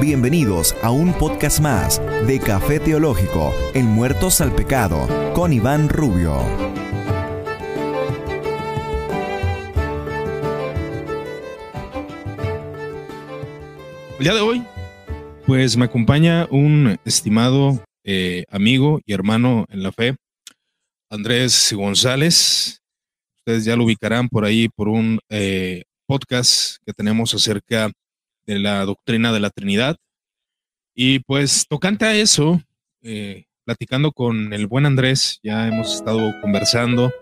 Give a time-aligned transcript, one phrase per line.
[0.00, 6.40] Bienvenidos a un podcast más de Café Teológico en Muertos al Pecado con Iván Rubio.
[14.18, 14.64] El día de hoy,
[15.46, 20.14] pues me acompaña un estimado eh, amigo y hermano en la fe,
[21.10, 22.78] Andrés González.
[23.38, 27.90] Ustedes ya lo ubicarán por ahí por un eh, podcast que tenemos acerca
[28.48, 29.98] de la doctrina de la Trinidad.
[30.94, 32.60] Y pues tocante a eso,
[33.02, 37.12] eh, platicando con el buen Andrés, ya hemos estado conversando,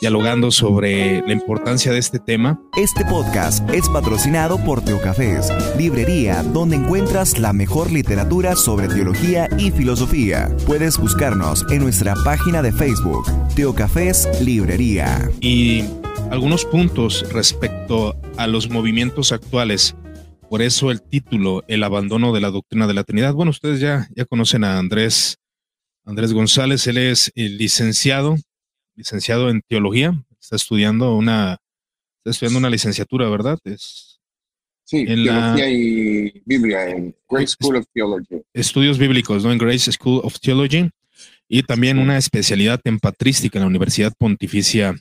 [0.00, 2.60] dialogando sobre la importancia de este tema.
[2.76, 9.70] Este podcast es patrocinado por Teocafés, librería donde encuentras la mejor literatura sobre teología y
[9.70, 10.54] filosofía.
[10.66, 15.30] Puedes buscarnos en nuestra página de Facebook, Teocafés Librería.
[15.40, 15.84] Y
[16.32, 19.94] algunos puntos respecto a los movimientos actuales
[20.48, 23.34] por eso el título, El abandono de la doctrina de la Trinidad.
[23.34, 25.38] Bueno, ustedes ya, ya conocen a Andrés,
[26.04, 28.36] Andrés González, él es el licenciado,
[28.94, 31.58] licenciado en teología, está estudiando una,
[32.18, 33.58] está estudiando una licenciatura, ¿verdad?
[33.64, 34.20] Es
[34.84, 38.42] sí, en teología y Biblia en Grace School of Theology.
[38.54, 39.52] Estudios bíblicos, ¿no?
[39.52, 40.90] En Grace School of Theology
[41.48, 44.94] y también una especialidad en patrística en la Universidad Pontificia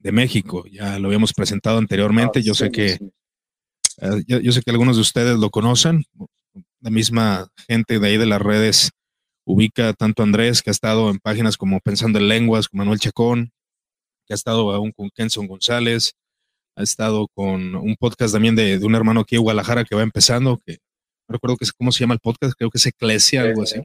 [0.00, 0.64] de México.
[0.70, 2.40] Ya lo habíamos presentado anteriormente.
[2.40, 2.98] Ah, Yo sé que
[4.00, 6.04] eh, yo, sé que algunos de ustedes lo conocen,
[6.80, 8.90] la misma gente de ahí de las redes
[9.44, 13.00] ubica tanto a Andrés, que ha estado en páginas como Pensando en Lenguas, con Manuel
[13.00, 13.50] Chacón,
[14.26, 16.12] que ha estado aún con Kenson González,
[16.76, 20.60] ha estado con un podcast también de, un hermano aquí de Guadalajara que va empezando,
[20.64, 20.78] que
[21.28, 23.82] no recuerdo que, cómo se llama el podcast, creo que es Eclesia, algo así.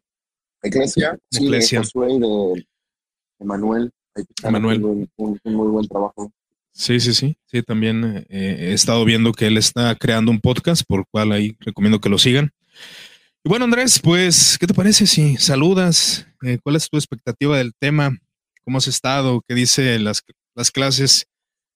[0.61, 1.81] Eclesia, sí, Eclesia.
[1.81, 2.65] de
[3.39, 3.91] Manuel.
[4.43, 4.83] Manuel.
[4.83, 6.31] Un, un, muy buen trabajo.
[6.73, 7.37] Sí, sí, sí.
[7.45, 11.55] Sí, también eh, he estado viendo que él está creando un podcast, por cual ahí
[11.59, 12.51] recomiendo que lo sigan.
[13.43, 16.27] Y bueno, Andrés, pues, ¿qué te parece si saludas?
[16.41, 18.17] Eh, ¿Cuál es tu expectativa del tema?
[18.63, 19.41] ¿Cómo has estado?
[19.47, 20.23] ¿Qué dice las,
[20.55, 21.27] las clases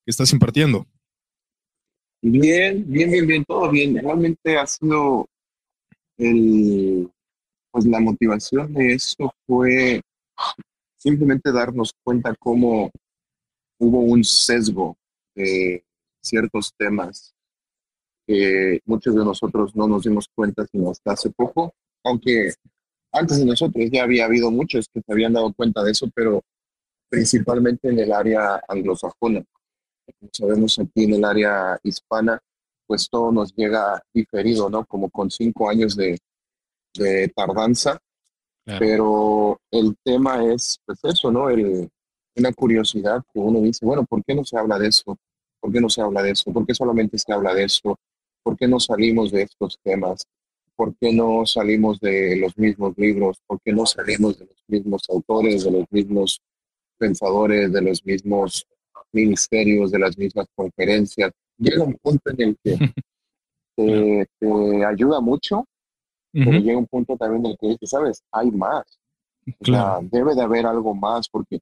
[0.04, 0.88] que estás impartiendo?
[2.22, 3.96] Bien, bien, bien, bien, todo bien.
[3.98, 5.28] Realmente ha sido
[6.18, 7.08] el,
[7.70, 10.02] pues la motivación de eso fue
[10.98, 12.90] simplemente darnos cuenta cómo
[13.80, 14.98] hubo un sesgo
[15.36, 15.84] de
[16.22, 17.34] ciertos temas
[18.26, 21.74] que muchos de nosotros no nos dimos cuenta sino hasta hace poco,
[22.04, 22.54] aunque
[23.14, 26.44] antes de nosotros ya había habido muchos que se habían dado cuenta de eso, pero
[27.10, 29.44] principalmente en el área anglosajona.
[30.20, 32.40] Como sabemos aquí en el área hispana,
[32.86, 34.86] pues todo nos llega diferido, ¿no?
[34.86, 36.18] Como con cinco años de,
[36.96, 37.98] de tardanza.
[38.66, 41.50] Pero el tema es, pues eso, ¿no?
[41.50, 41.90] El,
[42.38, 45.18] una curiosidad que uno dice, bueno, ¿por qué no se habla de eso?
[45.60, 46.52] ¿Por qué no se habla de eso?
[46.54, 47.98] ¿Por qué solamente se habla de eso?
[48.44, 50.26] ¿Por qué no salimos de estos temas?
[50.76, 53.42] ¿Por qué no salimos de los mismos libros?
[53.46, 56.42] ¿Por qué no salimos de los mismos autores, de los mismos
[56.98, 58.68] pensadores, de los mismos
[59.12, 61.32] ministerios, de las mismas conferencias?
[61.58, 62.78] Llega un punto en el que
[64.40, 65.66] te, ayuda mucho,
[66.32, 69.00] pero llega un punto también en el que dices, sabes, hay más.
[69.60, 71.60] O sea, debe de haber algo más porque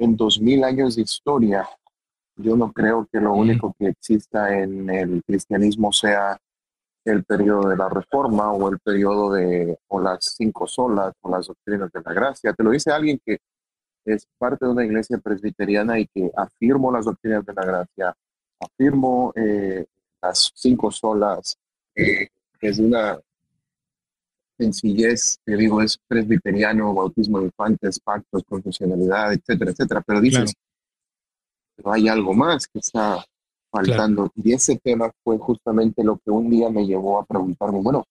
[0.00, 1.68] en dos mil años de historia,
[2.36, 6.38] yo no creo que lo único que exista en el cristianismo sea
[7.04, 11.46] el periodo de la reforma o el periodo de o las cinco solas o las
[11.46, 12.52] doctrinas de la gracia.
[12.54, 13.38] Te lo dice alguien que
[14.06, 18.14] es parte de una iglesia presbiteriana y que afirmo las doctrinas de la gracia,
[18.58, 19.84] afirmo eh,
[20.22, 21.58] las cinco solas,
[21.94, 22.28] eh,
[22.60, 23.18] es una
[24.60, 30.02] sencillez, te digo, es presbiteriano, bautismo de infantes, pactos, profesionalidad, etcétera, etcétera.
[30.06, 30.52] Pero dices,
[31.76, 33.24] pero hay algo más que está
[33.70, 34.30] faltando.
[34.36, 38.04] Y ese tema fue justamente lo que un día me llevó a preguntarme, bueno,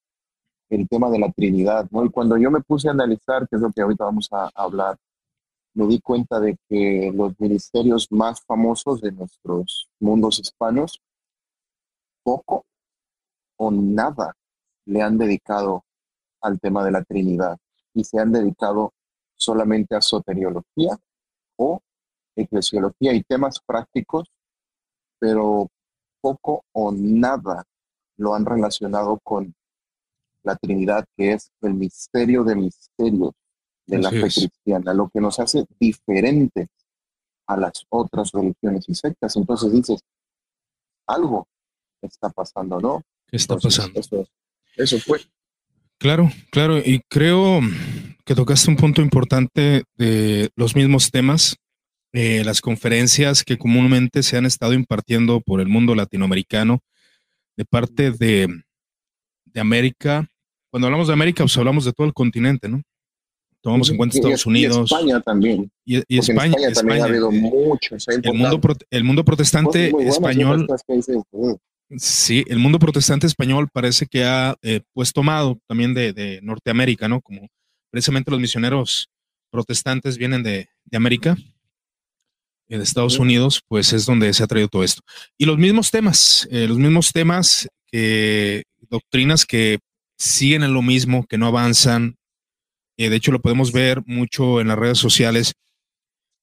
[0.70, 2.06] el tema de la Trinidad, ¿no?
[2.06, 4.98] Y cuando yo me puse a analizar, que es lo que ahorita vamos a hablar,
[5.76, 11.00] me di cuenta de que los ministerios más famosos de nuestros mundos hispanos,
[12.24, 12.66] poco
[13.58, 14.34] o nada
[14.86, 15.84] le han dedicado
[16.42, 17.58] al tema de la Trinidad
[17.94, 18.94] y se han dedicado
[19.36, 20.98] solamente a soteriología
[21.58, 21.82] o
[22.36, 24.30] eclesiología y temas prácticos,
[25.20, 25.68] pero
[26.22, 27.66] poco o nada
[28.18, 29.54] lo han relacionado con
[30.44, 33.34] la Trinidad, que es el misterio de misterios
[33.86, 36.68] de la fe cristiana, lo que nos hace diferentes
[37.48, 39.36] a las otras religiones y sectas.
[39.36, 40.02] Entonces dices,
[41.08, 41.48] algo
[42.02, 43.02] está pasando, ¿no?
[43.28, 44.00] ¿Qué está pasando?
[44.00, 44.28] Eso,
[44.78, 45.20] eso fue.
[46.00, 47.60] Claro, claro, y creo
[48.26, 51.58] que tocaste un punto importante de los mismos temas,
[52.14, 56.80] eh, las conferencias que comúnmente se han estado impartiendo por el mundo latinoamericano
[57.58, 58.48] de parte de,
[59.46, 60.26] de América,
[60.72, 62.82] cuando hablamos de América, pues hablamos de todo el continente, ¿no?
[63.62, 64.90] Tomamos en cuenta Estados Unidos.
[64.90, 65.72] Y España también.
[65.84, 68.08] Y, España, España, también ha habido eh, muchos.
[68.08, 70.66] El mundo, el mundo protestante español.
[71.98, 77.22] Sí, el mundo protestante español parece que ha eh, pues tomado también de, Norteamérica, ¿no?
[77.22, 77.48] Como
[77.90, 79.10] precisamente los misioneros
[79.52, 81.36] protestantes vienen de, América,
[82.68, 85.02] eh, de Estados Unidos, pues es donde se ha traído todo esto.
[85.38, 89.80] Y los mismos temas, los mismos temas, que doctrinas que
[90.18, 92.20] siguen en lo mismo, que no avanzan,
[93.00, 95.54] eh, de hecho, lo podemos ver mucho en las redes sociales,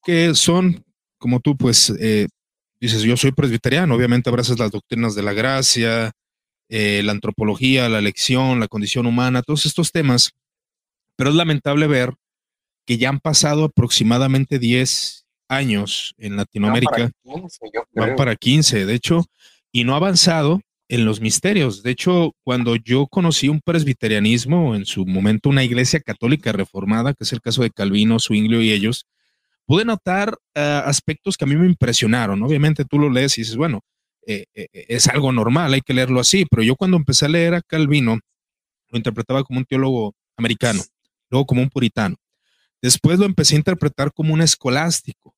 [0.03, 0.83] que son,
[1.19, 2.27] como tú, pues, eh,
[2.79, 6.11] dices, yo soy presbiteriano, obviamente abrazas las doctrinas de la gracia,
[6.69, 10.31] eh, la antropología, la elección, la condición humana, todos estos temas,
[11.15, 12.13] pero es lamentable ver
[12.85, 17.11] que ya han pasado aproximadamente 10 años en Latinoamérica,
[17.93, 19.25] van para 15, de hecho,
[19.71, 21.83] y no ha avanzado en los misterios.
[21.83, 27.23] De hecho, cuando yo conocí un presbiterianismo, en su momento una iglesia católica reformada, que
[27.23, 29.05] es el caso de Calvino, Zwinglio y ellos,
[29.67, 32.41] pude notar ah, aspectos que a mí me impresionaron.
[32.41, 33.81] Obviamente tú lo lees y dices, bueno,
[34.25, 37.29] eh, eh, eh, es algo normal, hay que leerlo así, pero yo cuando empecé a
[37.29, 38.19] leer a Calvino,
[38.89, 40.81] lo interpretaba como un teólogo americano,
[41.29, 42.15] luego como un puritano.
[42.81, 45.33] Después lo empecé a interpretar como un escolástico.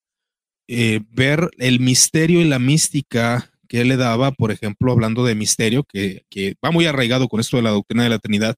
[0.68, 5.84] ver el misterio y la mística que él le daba, por ejemplo, hablando de misterio,
[5.84, 6.24] que,
[6.64, 8.56] va muy arraigado con esto de la doctrina de la Trinidad,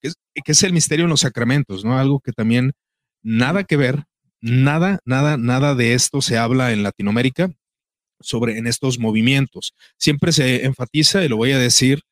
[0.00, 0.12] que
[0.52, 1.98] es, el misterio en los sacramentos, ¿no?
[1.98, 2.72] Algo que también
[3.22, 4.04] nada que ver,
[4.42, 7.50] nada, nada, nada de esto se habla en Latinoamérica
[8.20, 9.72] sobre en estos movimientos.
[9.98, 12.02] Siempre se enfatiza, y lo voy a decir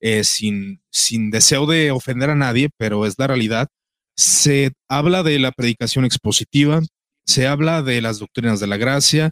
[0.00, 3.68] eh, sin, sin deseo de ofender a nadie, pero es la realidad,
[4.16, 6.80] se habla de la predicación expositiva,
[7.26, 9.30] se habla de las doctrinas de la gracia,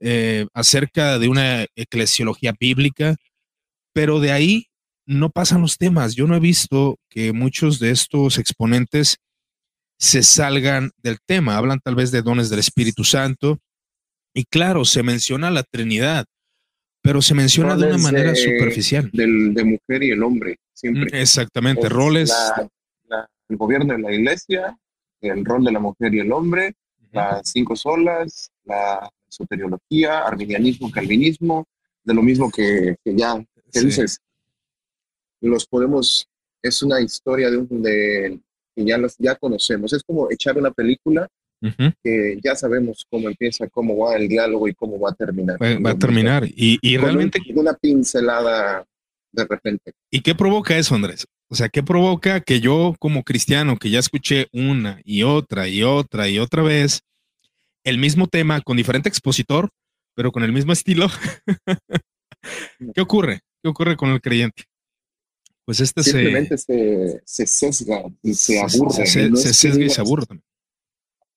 [0.00, 3.16] eh, acerca de una eclesiología bíblica,
[3.92, 4.66] pero de ahí
[5.06, 6.14] no pasan los temas.
[6.14, 9.18] Yo no he visto que muchos de estos exponentes
[9.98, 11.56] se salgan del tema.
[11.56, 13.58] Hablan tal vez de dones del Espíritu Santo.
[14.34, 16.26] Y claro, se menciona la Trinidad,
[17.02, 19.10] pero se menciona de una manera superficial.
[19.12, 21.10] Del, de mujer y el hombre, siempre.
[21.10, 22.34] Mm, exactamente, roles.
[23.48, 24.78] el gobierno de la iglesia,
[25.20, 26.74] el rol de la mujer y el hombre,
[27.12, 31.66] las cinco solas, la soteriología, arminianismo, calvinismo,
[32.04, 33.42] de lo mismo que, ya
[33.72, 34.20] que dices,
[35.40, 36.28] los podemos,
[36.62, 38.40] es una historia de, un, de
[38.76, 41.26] que ya, los, ya conocemos, es como echar una película
[42.04, 45.56] que ya sabemos cómo empieza, cómo va el diálogo y cómo va a terminar.
[45.60, 47.40] Va, a terminar y, y realmente...
[47.54, 48.84] una pincelada
[49.32, 49.92] de repente.
[50.10, 51.26] ¿Y qué provoca eso, Andrés?
[51.48, 55.82] O sea, ¿qué provoca que yo como cristiano, que ya escuché una y otra y
[55.82, 57.00] otra y otra vez,
[57.84, 59.70] el mismo tema con diferente expositor,
[60.16, 61.06] pero con el mismo estilo.
[62.94, 63.40] ¿Qué ocurre?
[63.62, 64.64] ¿Qué ocurre con el creyente?
[65.66, 69.04] Pues este Simplemente se, se, sesga y se aburre.
[69.04, 70.24] Se, sesga y se aburre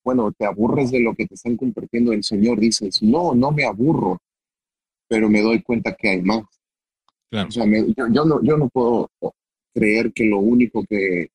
[0.04, 2.60] Bueno, te aburres de lo que te están compartiendo el Señor.
[2.60, 4.18] Dices, no, no me aburro,
[5.08, 6.44] pero me doy cuenta que hay más.
[7.32, 9.10] O sea, yo, no, yo no puedo
[9.74, 11.30] creer que lo único que,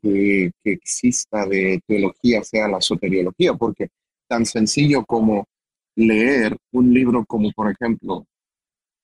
[0.00, 3.88] que, que, exista de teología sea la soteriología, porque
[4.28, 5.46] tan sencillo como
[5.94, 8.26] leer un libro como, por ejemplo,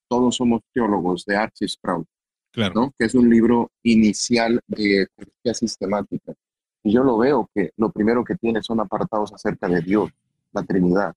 [0.08, 2.06] Todos somos teólogos de Archie Sprout,
[2.52, 2.92] claro.
[2.98, 6.34] que es un libro inicial de teología sistemática.
[6.82, 10.10] Y yo lo veo que lo primero que tiene son apartados acerca de Dios,
[10.52, 11.14] la Trinidad,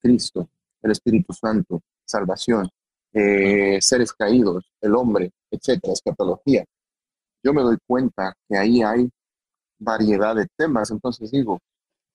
[0.00, 0.48] Cristo,
[0.82, 2.68] el Espíritu Santo, salvación,
[3.12, 6.64] eh, seres caídos, el hombre, etcétera, escatología.
[7.42, 9.08] Yo me doy cuenta que ahí hay
[9.78, 11.60] variedad de temas, entonces digo,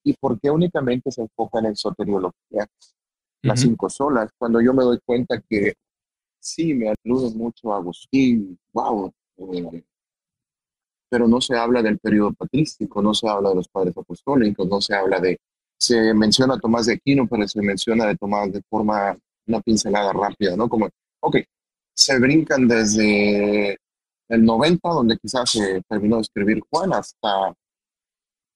[0.04, 2.68] ¿Y por qué únicamente se enfocan en soteriología?
[3.44, 5.74] Las cinco solas, cuando yo me doy cuenta que
[6.42, 9.84] sí, me alude mucho a Agustín, wow, eh,
[11.10, 14.82] pero no se habla del periodo patrístico, no se habla de los padres apostólicos, no
[14.82, 15.40] se habla de,
[15.78, 19.18] se menciona a Tomás de Aquino, pero se menciona de Tomás de forma,
[19.48, 20.68] una pincelada rápida, ¿no?
[20.68, 20.90] Como,
[21.22, 21.38] ok,
[21.94, 23.78] se brincan desde
[24.30, 27.54] el 90, donde quizás se terminó de escribir Juan, hasta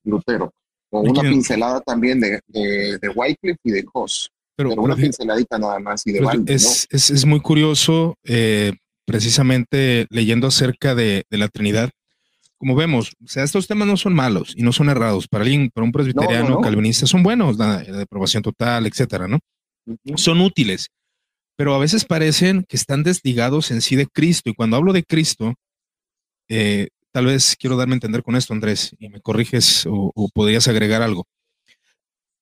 [0.03, 0.53] Lutero
[1.01, 4.29] una pincelada también de, de, Wycliffe y de Hoss.
[4.55, 8.73] Pero, una pinceladita nada más y de es, es, muy curioso, eh,
[9.05, 11.89] precisamente leyendo acerca de, la Trinidad.
[12.57, 15.27] Como vemos, o sea, estos temas no son malos y no son errados.
[15.27, 19.39] Para alguien, para un presbiteriano, calvinista, son buenos, la, la aprobación total, etcétera, ¿no?
[20.15, 20.87] Son útiles,
[21.57, 24.49] pero a veces parecen que están desligados en sí de Cristo.
[24.49, 25.53] Y cuando hablo de Cristo,
[26.47, 30.67] eh, Tal vez quiero darme a entender con esto, Andrés, y me corriges o, podrías
[30.67, 31.25] agregar algo.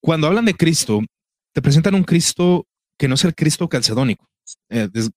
[0.02, 1.02] Cuando hablan de Cristo,
[1.54, 2.68] te presentan un Cristo
[2.98, 4.30] que no es el Cristo calcedónico.
[4.70, 5.10] Eh, de,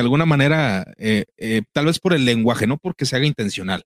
[0.00, 3.84] alguna manera, eh, eh, tal vez por el lenguaje, no porque se haga intencional,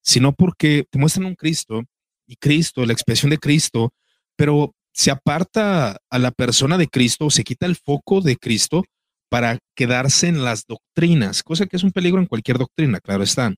[0.00, 1.82] sino porque te muestran un Cristo
[2.26, 3.92] y Cristo, la expresión de Cristo,
[4.36, 8.84] pero se aparta a la persona de Cristo, se quita el foco de Cristo
[9.28, 13.54] para quedarse en las doctrinas, cosa que es un peligro en cualquier doctrina, claro está.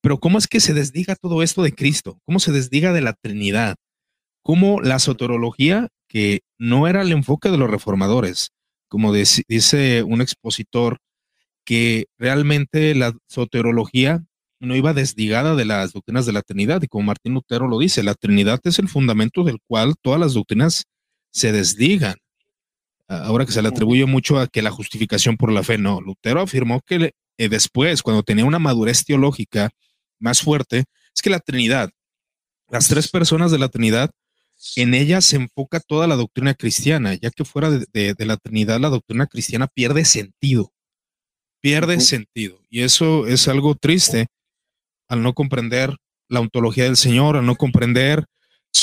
[0.00, 2.18] Pero ¿cómo es que se desdiga todo esto de Cristo?
[2.24, 3.76] ¿Cómo se desdiga de la Trinidad?
[4.42, 8.52] ¿Cómo la soterología, que no era el enfoque de los reformadores,
[8.86, 10.98] como dice un expositor,
[11.64, 14.22] que realmente la soterología
[14.60, 18.04] no iba desdigada de las doctrinas de la Trinidad, y como Martín Lutero lo dice,
[18.04, 20.84] la Trinidad es el fundamento del cual todas las doctrinas
[21.32, 22.14] se desdigan.
[23.08, 26.42] Ahora que se le atribuye mucho a que la justificación por la fe, no, Lutero
[26.42, 29.70] afirmó que eh, después, cuando tenía una madurez teológica
[30.20, 31.90] más fuerte, es que la Trinidad,
[32.68, 34.12] las tres personas de la Trinidad,
[34.76, 38.88] en ella se enfoca toda la doctrina cristiana, ya que fuera de, la Trinidad la
[38.88, 40.72] doctrina cristiana pierde sentido,
[41.60, 42.60] pierde sentido.
[42.70, 44.28] Y eso es algo triste
[45.08, 45.96] al no comprender
[46.28, 48.24] la ontología del Señor, al no comprender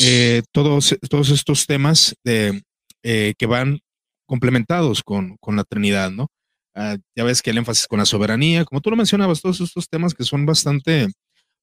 [0.01, 2.61] eh, todos, todos estos temas de,
[3.03, 3.79] eh, que van
[4.27, 6.27] complementados con, la Trinidad, ¿no?
[6.75, 9.89] Ah, ya ves que el énfasis con la soberanía, como tú lo mencionabas, todos estos
[9.89, 11.07] temas que son bastante,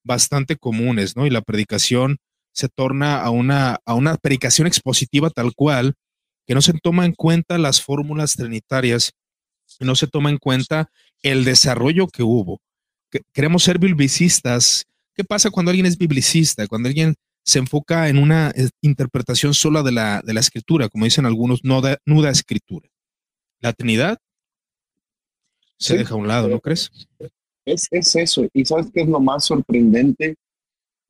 [0.04, 1.26] bastante comunes, ¿no?
[1.26, 2.18] Y la predicación
[2.56, 5.94] se torna a una, a una predicación expositiva tal cual,
[6.46, 9.12] que no se toma en cuenta las fórmulas trinitarias,
[9.78, 10.90] no se toma en cuenta
[11.22, 12.60] el desarrollo que hubo.
[13.34, 14.86] queremos ser biblicistas.
[15.14, 16.66] ¿Qué pasa cuando alguien es biblicista?
[16.66, 21.04] Cuando alguien se enfoca en una eh, interpretación sola de la, de la escritura, como
[21.04, 22.88] dicen algunos, no da, nuda escritura.
[23.60, 24.18] La Trinidad
[25.78, 26.90] se deja a un lado, ¿no crees?
[27.66, 28.46] Es, es eso.
[28.54, 30.36] Y sabes qué es lo más sorprendente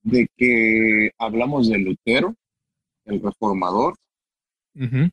[0.06, 2.34] de que hablamos de Lutero,
[3.04, 3.94] el reformador,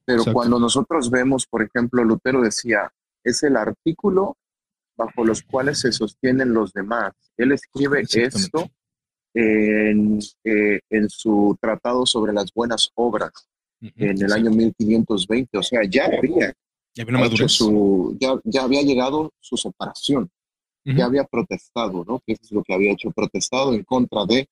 [0.06, 2.92] pero cuando nosotros vemos, por ejemplo, Lutero decía,
[3.24, 4.38] es el artículo
[4.96, 7.14] bajo los cuales se sostienen los demás.
[7.38, 8.70] Él escribe esto
[9.34, 13.32] en, eh, en su tratado sobre las buenas obras
[13.82, 15.58] en el año 1520.
[15.58, 16.54] O sea, ya había,
[16.94, 20.30] ya, su, ya, ya, había llegado su separación,
[20.84, 22.22] ya había protestado, ¿no?
[22.28, 24.48] Que es lo que había hecho, protestado en contra de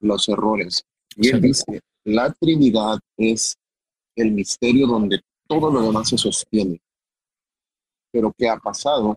[0.00, 0.84] los errores.
[1.16, 3.56] Y él dice, la Trinidad es
[4.16, 6.80] el misterio donde todo lo demás se sostiene.
[8.12, 9.16] Pero ¿qué ha pasado?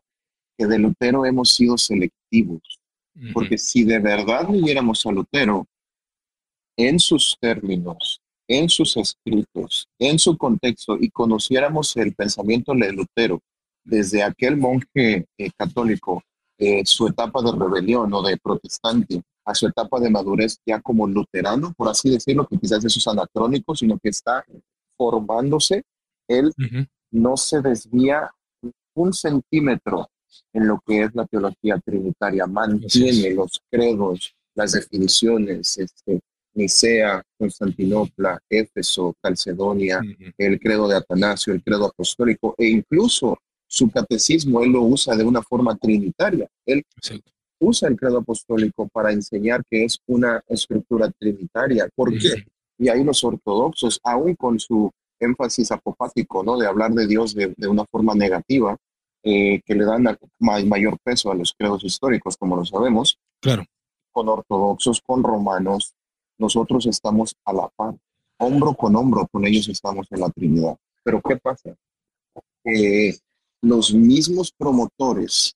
[0.57, 2.79] Que de Lutero hemos sido selectivos
[3.33, 5.65] porque si de verdad leyéramos a Lutero
[6.77, 13.41] en sus términos, en sus escritos, en su contexto y conociéramos el pensamiento de Lutero
[13.83, 16.23] desde aquel monje eh, católico,
[16.57, 21.07] eh, su etapa de rebelión o de protestante, a su etapa de madurez ya como
[21.07, 24.45] luterano, por así decirlo, que quizás eso es anacrónico, sino que está
[24.95, 25.81] formándose,
[26.27, 26.53] él
[27.09, 28.29] no se desvía
[28.93, 30.07] un centímetro
[30.53, 36.19] en lo que es la teología trinitaria, mantiene los credos, las definiciones, este,
[36.53, 39.99] Nicea, Constantinopla, Éfeso, Calcedonia,
[40.37, 45.23] el credo de Atanasio, el credo apostólico, e incluso su catecismo, él lo usa de
[45.23, 46.47] una forma trinitaria.
[46.65, 46.83] Él
[47.59, 51.89] usa el credo apostólico para enseñar que es una estructura trinitaria.
[51.93, 52.45] ¿Por qué?
[52.77, 54.89] Y ahí los ortodoxos, aún con su
[55.19, 56.57] énfasis apopático, ¿no?
[56.57, 58.77] De hablar de Dios de, de una forma negativa,
[59.21, 63.17] eh, que le dan mayor peso a los credos históricos, como lo sabemos.
[63.41, 63.65] Claro.
[64.11, 65.93] Con ortodoxos, con romanos,
[66.37, 67.95] nosotros estamos a la par,
[68.37, 70.77] hombro con hombro con ellos estamos en la Trinidad.
[71.03, 71.75] Pero ¿qué pasa?
[73.61, 75.55] los mismos promotores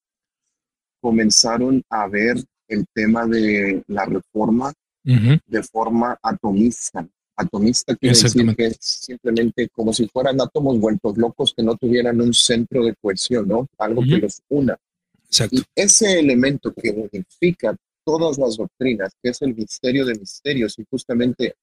[1.03, 2.37] comenzaron a ver
[2.69, 4.71] el tema de la reforma
[5.03, 7.05] de forma atomista,
[7.35, 12.21] Atomista quiere decir que es simplemente como si fueran átomos vueltos locos que no tuvieran
[12.21, 13.67] un centro de cohesión, ¿no?
[13.79, 14.77] Algo que los una.
[15.25, 15.55] Exacto.
[15.55, 20.85] Y ese elemento que unifica todas las doctrinas, que es el misterio de misterios, y
[20.89, 21.55] justamente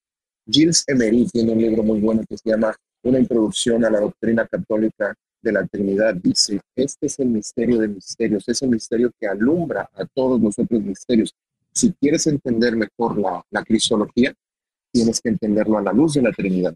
[0.44, 4.46] Gilles Emery tiene un libro muy bueno que se llama Una introducción a la doctrina
[4.48, 6.14] católica de la Trinidad.
[6.14, 10.58] Dice, este es el misterio de misterios, es el misterio que alumbra a todos los
[10.58, 11.34] otros misterios.
[11.72, 14.34] Si quieres entender mejor la, la cristología,
[14.92, 16.74] tienes que entenderlo a la luz de la Trinidad.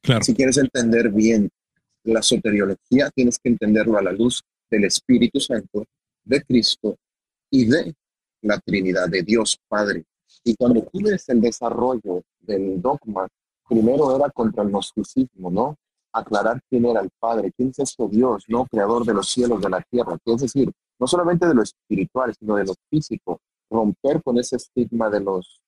[0.00, 0.24] Claro.
[0.24, 1.48] Si quieres entender bien
[2.04, 5.84] la soteriología, tienes que entenderlo a la luz del Espíritu Santo,
[6.24, 6.96] de Cristo
[7.50, 7.94] y de
[8.42, 10.04] la Trinidad, de Dios Padre.
[10.44, 13.28] Y cuando tú ves el desarrollo del dogma,
[13.68, 15.76] primero era contra el gnosticismo, ¿no?
[16.12, 18.66] Aclarar quién era el Padre, quién es este Dios, ¿no?
[18.66, 20.16] Creador de los cielos, de la tierra.
[20.24, 23.40] Es decir, no solamente de lo espiritual, sino de lo físico.
[23.70, 25.62] Romper con ese estigma de los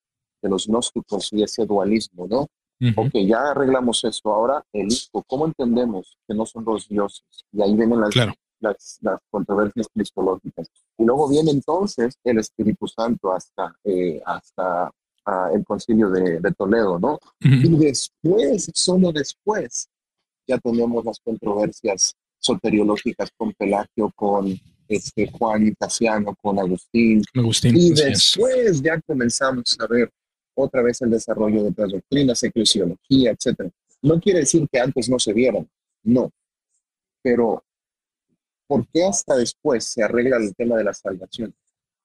[0.44, 2.46] de los gnósticos y ese dualismo, ¿no?
[2.96, 4.30] Ok, ya arreglamos eso.
[4.30, 7.24] Ahora el Hijo, ¿cómo entendemos que no son dos dioses?
[7.50, 8.14] Y ahí vienen las,
[8.60, 10.68] las, las controversias cristológicas.
[10.98, 14.92] Y luego viene entonces el Espíritu Santo hasta, eh, hasta
[15.24, 17.18] ah, el concilio de, de Toledo, ¿no?
[17.40, 19.88] Y después, solo después,
[20.46, 24.58] ya tenemos las controversias soteriológicas con Pelagio, con
[24.88, 27.22] este, Juan y Casiano, con Agustín.
[27.34, 30.10] Agustín y después ya comenzamos a ver
[30.54, 33.70] otra vez el desarrollo de otras doctrinas, eclesiología, etc.
[34.02, 35.68] No quiere decir que antes no se vieron,
[36.02, 36.30] no.
[37.22, 37.64] Pero,
[38.66, 41.54] ¿por qué hasta después se arregla el tema de la salvación?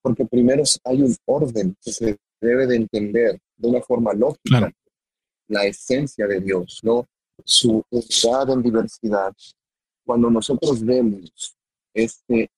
[0.02, 4.72] Porque primero hay un orden que se debe de entender de una forma lógica,
[5.50, 7.06] la esencia de Dios, ¿no?
[7.46, 9.34] Su unidad en diversidad.
[10.06, 11.56] Cuando nosotros vemos
[11.94, 12.50] este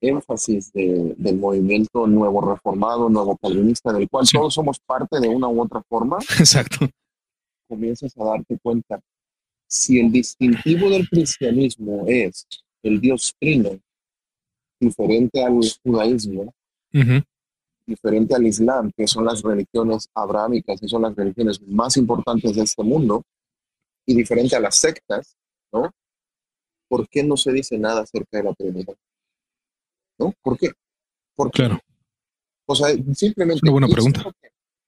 [0.00, 5.62] énfasis del movimiento nuevo reformado, nuevo calvinista, del cual todos somos parte de una u
[5.62, 6.18] otra forma.
[6.38, 6.88] Exacto.
[7.68, 9.00] Comienzas a darte cuenta,
[9.66, 12.46] si el distintivo del cristianismo es
[12.82, 13.78] el Dios trino,
[14.80, 16.52] diferente al judaísmo,
[17.86, 22.62] diferente al islam, que son las religiones abrámicas, que son las religiones más importantes de
[22.62, 23.22] este mundo,
[24.10, 25.36] y diferente a las sectas,
[25.72, 25.88] ¿no?
[26.88, 28.96] ¿Por qué no se dice nada acerca de la Trinidad?
[30.18, 30.34] ¿no?
[30.42, 30.70] ¿Por qué?
[31.36, 31.78] Porque, claro.
[32.66, 33.60] O sea, simplemente...
[33.62, 34.24] Una buena pregunta.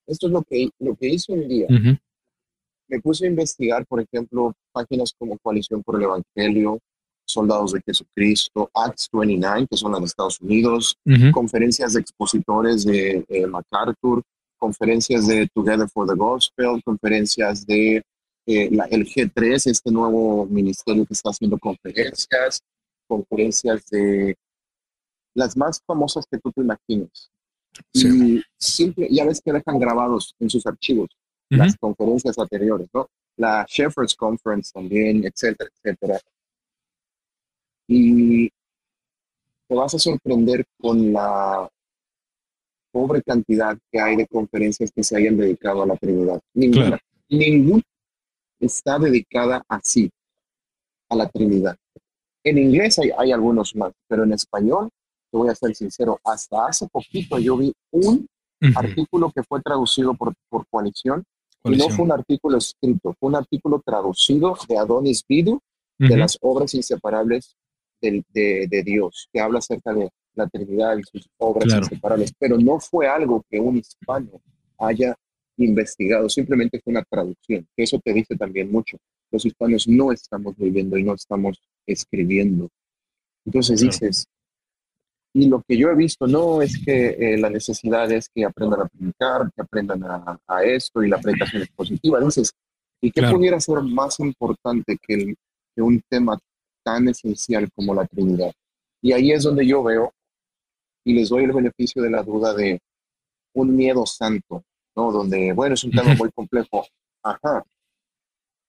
[0.09, 1.69] Esto es lo que, lo que hice un día.
[2.89, 6.81] Me puse a investigar, por ejemplo, páginas como Coalición por el Evangelio,
[7.25, 10.97] Soldados de Jesucristo, Acts 29, que son las de Estados Unidos,
[11.33, 14.21] conferencias de expositores de MacArthur,
[14.59, 18.03] conferencias de Together for the Gospel, conferencias de
[18.47, 22.63] eh, la, el G3, este nuevo ministerio que está haciendo conferencias,
[23.07, 24.37] conferencias de
[25.35, 27.31] las más famosas que tú te imagines.
[27.93, 31.09] Y siempre, ya ves que dejan grabados en sus archivos
[31.49, 33.09] las conferencias anteriores, ¿no?
[33.37, 36.19] La Shepherd's Conference también, etcétera, etcétera.
[37.87, 38.49] Y
[39.69, 41.69] te vas a sorprender con la
[42.91, 46.41] pobre cantidad que hay de conferencias que se hayan dedicado a la Trinidad.
[46.55, 47.83] Ninguna, ninguna
[48.67, 50.11] está dedicada así,
[51.09, 51.77] a la Trinidad.
[52.45, 54.89] En inglés hay, hay algunos más, pero en español
[55.31, 58.27] te voy a ser sincero, hasta hace poquito yo vi un
[58.77, 61.25] artículo que fue traducido por, por coalición,
[61.65, 65.61] y no fue un artículo escrito, fue un artículo traducido de Adonis Bidu,
[65.99, 67.55] de las obras inseparables
[68.01, 68.25] de,
[68.69, 73.07] de, Dios, que habla acerca de la Trinidad y sus obras inseparables, pero no fue
[73.07, 74.41] algo que un hispano
[74.79, 75.15] haya
[75.63, 78.97] investigado, simplemente fue una traducción, eso te dice también mucho.
[79.31, 82.69] Los hispanos no estamos viviendo y no estamos escribiendo.
[83.45, 84.27] Entonces dices,
[85.35, 88.83] y lo que yo he visto no es que eh, la necesidad es que aprendan
[88.83, 92.19] a predicar, que aprendan a, a esto y la predicación es positiva.
[92.19, 92.53] Entonces,
[93.01, 95.37] ¿y qué pudiera ser más importante que, el,
[95.75, 96.39] que un tema
[96.85, 98.53] tan esencial como la Trinidad?
[99.01, 100.13] Y ahí es donde yo veo
[101.05, 102.79] y les doy el beneficio de la duda de
[103.55, 104.63] un miedo santo,
[104.97, 105.13] ¿no?
[105.13, 106.87] Donde, bueno, es un tema muy complejo.
[107.23, 107.65] Ajá.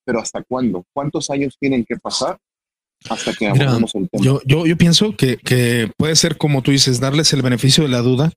[0.06, 0.86] Pero ¿hasta cuándo?
[0.94, 2.38] ¿Cuántos años tienen que pasar
[3.10, 3.52] hasta que
[4.22, 7.90] Yo, yo, yo pienso que, que, puede ser, como tú dices, darles el beneficio de
[7.90, 8.32] la duda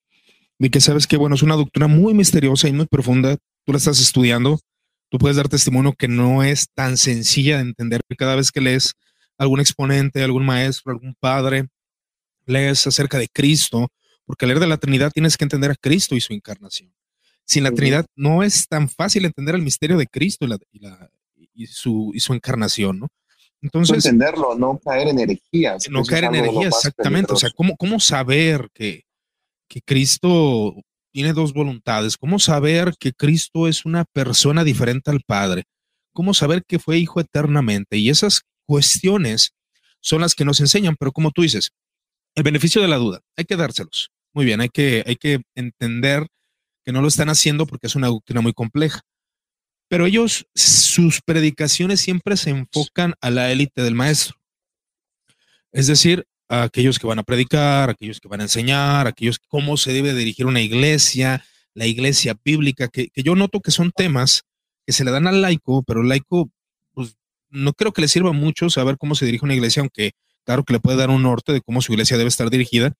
[0.59, 3.37] de que sabes que, bueno, es una doctrina muy misteriosa y muy profunda.
[3.65, 4.59] Tú la estás estudiando,
[5.11, 8.01] tú puedes dar testimonio que no es tan sencilla de entender.
[8.17, 8.95] Cada vez que lees
[9.39, 11.67] algún exponente, algún maestro, algún padre,
[12.47, 13.89] lees acerca de Cristo,
[14.25, 16.93] porque al leer de la Trinidad tienes que entender a Cristo y su encarnación.
[17.47, 20.79] Sin la Trinidad no es tan fácil entender el misterio de Cristo y, la, y,
[20.81, 21.11] la,
[21.55, 23.09] y, su, y su encarnación, ¿no?
[23.63, 25.89] Entonces, entenderlo, no caer en herejías.
[25.91, 27.33] No caer en herejías, exactamente.
[27.33, 29.05] O sea, ¿cómo, cómo saber que,
[29.69, 30.75] que Cristo
[31.13, 32.17] tiene dos voluntades?
[32.17, 35.65] ¿Cómo saber que Cristo es una persona diferente al Padre?
[36.13, 37.97] ¿Cómo saber que fue hijo eternamente?
[37.97, 39.53] Y esas cuestiones
[40.01, 41.71] son las que nos enseñan, pero como tú dices,
[42.35, 44.11] el beneficio de la duda, hay que dárselos.
[44.33, 46.27] Muy bien, hay que, hay que entender
[46.87, 49.03] que no lo están haciendo porque es una doctrina muy compleja
[49.89, 54.37] pero ellos, sus predicaciones siempre se enfocan a la élite del maestro.
[55.73, 59.77] Es decir, a aquellos que van a predicar, aquellos que van a enseñar, aquellos cómo
[59.77, 61.45] se debe dirigir una iglesia,
[61.75, 64.43] la iglesia bíblica, que, yo noto que son temas
[64.87, 66.51] que se le dan al laico, pero el laico,
[66.93, 67.17] pues
[67.51, 70.13] no creo que le sirva mucho saber cómo se dirige una iglesia, aunque
[70.45, 72.95] claro que le puede dar un norte de cómo su iglesia debe estar dirigida,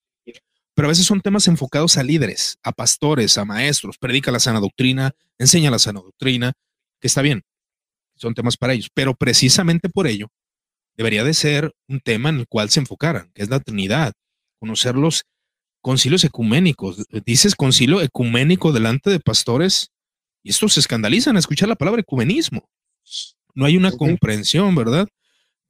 [0.77, 4.61] pero a veces son temas enfocados a líderes, a pastores, a maestros, predica la sana
[4.61, 6.53] doctrina, enseña la sana doctrina,
[7.01, 7.43] que está bien,
[8.15, 10.29] son temas para ellos, pero precisamente por ello
[10.95, 14.13] debería de ser un tema en el cual se enfocaran, que es la Trinidad,
[14.59, 15.25] conocer los
[15.81, 17.07] concilios ecuménicos.
[17.25, 19.93] Dices concilio ecuménico delante de pastores
[20.43, 22.69] y estos se escandalizan a escuchar la palabra ecumenismo.
[23.55, 25.09] No hay una comprensión, ¿verdad?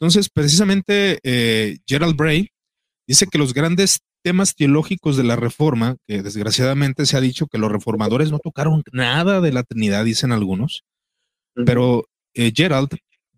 [0.01, 2.51] Entonces, precisamente eh, Gerald Bray
[3.07, 7.59] dice que los grandes temas teológicos de la reforma, que desgraciadamente se ha dicho que
[7.59, 10.83] los reformadores no tocaron nada de la Trinidad, dicen algunos,
[11.65, 12.89] pero eh, Gerald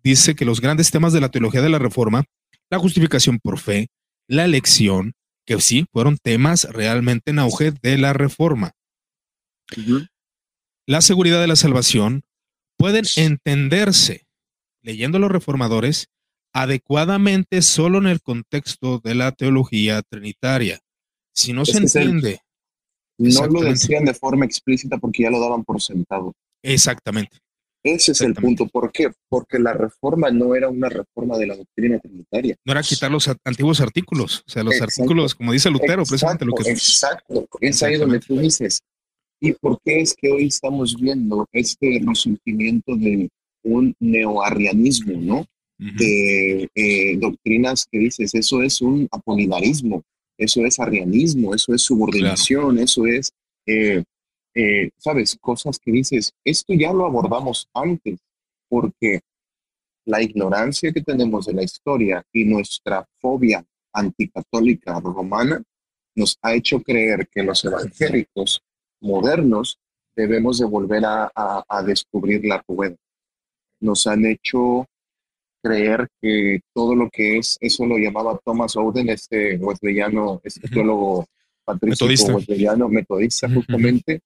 [0.01, 2.23] dice que los grandes temas de la teología de la reforma,
[2.71, 3.89] la justificación por fe,
[4.27, 5.13] la elección,
[5.45, 8.71] que sí, fueron temas realmente en auge de la reforma.
[10.87, 12.23] La seguridad de la salvación
[12.77, 14.25] pueden entenderse,
[14.81, 16.07] leyendo los reformadores,
[16.53, 20.79] adecuadamente solo en el contexto de la teología trinitaria.
[21.33, 22.41] Si no se entiende.
[23.17, 26.33] no lo decían de forma explícita porque ya lo daban por sentado.
[26.63, 27.37] Exactamente.
[27.83, 28.67] Ese es el punto.
[28.67, 29.09] ¿Por qué?
[29.29, 32.55] Porque la reforma no era una reforma de la doctrina trinitaria.
[32.65, 36.53] No era quitar los antiguos artículos, o sea, los artículos, como dice Lutero, precisamente lo
[36.53, 38.81] que Exacto, es ahí donde tú dices.
[39.39, 43.29] ¿Y por qué es que hoy estamos viendo este resurgimiento de
[43.63, 45.45] un neoarrianismo, ¿no?
[45.79, 50.03] De eh, doctrinas que dices, eso es un apolinarismo,
[50.37, 53.31] eso es arrianismo, eso es subordinación, eso es
[53.65, 54.03] eh,
[54.55, 58.19] eh, sabes, cosas que dices, esto ya lo abordamos antes,
[58.67, 59.21] porque
[60.05, 63.63] la ignorancia que tenemos de la historia y nuestra fobia
[63.93, 65.61] anticatólica romana
[66.15, 68.61] nos ha hecho creer que los evangélicos
[68.99, 69.79] modernos
[70.15, 72.95] debemos de volver a, descubrir la rueda.
[73.79, 74.85] Nos han hecho
[75.61, 81.25] creer que todo lo que es, eso lo llamaba Thomas Oden, este wesleyano, este teólogo
[81.65, 84.21] patricio wesleyano, metodista justamente,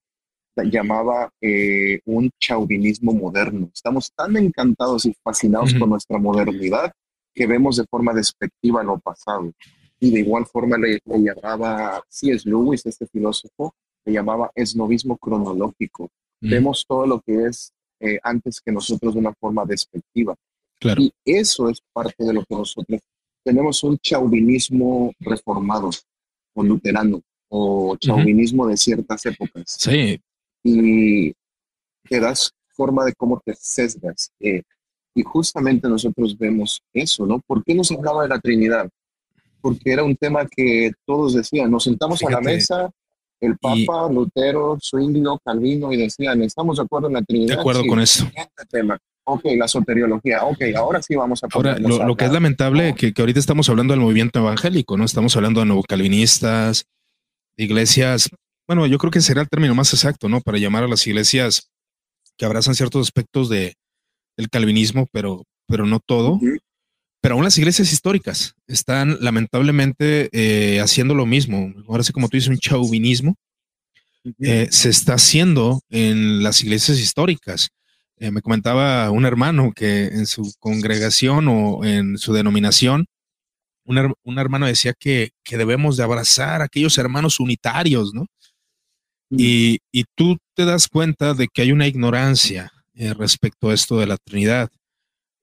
[0.61, 3.69] llamaba eh, un chauvinismo moderno.
[3.73, 6.91] Estamos tan encantados y fascinados con nuestra modernidad
[7.33, 9.51] que vemos de forma despectiva lo pasado.
[9.99, 12.47] Y de igual forma le, llamaba C.S.
[12.47, 13.73] Lewis, este filósofo,
[14.05, 16.09] le llamaba esnovismo cronológico.
[16.41, 20.35] Vemos todo lo que es eh, antes que nosotros de una forma despectiva.
[20.83, 21.01] Claro.
[21.01, 22.99] Y eso es parte de lo que nosotros
[23.43, 25.89] tenemos un chauvinismo reformado
[26.53, 29.63] o luterano o chauvinismo de ciertas épocas.
[29.65, 30.19] Sí,
[30.63, 31.31] y
[32.09, 34.31] te das forma de cómo te sesgas.
[34.39, 34.63] Eh,
[35.15, 37.39] y justamente nosotros vemos eso, ¿no?
[37.39, 38.89] ¿Por qué nos hablaba de la Trinidad?
[39.61, 42.91] Porque era un tema que todos decían, nos sentamos a la mesa,
[43.39, 47.55] el Papa, Lutero, Zwinglio, Calvino, y decían, estamos de acuerdo en la Trinidad.
[47.55, 48.25] De acuerdo con eso.
[48.69, 48.99] Tema.
[49.25, 50.43] Ok, la soteriología.
[50.43, 53.93] Ok, ahora sí vamos a Ahora, lo, que es lamentable que, que ahorita estamos hablando
[53.93, 55.05] del movimiento evangélico, ¿no?
[55.05, 56.85] Estamos hablando de nuevo calvinistas,
[57.55, 58.29] iglesias
[58.67, 60.41] bueno, yo creo que será el término más exacto, ¿no?
[60.41, 61.69] Para llamar a las iglesias
[62.37, 63.75] que abrazan ciertos aspectos de,
[64.37, 66.39] del calvinismo, pero, pero no todo.
[67.21, 71.73] Pero aún las iglesias históricas están lamentablemente eh, haciendo lo mismo.
[71.87, 73.35] Ahora sí, como tú dices, un chauvinismo.
[74.39, 77.69] Eh, se está haciendo en las iglesias históricas.
[78.23, 83.05] Eh, me comentaba un hermano que en su congregación o en su denominación,
[83.83, 88.27] un, un hermano decía que, que, debemos de abrazar a aquellos hermanos unitarios, ¿no?
[89.29, 89.79] Y,
[90.15, 94.15] tú te das cuenta de que hay una ignorancia eh, respecto a esto de la
[94.15, 94.69] Trinidad.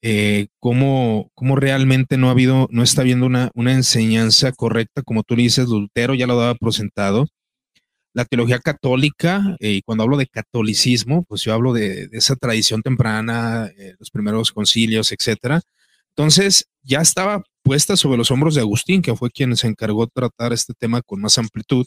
[0.00, 5.36] Eh, cómo, realmente no ha habido, no está habiendo una, una enseñanza correcta, como tú
[5.36, 7.26] dices, Lutero ya lo daba por sentado.
[8.12, 12.82] La teología católica, eh, y cuando hablo de catolicismo, pues yo hablo de, esa tradición
[12.82, 15.60] temprana, los primeros concilios, etcétera.
[16.08, 20.12] Entonces, ya estaba puesta sobre los hombros de Agustín, que fue quien se encargó de
[20.12, 21.86] tratar este tema con más amplitud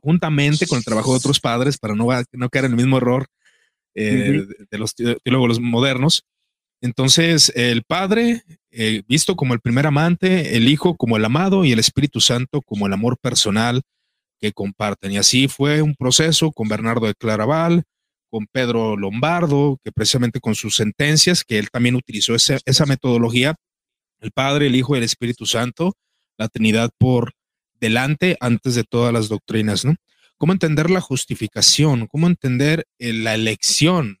[0.00, 3.26] juntamente con el trabajo de otros padres para no, no caer en el mismo error
[3.94, 6.24] eh, de, los teólogos modernos.
[6.82, 11.72] Entonces, el Padre, eh, visto como el primer amante, el Hijo como el amado y
[11.72, 13.82] el Espíritu Santo como el amor personal
[14.40, 15.12] que comparten.
[15.12, 17.84] Y así fue un proceso con Bernardo de Claraval,
[18.30, 23.54] con Pedro Lombardo, que precisamente con sus sentencias, que él también utilizó esa metodología,
[24.20, 25.94] el Padre, el Hijo y el Espíritu Santo,
[26.36, 27.32] la Trinidad por
[27.80, 29.94] delante antes de todas las doctrinas, ¿no?
[30.38, 32.06] ¿Cómo entender la justificación?
[32.08, 34.18] ¿Cómo entender eh, la elección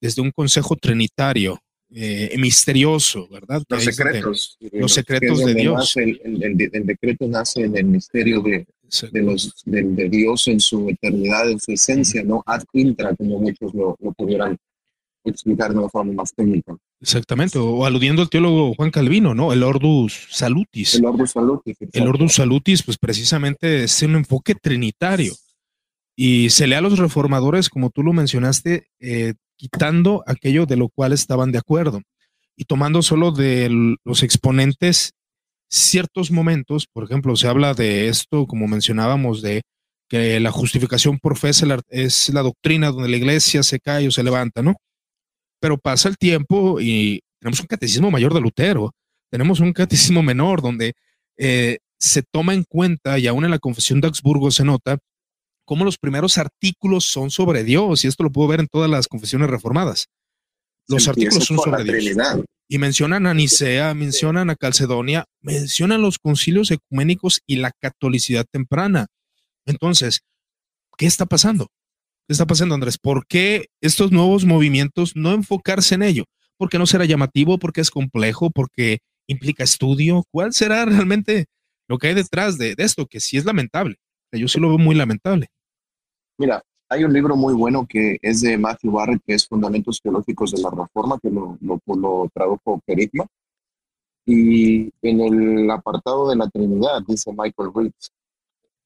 [0.00, 1.58] desde un consejo trinitario
[1.90, 3.62] eh, misterioso, verdad?
[3.68, 4.58] Los secretos.
[4.72, 5.96] los secretos de Dios.
[5.96, 8.66] el, decreto nace en el misterio de,
[9.12, 12.42] los, de, Dios en su eternidad, en su esencia, ¿no?
[12.46, 14.56] Ad intra, como muchos lo, lo pudieran
[15.24, 16.76] explicar de una forma más técnica.
[17.00, 19.52] Exactamente, o aludiendo al teólogo Juan Calvino, ¿no?
[19.52, 20.94] El Ordus Salutis.
[20.94, 21.76] El Ordus Salutis.
[21.92, 25.34] El Ordus Salutis, pues precisamente es un enfoque trinitario.
[26.16, 30.88] Y se lee a los reformadores, como tú lo mencionaste, eh, quitando aquello de lo
[30.88, 32.00] cual estaban de acuerdo
[32.56, 35.14] y tomando solo de los exponentes
[35.74, 39.62] ciertos momentos, por ejemplo, se habla de esto, como mencionábamos, de
[40.08, 41.50] que la justificación por fe
[41.88, 44.76] es la doctrina donde la iglesia se cae o se levanta, ¿no?
[45.64, 48.92] pero pasa el tiempo y tenemos un catecismo mayor de Lutero,
[49.30, 50.92] tenemos un catecismo menor donde
[51.38, 54.98] eh, se toma en cuenta, y aún en la confesión de Augsburgo se nota,
[55.64, 59.08] cómo los primeros artículos son sobre Dios, y esto lo puedo ver en todas las
[59.08, 60.08] confesiones reformadas.
[60.86, 62.44] Los artículos son sobre Dios.
[62.68, 69.06] Y mencionan a Nicea, mencionan a Calcedonia, mencionan los concilios ecuménicos y la catolicidad temprana.
[69.66, 70.20] Entonces,
[70.96, 71.68] ¿qué está pasando?
[72.26, 72.96] ¿Qué está pasando, Andrés?
[72.96, 76.24] ¿Por qué estos nuevos movimientos no enfocarse en ello?
[76.56, 77.58] ¿Por qué no será llamativo?
[77.58, 78.50] ¿Por qué es complejo?
[78.50, 80.24] ¿Por qué implica estudio?
[80.30, 81.46] ¿Cuál será realmente
[81.86, 83.06] lo que hay detrás de, esto?
[83.06, 83.96] Que sí es lamentable.
[84.32, 85.48] Yo sí lo veo muy lamentable.
[86.38, 86.62] Mira,
[86.94, 90.62] hay un libro muy bueno que es de Matthew Barrett, que es Fundamentos Teológicos de
[90.62, 93.26] la Reforma, que lo, lo, tradujo Kerigma.
[94.24, 98.12] Y en el apartado de la Trinidad, dice Michael Riggs,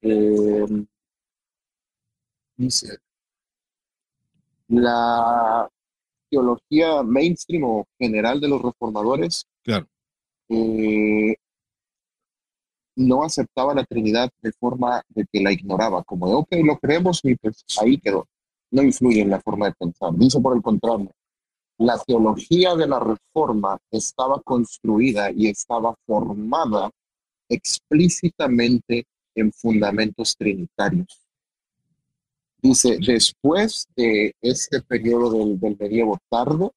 [0.00, 0.86] eh,
[2.56, 2.96] dice,
[4.68, 5.68] la
[6.30, 9.86] teología mainstream o general de los reformadores claro.
[10.48, 11.36] Eh,
[12.98, 17.20] no aceptaba la Trinidad de forma de que la ignoraba, como de, ok, lo creemos
[17.22, 18.26] y pues ahí quedó.
[18.70, 20.12] No influye en la forma de pensar.
[20.14, 21.10] Dice por el contrario,
[21.78, 26.90] la teología de la reforma estaba construida y estaba formada
[27.48, 31.24] explícitamente en fundamentos trinitarios.
[32.60, 36.74] Dice, después de este periodo del, del medievo tardo,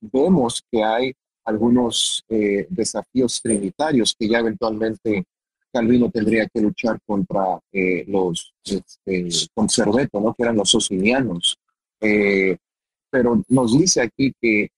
[0.00, 1.14] vemos que hay
[1.46, 5.24] algunos eh, desafíos trinitarios que ya eventualmente
[5.76, 9.28] Calvino tendría que luchar contra eh, los este,
[10.14, 10.34] ¿no?
[10.34, 11.58] que eran los socinianos.
[12.00, 12.56] Eh,
[13.10, 14.70] pero nos dice aquí que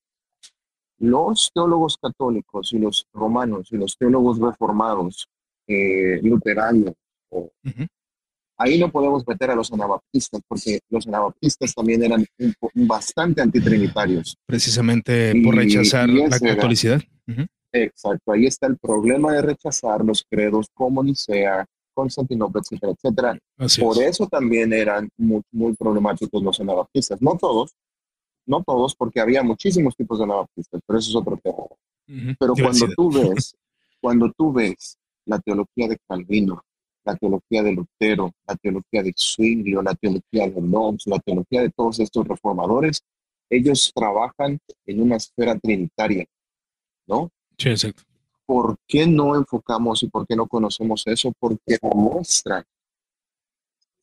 [0.97, 5.29] los teólogos católicos y los romanos y los teólogos reformados,
[6.21, 6.95] luteranos,
[8.57, 12.25] ahí no podemos meter a los anabaptistas porque los anabaptistas también eran
[12.73, 14.35] bastante antitrinitarios.
[14.45, 17.01] Precisamente por rechazar la catolicidad.
[17.71, 23.39] Exacto, ahí está el problema de rechazar los credos como Nicea, Constantinopla, etcétera, etcétera.
[23.79, 27.21] Por eso también eran muy, muy problemáticos los anabaptistas.
[27.21, 27.75] No todos,
[28.45, 32.35] no todos, porque había muchísimos tipos de anabaptistas, pero eso es otro tema.
[32.39, 33.55] Pero cuando tú ves,
[34.01, 36.63] cuando tú ves la teología de Calvino,
[37.05, 41.69] la teología de Lutero, la teología de Zwinglio, la teología de Knox, la teología de
[41.69, 43.03] todos estos reformadores,
[43.49, 46.25] ellos trabajan en una esfera trinitaria,
[47.07, 47.31] ¿no?
[47.59, 48.03] Sí, exacto.
[48.45, 51.31] ¿Por qué no enfocamos y por qué no conocemos eso?
[51.37, 52.65] Porque demuestra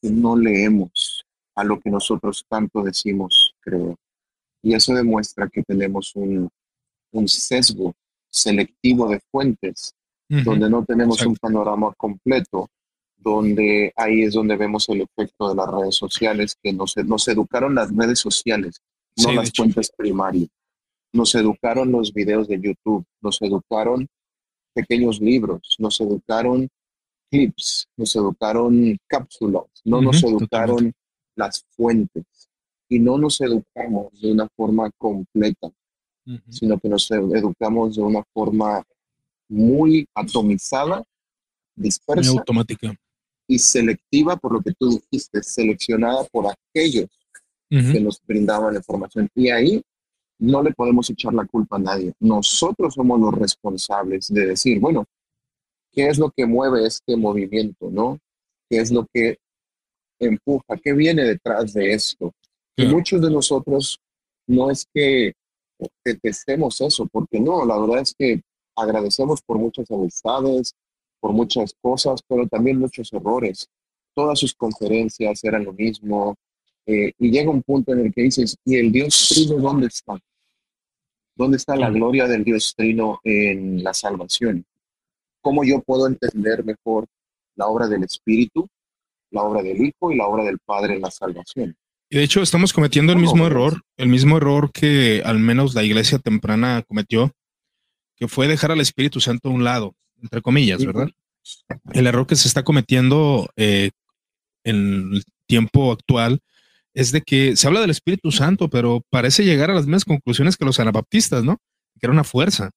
[0.00, 3.96] que no leemos a lo que nosotros tanto decimos, creo.
[4.62, 6.50] Y eso demuestra que tenemos un,
[7.26, 7.94] sesgo
[8.28, 9.94] selectivo de fuentes,
[10.28, 12.68] donde no tenemos un panorama completo,
[13.16, 17.74] donde ahí es donde vemos el efecto de las redes sociales, que nos, nos educaron
[17.74, 18.82] las redes sociales,
[19.16, 20.50] no las fuentes primarias
[21.12, 24.06] nos educaron los videos de YouTube, nos educaron
[24.74, 26.68] pequeños libros, nos educaron
[27.30, 30.92] clips, nos educaron cápsulas, no nos educaron
[31.34, 32.24] las fuentes.
[32.88, 35.72] Y no nos educamos de una forma completa,
[36.48, 38.84] sino que nos educamos de una forma
[39.48, 41.02] muy atomizada,
[41.74, 42.94] dispersa, automática.
[43.48, 47.08] y selectiva por lo que tú dijiste, seleccionada por aquellos
[47.68, 49.28] que nos brindaban la información.
[49.34, 49.82] Y ahí
[50.38, 52.12] no le podemos echar la culpa a nadie.
[52.20, 55.04] Nosotros somos los responsables de decir, bueno,
[55.92, 58.18] ¿qué es lo que mueve este movimiento, no?
[58.68, 59.38] ¿Qué es lo que
[60.20, 60.76] empuja?
[60.82, 62.32] ¿Qué viene detrás de esto?
[62.76, 63.98] Y muchos de nosotros
[64.46, 65.32] no es que
[66.04, 68.42] detestemos eso, porque no, la verdad es que
[68.76, 70.74] agradecemos por muchas amistades,
[71.20, 73.68] por muchas cosas, pero también muchos errores.
[74.14, 76.36] Todas sus conferencias eran lo mismo,
[76.86, 80.16] eh, y llega un punto en el que dices, ¿y el Dios Trino dónde está?
[81.34, 84.64] ¿Dónde está la gloria del Dios Trino en la salvación?
[85.40, 87.06] ¿Cómo yo puedo entender mejor
[87.56, 88.68] la obra del Espíritu,
[89.30, 91.76] la obra del Hijo y la obra del Padre en la salvación?
[92.08, 95.82] Y de hecho estamos cometiendo el mismo error, el mismo error que al menos la
[95.82, 97.32] iglesia temprana cometió,
[98.14, 101.08] que fue dejar al Espíritu Santo a un lado, entre comillas, ¿verdad?
[101.92, 103.90] El error que se está cometiendo eh,
[104.62, 106.40] en el tiempo actual
[106.96, 110.56] es de que se habla del Espíritu Santo, pero parece llegar a las mismas conclusiones
[110.56, 111.58] que los anabaptistas, ¿no?
[112.00, 112.70] Que era una fuerza.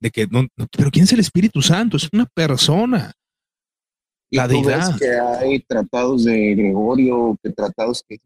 [0.00, 1.96] De que, no, pero ¿quién es el Espíritu Santo?
[1.96, 3.12] Es una persona.
[4.32, 4.98] La deidad.
[4.98, 8.18] que hay tratados de Gregorio, que tratados que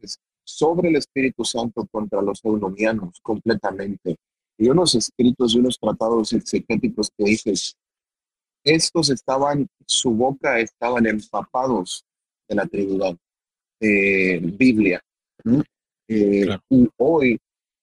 [0.44, 4.16] sobre el Espíritu Santo contra los eunomianos completamente.
[4.56, 7.76] Y unos escritos y unos tratados exegéticos que dices,
[8.64, 12.02] estos estaban, su boca estaban empapados
[12.48, 13.14] de la Trinidad.
[13.84, 15.02] Eh, Biblia.
[16.06, 17.36] Eh, y hoy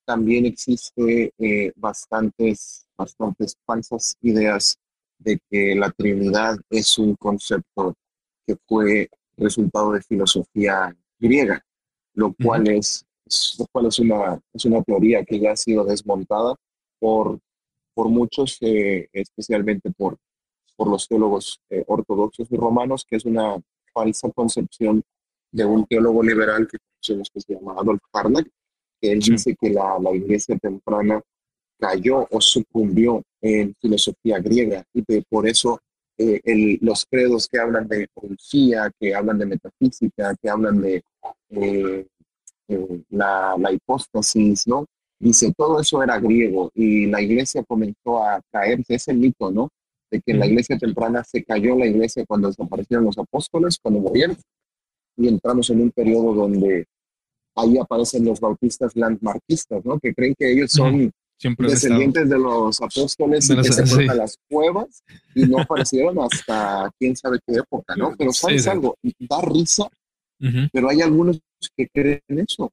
[0.06, 4.78] también existe eh, bastantes, bastantes falsas ideas
[5.18, 7.94] de que la Trinidad es un concepto
[8.48, 11.62] que fue resultado de filosofía griega,
[12.14, 13.06] lo cual es,
[13.60, 16.56] lo cual es una, es una teoría que ya ha sido desmontada
[16.98, 17.40] por,
[17.94, 20.18] por muchos, eh, especialmente por,
[20.78, 23.58] por los teólogos eh, ortodoxos y romanos, que es una
[23.94, 25.04] falsa concepción
[25.52, 28.48] de un teólogo liberal que conocemos que se llama Adolf Harnack,
[29.02, 31.22] que él dice que la, la iglesia temprana
[31.80, 35.80] cayó o sucumbió en filosofía griega y que por eso
[36.18, 41.02] eh, el, los credos que hablan de poesía, que hablan de metafísica, que hablan de
[41.50, 42.06] eh,
[42.68, 44.86] eh, la, la, hipóstasis, ¿no?
[45.18, 49.70] Dice, todo eso era griego y la iglesia comenzó a caerse, ese mito, ¿no?
[50.12, 54.02] De que en la iglesia temprana se cayó la iglesia cuando desaparecieron los apóstoles, cuando
[54.02, 54.36] murieron,
[55.20, 56.86] y entramos en un periodo donde
[57.56, 60.00] ahí aparecen los bautistas landmarquistas, ¿no?
[60.00, 61.12] Que creen que ellos son
[61.58, 65.04] descendientes de los apóstoles y que se fueron a las cuevas
[65.36, 68.16] y no aparecieron hasta quién sabe qué época, ¿no?
[68.18, 69.90] Pero sabes algo, da risa,
[70.72, 71.40] pero hay algunos
[71.76, 72.72] que creen eso.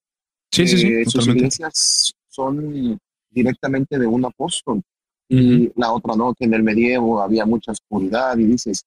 [0.53, 1.05] Sí, sí, sí.
[1.07, 2.99] sus iglesias son
[3.31, 4.83] directamente de un apóstol.
[5.29, 8.85] Y la otra no, que en el medievo había mucha oscuridad y dices,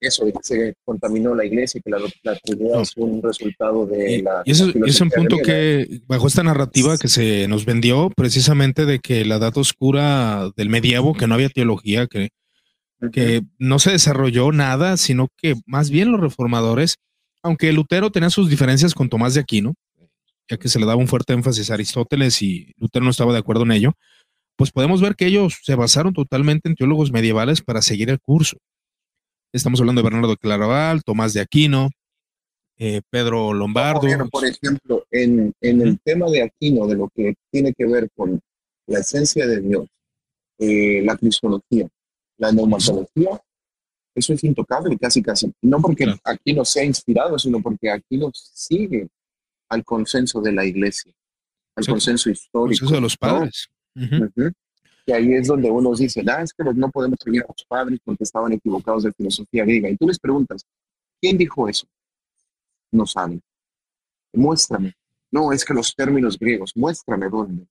[0.00, 4.22] eso de que se contaminó la iglesia y que la, la es un resultado de
[4.22, 4.42] la...
[4.44, 8.98] Y eso es un punto que, bajo esta narrativa que se nos vendió, precisamente de
[8.98, 12.30] que la edad oscura del medievo, que no había teología, que,
[13.12, 16.96] que no se desarrolló nada, sino que más bien los reformadores,
[17.42, 19.74] aunque Lutero tenía sus diferencias con Tomás de Aquino,
[20.48, 23.38] ya que se le daba un fuerte énfasis a Aristóteles y Lutero no estaba de
[23.38, 23.92] acuerdo en ello,
[24.56, 28.58] pues podemos ver que ellos se basaron totalmente en teólogos medievales para seguir el curso.
[29.56, 31.88] Estamos hablando de Bernardo Claraval, Tomás de Aquino,
[32.76, 34.02] eh, Pedro Lombardo.
[34.30, 38.38] por ejemplo, en, el tema de Aquino, de lo que tiene que ver con
[38.86, 39.88] la esencia de Dios,
[40.58, 41.88] eh, la cristología,
[42.36, 43.40] la neumatología,
[44.14, 45.50] eso es intocable casi casi.
[45.62, 49.08] No porque Aquino sea inspirado, sino porque Aquino sigue
[49.70, 51.14] al consenso de la iglesia,
[51.76, 52.80] al consenso histórico.
[52.80, 53.68] Consenso de los padres.
[55.06, 58.00] Y ahí es donde uno dice, ah, es que no podemos seguir a los padres
[58.04, 59.88] porque estaban equivocados de filosofía griega.
[59.88, 60.66] Y tú les preguntas,
[61.20, 61.86] ¿quién dijo eso?
[62.90, 63.40] No saben.
[64.32, 64.94] Muéstrame.
[65.30, 67.66] No, es que los términos griegos, muéstrame dónde.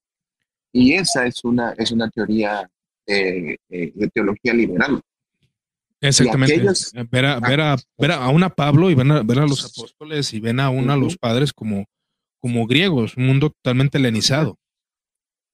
[0.72, 2.70] Y esa es una, es una teoría
[3.06, 5.02] eh, eh, de teología liberal.
[6.00, 6.58] Exactamente.
[7.12, 10.34] ver, a, ver, a, ver, a, una Pablo y ver a, ver a los apóstoles
[10.34, 11.86] y ven a uno a los padres como,
[12.40, 14.58] como griegos, un mundo totalmente helenizado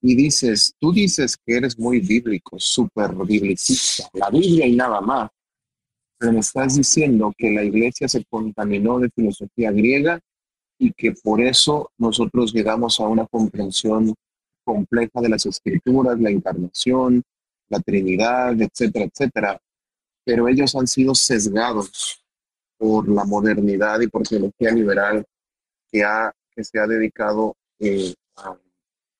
[0.01, 5.29] y dices, tú dices que eres muy bíblico, súper biblicista, la Biblia y nada más,
[6.17, 10.19] pero me estás diciendo que la iglesia se contaminó de filosofía griega
[10.79, 14.13] y que por eso nosotros llegamos a una comprensión
[14.63, 17.23] compleja de las escrituras, la encarnación,
[17.69, 19.61] la Trinidad, etcétera, etcétera.
[20.23, 22.23] Pero ellos han sido sesgados
[22.77, 25.23] por la modernidad y por teología liberal
[25.91, 28.55] que, ha, que se ha dedicado eh, a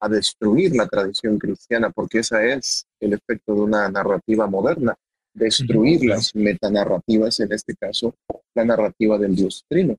[0.02, 4.96] a destruir la tradición cristiana, porque esa es el efecto de una narrativa moderna,
[5.34, 8.16] destruir las metanarrativas, en este caso,
[8.56, 9.96] la narrativa del Dios Trino.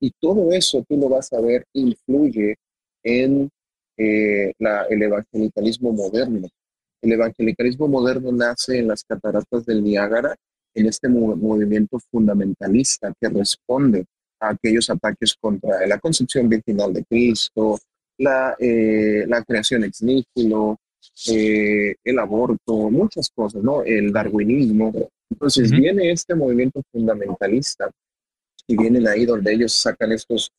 [0.00, 2.56] Y todo eso tú lo vas a ver influye
[3.02, 3.48] en
[3.96, 6.48] eh, la, el evangelicalismo moderno.
[7.00, 10.36] El evangelicalismo moderno nace en las cataratas del Niágara,
[10.74, 14.04] en este movimiento fundamentalista que responde
[14.40, 17.78] a aquellos ataques contra la concepción virginal de Cristo,
[18.22, 20.78] la, eh, la creación ex nihilo,
[21.28, 23.82] eh, el aborto, muchas cosas, ¿no?
[23.82, 24.92] El darwinismo.
[25.28, 27.90] Entonces viene este movimiento fundamentalista
[28.66, 30.52] y vienen ahí donde ellos sacan estos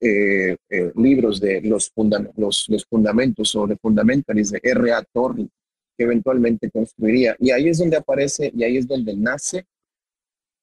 [0.00, 0.56] eh,
[0.96, 1.92] libros de los,
[2.36, 5.04] los, los, fundamentos o de fundamentalism de R.A.
[5.12, 5.48] Torrey,
[5.96, 7.36] que eventualmente construiría.
[7.38, 9.66] Y ahí es donde aparece y ahí es donde nace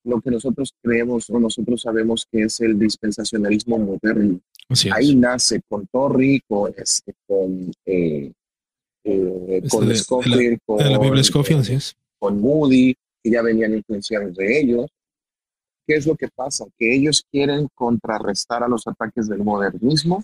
[0.04, 4.40] lo que nosotros creemos o nosotros sabemos que es el dispensacionalismo moderno.
[4.92, 8.32] Ahí nace con Torrey, con, este, con, eh,
[9.04, 11.96] eh, este con Scofield, con, la Biblia Scofield, es.
[12.20, 14.90] con Moody, que ya venían influenciados de ellos.
[15.86, 16.66] ¿Qué es lo que pasa?
[16.78, 20.24] Que ellos quieren contrarrestar a los ataques del modernismo,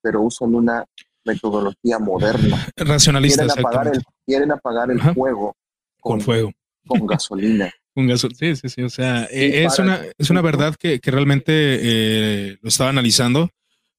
[0.00, 0.84] pero usan una
[1.24, 2.66] metodología moderna.
[2.76, 3.44] Racionalista.
[3.44, 5.54] Quieren apagar el, quieren apagar el fuego
[6.04, 6.52] con, fuego.
[6.86, 7.72] Con gasolina.
[7.94, 8.38] Con gasolina.
[8.38, 8.82] Sí, sí, sí.
[8.82, 13.50] O sea, eh, es, una, es una verdad que, que realmente lo estaba analizando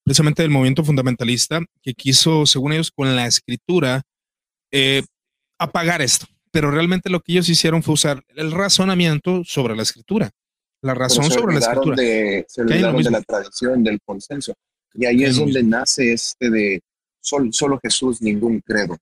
[0.06, 4.02] precisamente del movimiento fundamentalista, que quiso, según ellos, con la escritura,
[4.70, 5.02] eh,
[5.58, 6.26] apagar esto.
[6.52, 10.30] Pero realmente lo que ellos hicieron fue usar el razonamiento sobre la escritura.
[10.80, 11.96] La razón sobre la escritura.
[11.96, 14.54] De, se olvidaron de la tradición, del consenso.
[14.94, 16.80] Y ahí es donde nace este de
[17.20, 18.96] solo Jesús, ningún credo.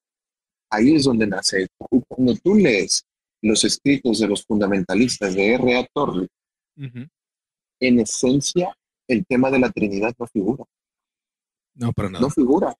[0.70, 1.66] Ahí es donde nace.
[2.08, 3.04] Cuando tú lees
[3.44, 5.86] los escritos de los fundamentalistas de R.A.
[5.92, 6.26] Torley,
[7.80, 8.74] en esencia,
[9.06, 10.64] el tema de la Trinidad no figura.
[11.74, 12.22] No, para nada.
[12.22, 12.74] No figura.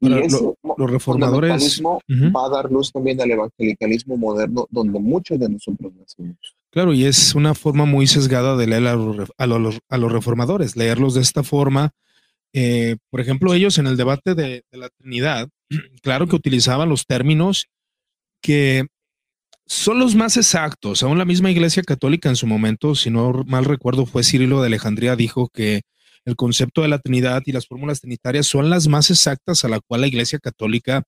[0.00, 5.94] Y los reformadores va a dar luz también al evangelicalismo moderno, donde muchos de nosotros
[5.94, 6.54] nacimos.
[6.70, 9.30] Claro, y es una forma muy sesgada de leer a los,
[9.88, 11.92] a los, reformadores, leerlos de esta forma.
[12.52, 15.48] Eh, por ejemplo, ellos en el debate de, de la Trinidad,
[16.02, 17.68] claro que utilizaban los términos
[18.42, 18.86] que
[19.66, 21.02] son los más exactos.
[21.02, 24.66] Aún la misma Iglesia Católica en su momento, si no mal recuerdo, fue Cirilo de
[24.66, 25.82] Alejandría, dijo que
[26.24, 29.80] el concepto de la Trinidad y las fórmulas trinitarias son las más exactas a la
[29.80, 31.02] cual la Iglesia Católica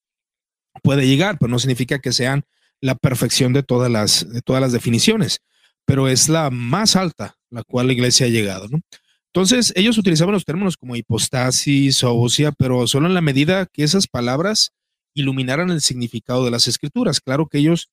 [0.83, 2.45] puede llegar, pero no significa que sean
[2.81, 5.41] la perfección de todas las, de todas las definiciones,
[5.87, 8.69] pero es la más alta la cual la Iglesia ha llegado.
[9.33, 13.85] Entonces, ellos utilizaban los términos como hipostasis o ósea, pero solo en la medida que
[13.85, 14.73] esas palabras
[15.15, 17.21] iluminaran el significado de las escrituras.
[17.21, 17.89] Claro que ellos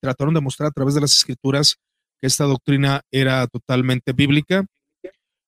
[0.00, 1.76] trataron de mostrar a través de las escrituras
[2.20, 4.66] que esta doctrina era totalmente bíblica.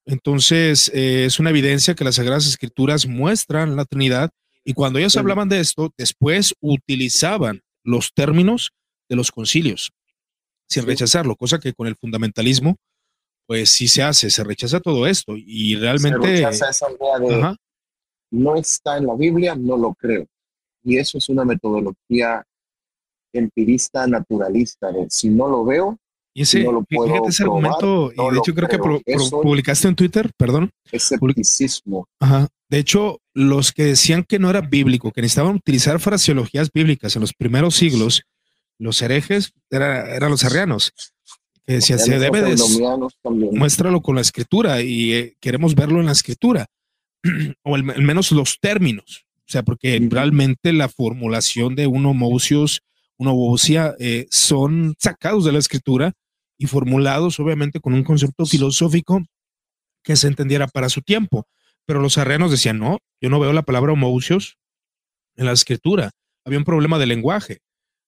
[0.07, 4.31] Entonces, eh, es una evidencia que las Sagradas Escrituras muestran la Trinidad
[4.65, 8.73] y cuando ellos hablaban de esto, después utilizaban los términos
[9.09, 9.91] de los concilios,
[10.69, 12.77] sin rechazarlo, cosa que con el fundamentalismo,
[13.47, 16.37] pues sí se hace, se rechaza todo esto y realmente...
[16.37, 17.57] Se rechaza esa idea de
[18.31, 20.27] no está en la Biblia, no lo creo.
[20.85, 22.45] Y eso es una metodología
[23.39, 25.99] empirista naturalista, de si no lo veo,
[26.33, 30.31] y ese, no lo puedo ese argumento, y de hecho creo que publicaste en Twitter,
[30.37, 30.71] perdón.
[30.93, 32.07] Escepticismo.
[32.21, 32.49] Ajá.
[32.69, 37.23] De hecho, los que decían que no era bíblico, que necesitaban utilizar fraseologías bíblicas en
[37.23, 38.23] los primeros siglos,
[38.79, 40.93] los herejes eran los arrianos.
[41.67, 42.57] Que decían, se debe de...
[43.53, 46.67] Muéstralo con la escritura y eh, queremos verlo en la escritura.
[47.65, 49.27] o al, menos los términos.
[49.39, 52.83] O sea, porque realmente la formulación de un homousios
[53.21, 56.15] una vocía, eh, son sacados de la escritura
[56.59, 59.23] y formulados obviamente con un concepto filosófico
[60.03, 61.47] que se entendiera para su tiempo.
[61.87, 64.57] Pero los arreanos decían, no, yo no veo la palabra homousios
[65.37, 66.13] en la escritura.
[66.47, 67.59] Había un problema de lenguaje,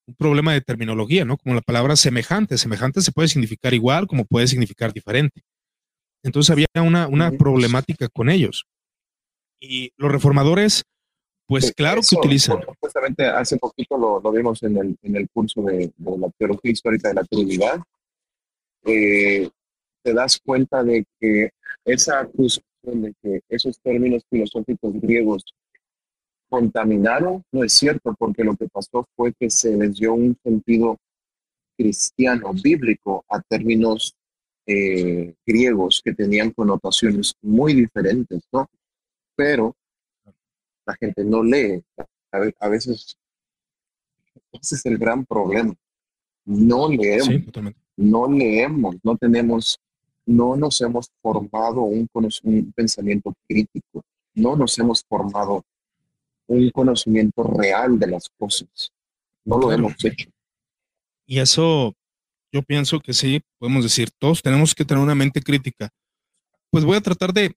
[0.06, 1.36] un problema de terminología, ¿no?
[1.36, 2.56] Como la palabra semejante.
[2.56, 5.42] Semejante se puede significar igual como puede significar diferente.
[6.22, 8.64] Entonces había una, una problemática con ellos.
[9.60, 10.84] Y los reformadores
[11.52, 12.60] pues claro que utilizan.
[12.80, 17.08] Justamente hace poquito lo, lo vimos en el, en el curso de, la teología histórica
[17.08, 17.78] de la Trinidad.
[18.84, 19.50] Eh,
[20.02, 21.50] te das cuenta de que
[21.84, 25.44] esa acusación de que esos términos filosóficos griegos
[26.48, 30.96] contaminaron no es cierto, porque lo que pasó fue que se les dio un sentido
[31.76, 34.14] cristiano, bíblico, a términos
[34.66, 38.66] eh, griegos que tenían connotaciones muy diferentes, ¿no?
[39.36, 39.74] Pero
[40.86, 41.82] la gente no lee.
[42.30, 43.16] A, veces,
[44.52, 45.74] ese es el gran problema.
[46.44, 47.28] No leemos.
[47.96, 49.78] no leemos, no tenemos,
[50.24, 54.02] no nos hemos formado un, un pensamiento crítico,
[54.34, 55.64] no nos hemos formado
[56.46, 58.92] un conocimiento real de las cosas.
[59.44, 60.28] No lo hemos hecho.
[61.26, 61.94] Y eso,
[62.52, 65.90] yo pienso que sí, podemos decir, todos tenemos que tener una mente crítica.
[66.70, 67.54] Pues voy a tratar de,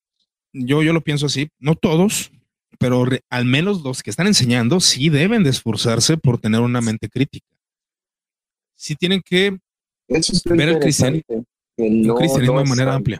[0.54, 2.32] yo, yo lo pienso así, no todos,
[2.80, 7.10] pero al menos los que están enseñando sí deben de esforzarse por tener una mente
[7.10, 7.48] crítica.
[8.76, 9.58] Sí tienen que
[10.10, 11.46] ver el cristianismo,
[11.78, 13.20] de manera amplia.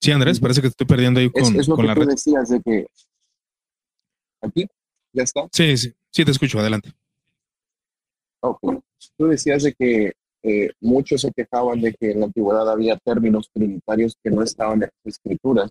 [0.00, 2.06] Sí, Andrés, parece que te estoy perdiendo ahí con, es, lo con que la tú
[2.06, 2.86] decías de que
[4.40, 4.66] aquí
[5.12, 5.46] ya está.
[5.52, 6.92] Sí, sí, sí te escucho, adelante.
[8.42, 8.78] Okay.
[9.18, 10.12] Tú decías de que
[10.42, 14.82] eh, muchos se quejaban de que en la antigüedad había términos trinitarios que no estaban
[14.82, 15.70] en las escrituras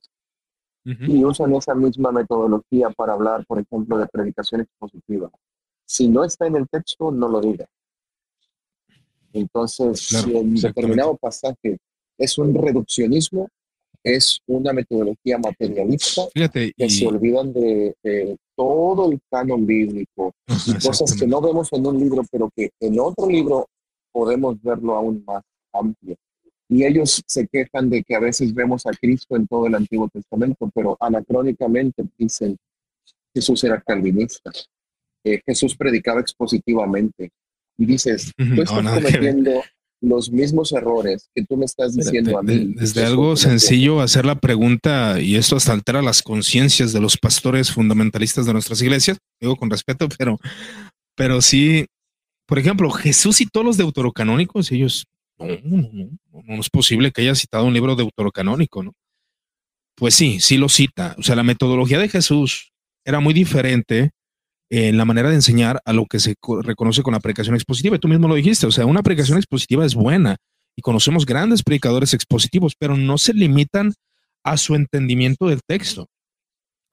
[1.01, 5.29] y usan esa misma metodología para hablar, por ejemplo, de predicación expositiva.
[5.85, 7.65] Si no está en el texto, no lo diga.
[9.33, 11.77] Entonces, si en determinado pasaje
[12.17, 13.47] es un reduccionismo,
[14.03, 20.33] es una metodología materialista que se olvidan de, todo el canon bíblico
[20.67, 23.67] y cosas que no vemos en un libro, pero que en otro libro
[24.11, 26.15] podemos verlo aún más amplio.
[26.69, 30.07] Y ellos se quejan de que a veces vemos a Cristo en todo el Antiguo
[30.07, 32.57] Testamento, pero anacrónicamente dicen
[33.33, 34.51] Jesús era calvinista.
[35.45, 37.31] Jesús predicaba expositivamente.
[37.77, 39.63] Y dices, tú estás cometiendo
[40.01, 42.73] los mismos errores que tú me estás diciendo a mí.
[42.75, 47.71] Desde algo sencillo, hacer la pregunta, y esto hasta altera las conciencias de los pastores
[47.71, 50.39] fundamentalistas de nuestras iglesias, digo con respeto, pero,
[51.15, 51.85] pero sí,
[52.45, 55.05] por ejemplo, Jesús y todos los deuterocanónicos, ellos
[55.39, 58.93] no, no, no, no es posible que haya citado un libro deuterocanónico, ¿no?
[59.95, 61.15] Pues sí, sí lo cita.
[61.17, 62.71] O sea, la metodología de Jesús
[63.03, 64.11] era muy diferente
[64.69, 67.95] en la manera de enseñar a lo que se reconoce con la predicación expositiva.
[67.95, 70.37] Y tú mismo lo dijiste, o sea, una predicación expositiva es buena
[70.75, 73.93] y conocemos grandes predicadores expositivos, pero no se limitan
[74.43, 76.07] a su entendimiento del texto,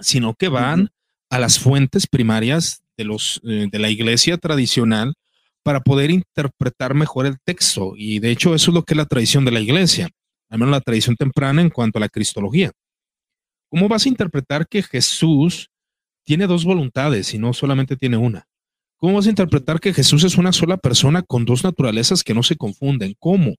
[0.00, 0.88] sino que van
[1.30, 5.14] a las fuentes primarias de, los, eh, de la iglesia tradicional
[5.66, 7.94] para poder interpretar mejor el texto.
[7.96, 10.08] Y de hecho eso es lo que es la tradición de la iglesia,
[10.48, 12.70] al menos la tradición temprana en cuanto a la cristología.
[13.68, 15.68] ¿Cómo vas a interpretar que Jesús
[16.24, 18.46] tiene dos voluntades y no solamente tiene una?
[18.96, 22.44] ¿Cómo vas a interpretar que Jesús es una sola persona con dos naturalezas que no
[22.44, 23.16] se confunden?
[23.18, 23.56] ¿Cómo?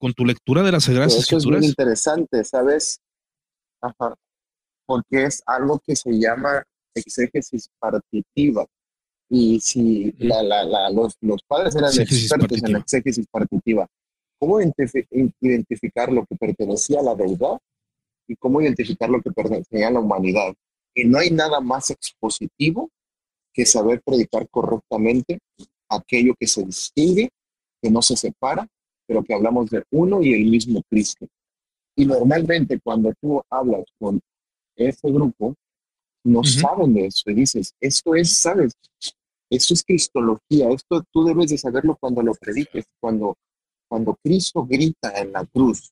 [0.00, 2.98] Con tu lectura de las Sagradas Eso es muy interesante, ¿sabes?
[3.80, 4.16] Ajá.
[4.84, 8.66] Porque es algo que se llama exégesis partitiva.
[9.32, 13.86] Y si la, la, los, los, padres eran expertos en la exégesis partitiva,
[14.40, 17.58] ¿cómo identificar lo que pertenecía a la deidad
[18.26, 20.52] y cómo identificar lo que pertenecía a la humanidad?
[20.94, 22.90] Y no hay nada más expositivo
[23.52, 25.38] que saber predicar correctamente
[25.88, 27.30] aquello que se distingue,
[27.80, 28.66] que no se separa,
[29.06, 31.28] pero que hablamos de uno y el mismo Cristo.
[31.94, 34.20] Y normalmente cuando tú hablas con
[34.76, 35.54] ese grupo,
[36.24, 38.72] no saben de eso y dices, esto es, ¿sabes?
[39.50, 43.36] Esto es cristología, esto tú debes de saberlo cuando lo prediques, cuando,
[43.88, 45.90] cuando Cristo grita en la cruz,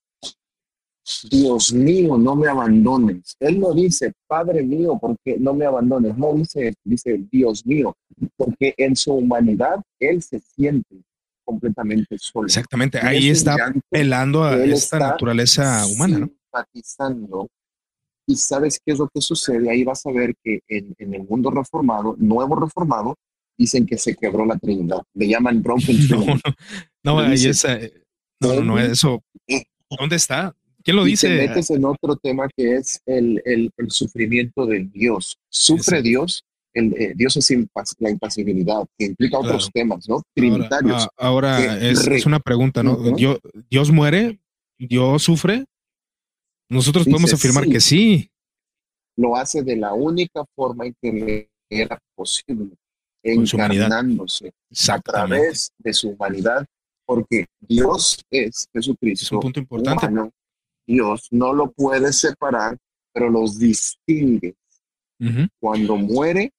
[1.29, 3.35] Dios mío, no me abandones.
[3.39, 6.15] Él no dice, Padre mío, porque no me abandones.
[6.17, 7.95] No dice, dice, Dios mío,
[8.37, 11.01] porque en su humanidad Él se siente
[11.43, 12.45] completamente solo.
[12.45, 13.55] Exactamente, ahí está
[13.89, 16.29] pelando a esta naturaleza humana.
[16.29, 17.47] Simpatizando
[18.29, 21.49] y sabes qué es lo que sucede, ahí vas a ver que en, el mundo
[21.49, 23.15] reformado, nuevo reformado,
[23.59, 25.01] dicen que se quebró la Trinidad.
[25.13, 25.97] Le llaman broken
[27.03, 27.77] No, no, ahí esa,
[28.39, 29.21] no, no, eso.
[29.89, 30.55] ¿Dónde está?
[30.83, 31.27] ¿Quién lo dice?
[31.27, 35.37] Te metes en otro tema que es el, el, sufrimiento de Dios.
[35.49, 36.43] Sufre Dios,
[36.73, 37.53] el, eh, Dios es
[37.99, 40.21] la impasibilidad, que implica otros temas, ¿no?
[40.33, 41.07] Trinitarios.
[41.17, 42.95] Ahora, es, una pregunta, ¿no?
[43.15, 43.39] Dios,
[43.69, 44.39] Dios muere,
[44.77, 45.65] Dios sufre,
[46.69, 48.29] nosotros podemos afirmar que sí.
[49.17, 52.75] Lo hace de la única forma en que era posible,
[53.23, 54.51] encarnándose
[54.89, 56.65] a través de su humanidad,
[57.05, 59.25] porque Dios es Jesucristo.
[59.25, 60.31] Es un punto importante.
[60.87, 62.77] Dios no lo puede separar,
[63.13, 64.55] pero los distingue.
[65.59, 66.51] Cuando muere,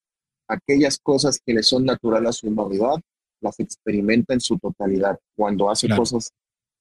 [0.46, 3.00] aquellas cosas que le son naturales a su humanidad,
[3.40, 5.18] las experimenta en su totalidad.
[5.34, 6.30] Cuando hace cosas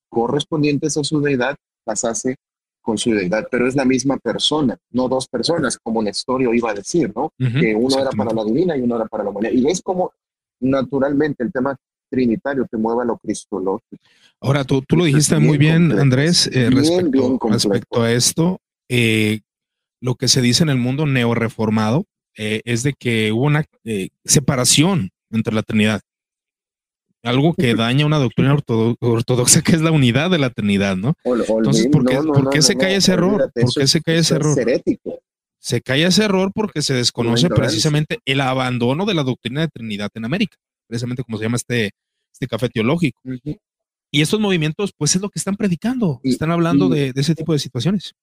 [0.09, 1.55] correspondientes a su deidad,
[1.85, 2.35] las hace
[2.81, 6.73] con su deidad, pero es la misma persona, no dos personas, como Nestorio iba a
[6.73, 7.33] decir, ¿no?
[7.37, 9.53] que uno era para la divina y uno era para la humanidad.
[9.53, 10.11] Y es como
[10.59, 11.75] naturalmente el tema
[12.09, 13.97] trinitario te mueve a lo cristológico.
[14.41, 18.59] Ahora, tú, tú lo dijiste muy bien, Andrés, eh, respecto, a esto.
[18.89, 19.41] Eh,
[20.01, 22.05] lo que se dice en el mundo neoreformado
[22.37, 23.65] eh, es de que hubo una
[24.25, 26.01] separación entre la Trinidad
[27.23, 31.15] algo que daña una doctrina ortodoxa que es la unidad de la Trinidad, ¿no?
[31.23, 33.51] Entonces, ¿por qué, se cae ese error?
[33.53, 34.57] ¿Por qué se cae ese error?
[35.59, 40.09] Se cae ese error porque se desconoce precisamente el abandono de la doctrina de Trinidad
[40.13, 40.57] en América,
[40.87, 41.91] precisamente como se llama este,
[42.31, 43.19] este café teológico.
[44.11, 47.59] Y estos movimientos, pues es lo que están predicando, están hablando de, ese tipo de
[47.59, 48.13] situaciones.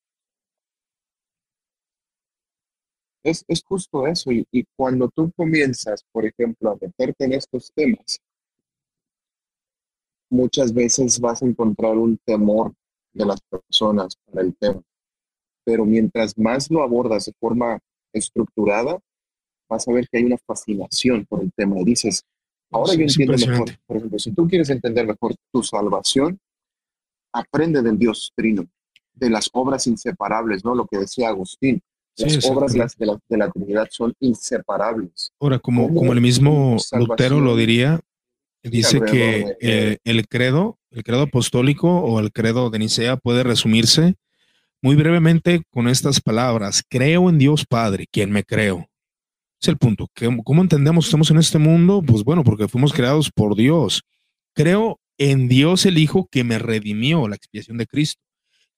[3.22, 8.20] Es, justo eso, y, y cuando tú comienzas, por ejemplo, a meterte en estos temas,
[10.30, 12.72] muchas veces vas a encontrar un temor
[13.12, 14.82] de las personas para el tema.
[15.64, 17.78] Pero mientras más lo abordas de forma
[18.12, 18.98] estructurada,
[19.68, 21.80] vas a ver que hay una fascinación por el tema.
[21.80, 22.24] Y dices,
[22.70, 23.70] ahora yo entiendo mejor.
[23.86, 26.38] Por ejemplo, si tú quieres entender mejor tu salvación,
[27.32, 28.66] aprende del Dios Trino,
[29.14, 30.74] de las obras inseparables, ¿no?
[30.74, 31.80] Lo que decía Agustín.
[32.18, 35.32] Las obras de la, de la, Trinidad son inseparables.
[35.38, 38.00] Ahora, como, como el mismo Lutero lo diría,
[38.62, 44.14] Dice que eh, el credo, el credo apostólico o el credo de Nicea puede resumirse
[44.82, 46.82] muy brevemente con estas palabras.
[46.88, 48.88] Creo en Dios Padre, quien me creo.
[49.60, 50.08] Es el punto.
[50.44, 52.02] ¿Cómo entendemos que estamos en este mundo?
[52.06, 54.02] Pues bueno, porque fuimos creados por Dios.
[54.54, 58.20] Creo en Dios el Hijo que me redimió, la expiación de Cristo.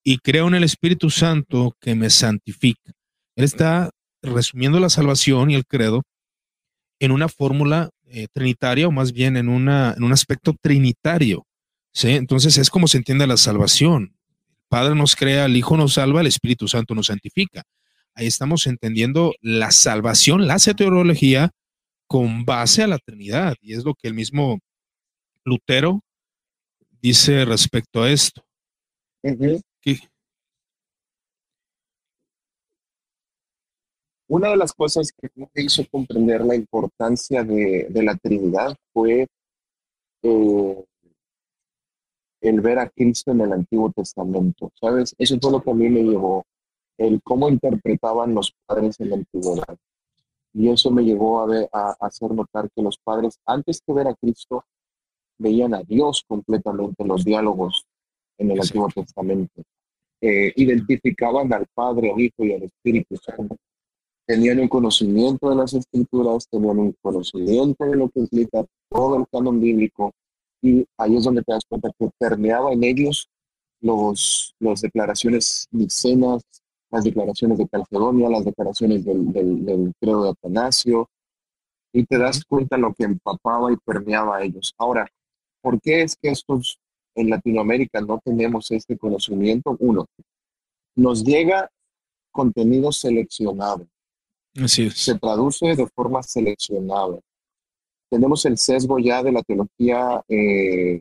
[0.04, 2.92] Y creo en el Espíritu Santo que me santifica.
[3.36, 3.90] Él está
[4.22, 6.02] resumiendo la salvación y el credo
[7.00, 11.46] en una fórmula eh, trinitaria o más bien en, una, en un aspecto trinitario.
[11.92, 12.10] ¿sí?
[12.10, 14.14] Entonces es como se entiende la salvación.
[14.50, 17.62] El Padre nos crea, el Hijo nos salva, el Espíritu Santo nos santifica.
[18.14, 21.50] Ahí estamos entendiendo la salvación, la teología
[22.06, 23.54] con base a la Trinidad.
[23.60, 24.58] Y es lo que el mismo
[25.44, 26.02] Lutero
[27.00, 28.44] dice respecto a esto.
[34.28, 39.26] Una de las cosas que me hizo comprender la importancia de, la Trinidad fue
[40.22, 40.84] eh,
[42.42, 45.14] el ver a Cristo en el Antiguo Testamento, ¿sabes?
[45.18, 46.44] Eso fue lo que a mí me llevó,
[46.98, 49.76] el cómo interpretaban los padres en la antigüedad.
[50.52, 54.08] Y eso me llevó a, ver, a, hacer notar que los padres, antes que ver
[54.08, 54.64] a Cristo,
[55.38, 57.86] veían a Dios completamente en los diálogos
[58.38, 59.62] en el Antiguo Testamento.
[60.20, 63.56] Eh, identificaban al Padre, al Hijo y al Espíritu Santo.
[64.28, 69.24] Tenían un conocimiento de las Escrituras, tenían un conocimiento de lo que implica todo el
[69.32, 70.12] canon bíblico,
[70.60, 73.30] y ahí es donde te das cuenta que permeaba en ellos
[73.80, 76.42] los, las declaraciones micenas,
[76.90, 81.08] las declaraciones de Calcedonia, las declaraciones del, del, credo de Atanasio,
[81.94, 84.74] y te das cuenta lo que empapaba y permeaba a ellos.
[84.76, 85.08] Ahora,
[85.62, 86.78] ¿por qué es que estos
[87.14, 89.74] en Latinoamérica no tenemos este conocimiento?
[89.80, 90.04] Uno,
[90.96, 91.70] nos llega
[92.30, 93.86] contenido seleccionado.
[94.62, 97.18] Así Se traduce de forma seleccionada.
[98.10, 101.00] Tenemos el sesgo ya de la teología eh,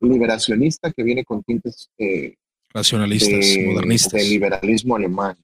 [0.00, 2.34] liberacionista que viene con tintes eh,
[2.72, 4.12] racionalistas, modernistas.
[4.12, 5.36] De liberalismo alemán.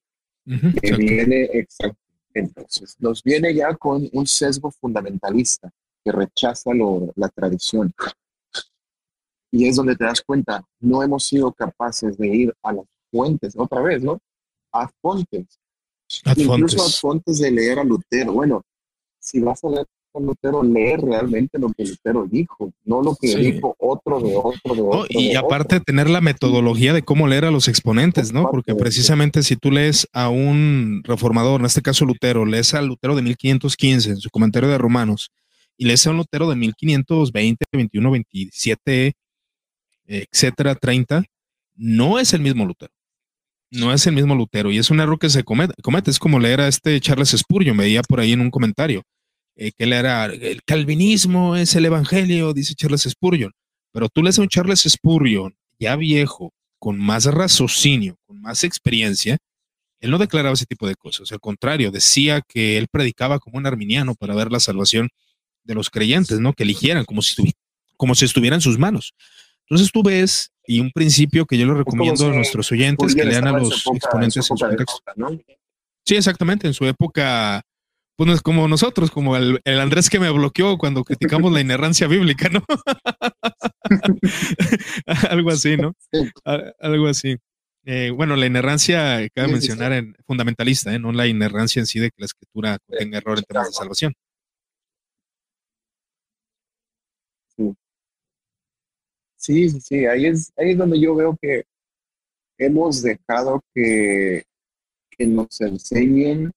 [0.45, 1.99] que viene, exacto.
[2.35, 5.71] Entonces, nos viene ya con un sesgo fundamentalista
[6.05, 6.71] que rechaza
[7.15, 7.93] la tradición.
[9.51, 13.55] Y es donde te das cuenta, no hemos sido capaces de ir a las fuentes,
[13.57, 14.19] otra vez, ¿no?
[14.73, 15.61] A fuentes.
[16.37, 18.33] Incluso a fuentes de leer a Lutero.
[18.33, 18.63] Bueno,
[19.19, 19.87] si vas a leer
[20.21, 24.83] Lutero leer realmente lo que Lutero dijo, no lo que dijo otro de otro de
[24.83, 25.07] otro.
[25.09, 28.51] y aparte tener la metodología de cómo leer a los exponentes, ¿no?
[28.51, 33.17] Porque precisamente si tú lees a un reformador, en este caso Lutero, lees a Lutero
[33.17, 35.31] de 1515 en su comentario de Romanos,
[35.79, 39.13] y lees a un Lutero de 1520, 21, 27,
[40.07, 41.25] etcétera, 30,
[41.77, 42.93] no es el mismo Lutero.
[43.73, 45.75] No es el mismo Lutero y es un error que se comete.
[46.11, 49.03] Es como leer a este Charles Spurgeon, veía por ahí en un comentario
[49.57, 53.53] eh, que él era, el calvinismo es el evangelio, dice Charles Spurgeon,
[53.93, 59.39] pero tú lees a un Charles Spurgeon ya viejo, con más raciocinio, con más experiencia,
[60.01, 63.67] él no declaraba ese tipo de cosas, al contrario, decía que él predicaba como un
[63.67, 65.09] arminiano para ver la salvación
[65.65, 66.53] de los creyentes, ¿no?
[66.53, 67.53] Que eligieran como si,
[67.97, 69.15] como si estuviera en sus manos.
[69.69, 73.47] Entonces tú ves, y un principio que yo le recomiendo a nuestros oyentes, que lean
[73.47, 75.03] a los exponentes en su contexto.
[76.05, 77.63] Sí, exactamente, en su época
[78.17, 82.07] pues no es como nosotros, como el, Andrés que me bloqueó cuando criticamos la inerrancia
[82.07, 82.63] bíblica, ¿no?
[85.31, 85.95] Algo así, ¿no?
[86.79, 87.37] Algo así.
[87.85, 90.99] Eh, bueno, la inerrancia, cabe mencionar, en fundamentalista, ¿eh?
[90.99, 94.15] no la inerrancia en sí de que la escritura tenga error en temas de salvación.
[99.43, 101.65] Sí, sí, sí, ahí es, ahí es donde yo veo que
[102.59, 104.45] hemos dejado que,
[105.11, 106.53] que nos enseñen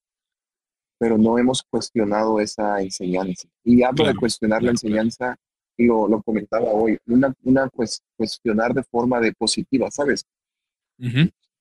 [0.97, 3.47] pero no hemos cuestionado esa enseñanza.
[3.63, 5.35] Y hablo de cuestionar la enseñanza,
[5.77, 7.69] y lo, lo comentaba hoy, una, una
[8.15, 10.25] cuestionar de forma de positiva, ¿sabes?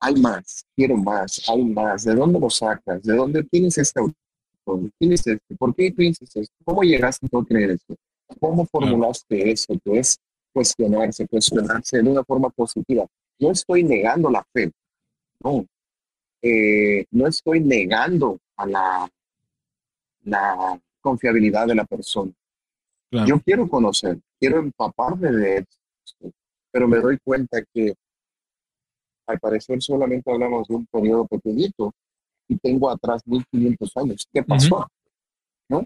[0.01, 2.05] Hay más, quiero más, hay más.
[2.05, 3.03] ¿De dónde lo sacas?
[3.03, 4.91] ¿De dónde tienes este autor?
[4.99, 5.57] ¿Quién es este?
[5.59, 6.55] ¿Por qué piensas esto?
[6.65, 7.97] ¿Cómo llegaste a creer esto?
[8.41, 9.75] ¿Cómo formulaste eso?
[9.85, 10.17] Que es
[10.55, 13.05] cuestionarse, cuestionarse de una forma positiva.
[13.41, 14.71] No estoy negando la fe,
[15.41, 15.67] no.
[16.41, 19.11] Eh, no estoy negando a la,
[20.23, 22.33] la confiabilidad de la persona.
[23.27, 26.33] Yo quiero conocer, quiero empaparme de esto,
[26.73, 27.95] pero me doy cuenta que
[29.27, 31.93] al parecer solamente hablamos de un periodo pequeñito
[32.49, 34.29] y tengo atrás 1500 años.
[34.33, 34.87] ¿Qué pasó?
[35.69, 35.85] ¿No?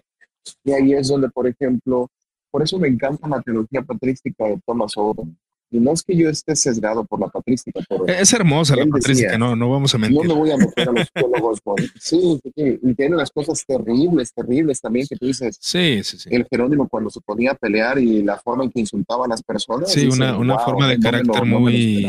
[0.63, 2.09] Y ahí es donde, por ejemplo,
[2.51, 5.37] por eso me encanta la teología patrística de Thomas Owen,
[5.71, 7.79] y no es que yo esté sesgado por la patrística.
[8.07, 10.17] es hermosa la patrística, no, no vamos a mentir.
[10.17, 11.59] No me voy a meter a los teólogos.
[11.99, 15.57] sí, sí, y tiene unas cosas terribles, terribles también que tú dices.
[15.61, 16.29] Sí, sí, sí.
[16.31, 19.43] El Jerónimo cuando se ponía a pelear y la forma en que insultaba a las
[19.43, 19.91] personas.
[19.91, 22.07] Sí, una, una forma de carácter muy,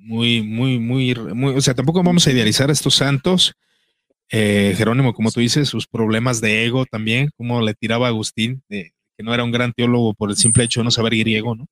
[0.00, 3.54] muy, muy, muy, muy, o sea, tampoco vamos a idealizar a estos santos.
[4.30, 8.62] Eh, Jerónimo, como tú dices, sus problemas de ego también, como le tiraba a Agustín,
[8.70, 11.54] de, que no era un gran teólogo por el simple hecho de no saber griego,
[11.54, 11.66] ¿no?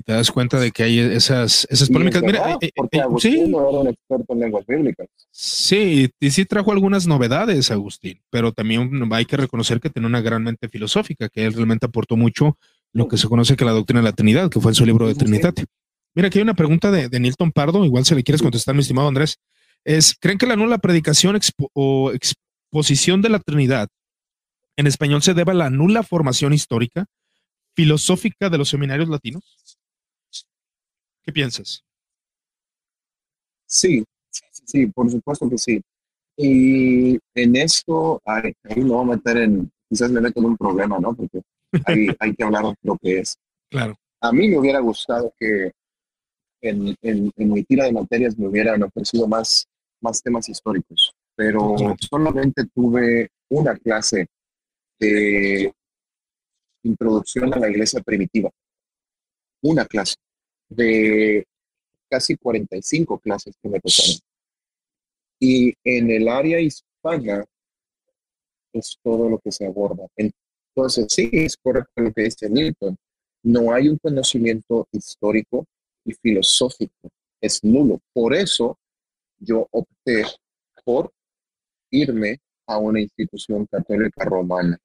[0.00, 2.22] y te das cuenta de que hay esas, esas polémicas.
[2.22, 3.44] Mira, eh, eh, eh, sí.
[3.46, 5.06] no era un experto en lenguas bíblicas.
[5.30, 10.22] Sí, y sí trajo algunas novedades, Agustín, pero también hay que reconocer que tenía una
[10.22, 12.56] gran mente filosófica, que él realmente aportó mucho
[12.94, 15.06] lo que se conoce que la doctrina de la Trinidad, que fue en su libro
[15.06, 15.54] de Trinidad.
[16.14, 18.80] Mira, aquí hay una pregunta de, de, Nilton Pardo, igual si le quieres contestar, mi
[18.80, 19.36] estimado Andrés.
[19.84, 21.38] Es, ¿creen que la nula predicación
[21.74, 23.88] o exposición de la Trinidad
[24.80, 27.06] en español se debe a la nula formación histórica,
[27.74, 29.78] filosófica de los seminarios latinos?
[31.22, 31.84] ¿Qué piensas?
[33.66, 35.80] Sí, sí, sí, por supuesto que sí.
[36.36, 40.56] Y en esto, ahí, ahí me voy a meter en, quizás me meto en un
[40.56, 41.14] problema, ¿no?
[41.14, 41.42] Porque
[41.84, 43.36] ahí hay que hablar de lo que es.
[43.68, 43.94] Claro.
[44.22, 45.72] A mí me hubiera gustado que
[46.62, 49.66] en, en, en mi tira de materias me hubieran ofrecido más,
[50.00, 54.26] más temas históricos, pero solamente tuve una clase
[55.00, 55.72] de
[56.82, 58.50] introducción a la iglesia primitiva.
[59.62, 60.16] Una clase
[60.68, 61.44] de
[62.08, 64.16] casi 45 clases que me tocaron.
[65.38, 67.44] Y en el área hispana
[68.72, 70.06] es todo lo que se aborda.
[70.16, 72.96] Entonces, sí, es correcto lo que dice Milton.
[73.42, 75.64] No hay un conocimiento histórico
[76.04, 77.08] y filosófico.
[77.40, 78.00] Es nulo.
[78.12, 78.78] Por eso
[79.38, 80.24] yo opté
[80.84, 81.10] por
[81.90, 84.78] irme a una institución católica romana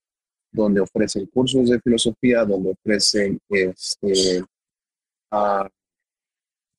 [0.55, 4.43] donde ofrecen cursos de filosofía, donde ofrecen este,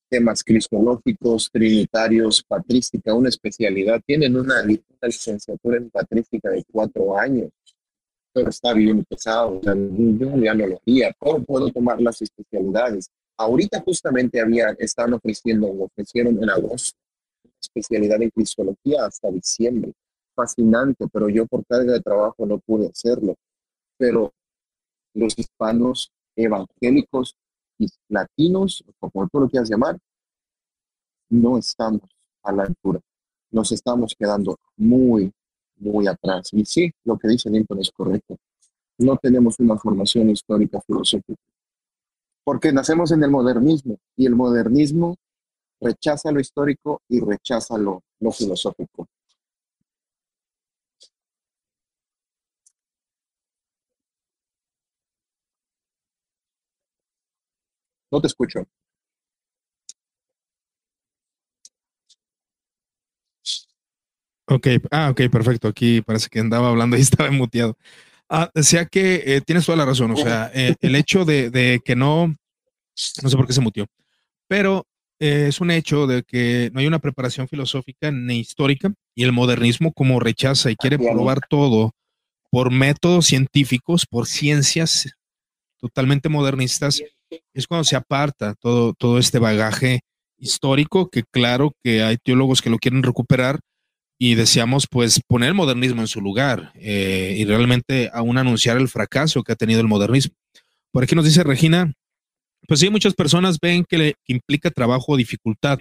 [0.09, 4.01] temas cristológicos, trinitarios, patrística, una especialidad.
[4.05, 7.51] Tienen una, licenciatura en patrística de cuatro años,
[8.33, 9.61] pero está bien pesado.
[9.63, 11.15] yo ya no lo haría.
[11.19, 13.09] ¿Cómo puedo tomar las especialidades?
[13.37, 16.99] Ahorita justamente había, están ofreciendo, ofrecieron en agosto,
[17.61, 19.93] especialidad en cristología hasta diciembre.
[20.35, 23.37] Fascinante, pero yo por carga de trabajo no pude hacerlo
[23.97, 24.33] pero
[25.15, 27.37] los hispanos evangélicos
[27.79, 29.99] y latinos, como tú lo quieras llamar,
[31.29, 32.09] no estamos
[32.43, 33.01] a la altura.
[33.51, 35.33] Nos estamos quedando muy,
[35.77, 36.51] muy atrás.
[36.53, 38.37] Y sí, lo que dice Lincoln es correcto.
[38.99, 41.43] No tenemos una formación histórica filosófica.
[42.45, 45.17] Porque nacemos en el modernismo y el modernismo
[45.81, 49.06] rechaza lo histórico y rechaza lo, lo filosófico.
[58.17, 58.67] No te escucho.
[64.47, 65.69] Ok, ah, ok, perfecto.
[65.69, 67.77] Aquí parece que andaba hablando y estaba muteado.
[68.31, 70.13] Ah, decía que eh, tienes toda la razón.
[70.13, 73.85] O sea, eh, el hecho de, que no, no sé por qué se mutió,
[74.49, 74.87] pero
[75.21, 79.33] eh, es un hecho de que no hay una preparación filosófica ni histórica y el
[79.33, 81.93] modernismo como rechaza y quiere probar todo
[82.51, 85.13] por métodos científicos, por ciencias
[85.79, 87.03] totalmente modernistas,
[87.55, 90.01] es cuando se aparta todo, todo este bagaje
[90.39, 93.61] histórico, que claro que hay teólogos que lo quieren recuperar
[94.19, 98.89] y deseamos pues poner el modernismo en su lugar eh, y realmente aún anunciar el
[98.89, 100.35] fracaso que ha tenido el modernismo.
[100.91, 101.93] Por aquí nos dice Regina,
[102.67, 105.79] pues sí, muchas personas ven que, le, implica trabajo o dificultad.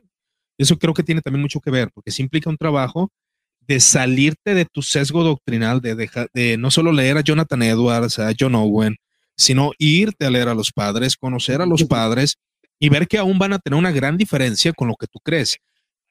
[0.58, 3.10] Eso creo que tiene también mucho que ver, porque sí implica un trabajo
[3.62, 8.20] de salirte de tu sesgo doctrinal, de, dejar, de no solo leer a Jonathan Edwards,
[8.20, 8.98] a John Owen,
[9.38, 12.38] sino irte a leer a los padres, conocer a los padres
[12.80, 15.58] y ver que aún van a tener una gran diferencia con lo que tú crees.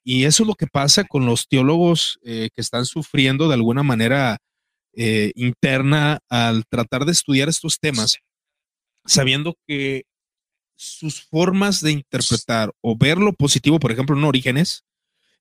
[0.02, 3.82] Y eso es lo que pasa con los teólogos eh, que están sufriendo de alguna
[3.82, 4.38] manera
[4.92, 8.18] eh, interna al tratar de estudiar estos temas,
[9.06, 10.04] sabiendo que
[10.76, 14.84] sus formas de interpretar o ver lo positivo, por ejemplo, en Orígenes,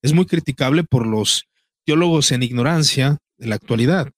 [0.02, 1.46] es muy criticable por los
[1.86, 4.12] teólogos en ignorancia de la actualidad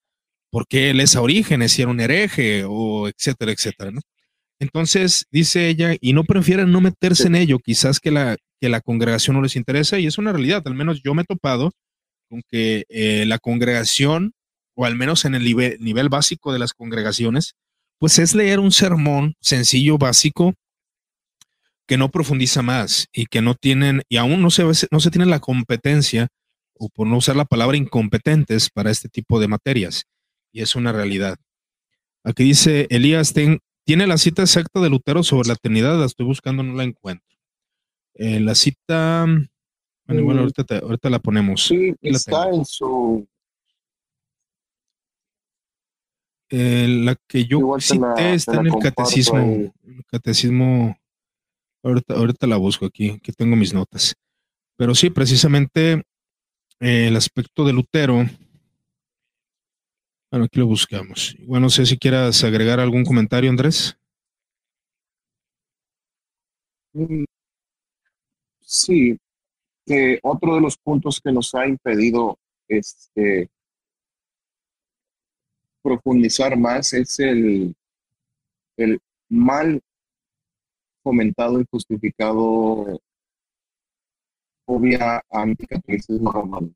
[0.55, 3.99] porque él es a orígenes si era un hereje o etcétera, etcétera, ¿no?
[4.57, 8.79] Entonces, dice ella, y no prefieren no meterse en ello, quizás que la, que la
[8.79, 11.73] congregación no les interesa, y es una realidad, al menos yo me he topado
[12.29, 14.31] con que eh, la congregación,
[14.75, 17.55] o al menos en el nivel, nivel básico de las congregaciones,
[17.99, 20.53] pues es leer un sermón sencillo, básico,
[21.85, 25.31] que no profundiza más y que no tienen, y aún no se, no se tienen
[25.31, 26.29] la competencia,
[26.79, 30.05] o por no usar la palabra incompetentes para este tipo de materias
[30.55, 31.37] y es una realidad.
[32.23, 36.63] Aquí dice Elías, tiene la cita exacta de Lutero sobre la eternidad, la estoy buscando,
[36.63, 37.37] no la encuentro.
[38.13, 39.25] Eh, la cita,
[40.05, 40.63] bueno, mm.
[40.81, 41.65] ahorita, la ponemos.
[41.65, 43.27] Sí, está en su...
[46.49, 49.73] Eh, la que yo cité está en el catecismo.
[49.83, 50.97] El catecismo,
[51.83, 54.15] ahorita, ahorita la busco aquí, aquí tengo mis notas.
[54.77, 56.03] Pero sí, precisamente
[56.79, 58.25] eh, el aspecto de Lutero
[60.35, 61.33] bueno, aquí lo buscamos.
[61.47, 63.97] Bueno, no sé si quieras agregar algún comentario, Andrés.
[66.91, 67.23] Mm,
[68.59, 69.17] sí,
[69.85, 73.49] que otro de los puntos que nos ha impedido este,
[75.81, 77.73] profundizar más es el,
[79.29, 79.81] mal
[81.01, 82.99] fomentado y justificado
[84.65, 86.73] obvia anticatolicismo romano.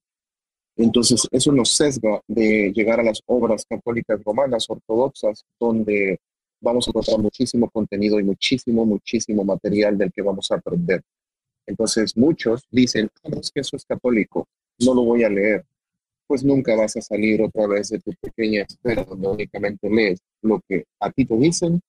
[0.79, 6.21] Entonces, eso nos sesga de llegar a las obras católicas romanas ortodoxas, donde
[6.61, 11.01] vamos a encontrar muchísimo contenido y muchísimo, muchísimo material del que vamos a aprender.
[11.65, 14.47] Entonces, muchos dicen, ah, es que eso es católico,
[14.79, 15.65] no lo voy a leer.
[16.25, 20.61] pues nunca vas a salir otra vez de tu pequeña esfera donde únicamente lees lo
[20.61, 21.81] que a ti te dicen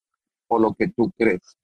[0.49, 1.55] o lo que tú crees.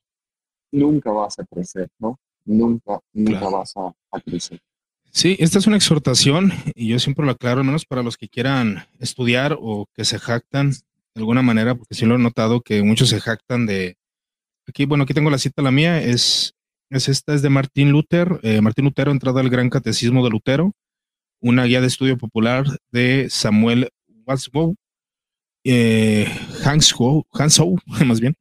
[0.71, 2.17] Nunca vas a crecer, ¿no?
[2.45, 4.59] Nunca, nunca vas a, crecer.
[5.11, 8.29] Sí, esta es una exhortación y yo siempre lo aclaro, al menos para los que
[8.29, 12.83] quieran estudiar o que se jactan de alguna manera, porque sí lo he notado que
[12.83, 13.97] muchos se jactan de...
[14.67, 16.53] Aquí, bueno, aquí tengo la cita, la mía es,
[16.89, 20.73] es esta, es de Martín Luther, eh, Martín Lutero, entrada al Gran Catecismo de Lutero,
[21.41, 23.89] una guía de estudio popular de Samuel
[24.25, 24.75] Wadsworth,
[25.63, 26.27] eh,
[26.63, 28.35] Hansau, más bien,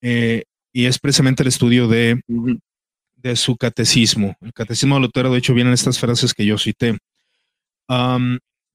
[0.00, 2.20] eh, y es precisamente el estudio de,
[3.22, 4.36] de, su catecismo.
[4.40, 6.98] El catecismo de Lutero, de hecho, vienen estas frases que yo cité.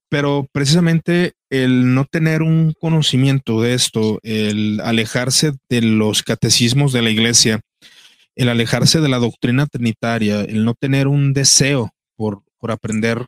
[0.10, 7.02] pero precisamente el no tener un conocimiento de esto, el alejarse de los catecismos de
[7.02, 7.62] la iglesia,
[8.36, 13.26] el alejarse de la doctrina trinitaria, el no tener un deseo por, por aprender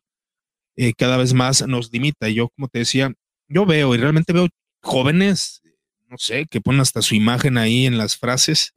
[0.78, 2.30] eh, cada vez más nos limita.
[2.30, 3.12] Yo, como te decía,
[3.50, 4.48] yo veo y realmente veo
[4.82, 5.62] jóvenes,
[6.08, 8.72] no sé, que ponen hasta su imagen ahí en las frases,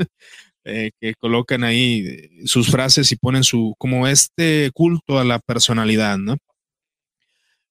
[0.64, 5.38] eh, que colocan ahí eh, sus frases y ponen su, como este culto a la
[5.38, 6.36] personalidad, ¿no?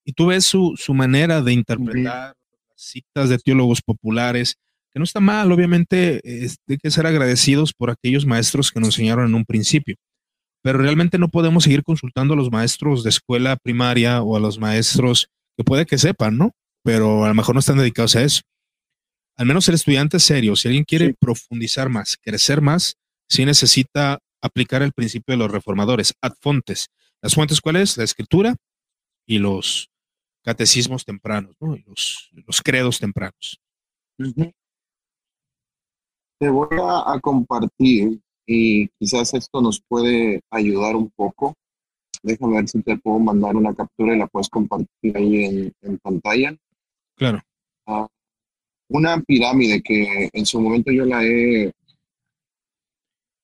[0.04, 2.36] Y tú ves su, su manera de interpretar
[2.76, 4.56] citas de teólogos populares,
[4.92, 9.28] que no está mal, obviamente, hay que ser agradecidos por aquellos maestros que nos enseñaron
[9.28, 9.96] en un principio
[10.62, 14.60] pero realmente no podemos seguir consultando a los maestros de escuela primaria o a los
[14.60, 15.28] maestros
[15.58, 16.52] que puede que sepan, ¿no?
[16.84, 18.42] Pero a lo mejor no están dedicados a eso.
[19.38, 22.96] Al menos el estudiante serio, si alguien quiere profundizar más, crecer más,
[23.28, 26.88] sí necesita aplicar el principio de los reformadores, ad fontes.
[27.22, 27.98] ¿Las fuentes cuáles?
[27.98, 28.56] La escritura
[29.26, 29.90] y los
[30.44, 31.76] catecismos tempranos, ¿no?
[31.76, 33.60] Y los, credos tempranos.
[36.40, 41.56] Te voy a compartir y quizás esto nos puede ayudar un poco.
[42.24, 46.56] Déjame ver si te puedo mandar una captura y la puedes compartir ahí en, pantalla.
[47.16, 47.42] Claro.
[47.88, 48.08] Ah,
[48.92, 51.72] una pirámide que en su momento yo la he...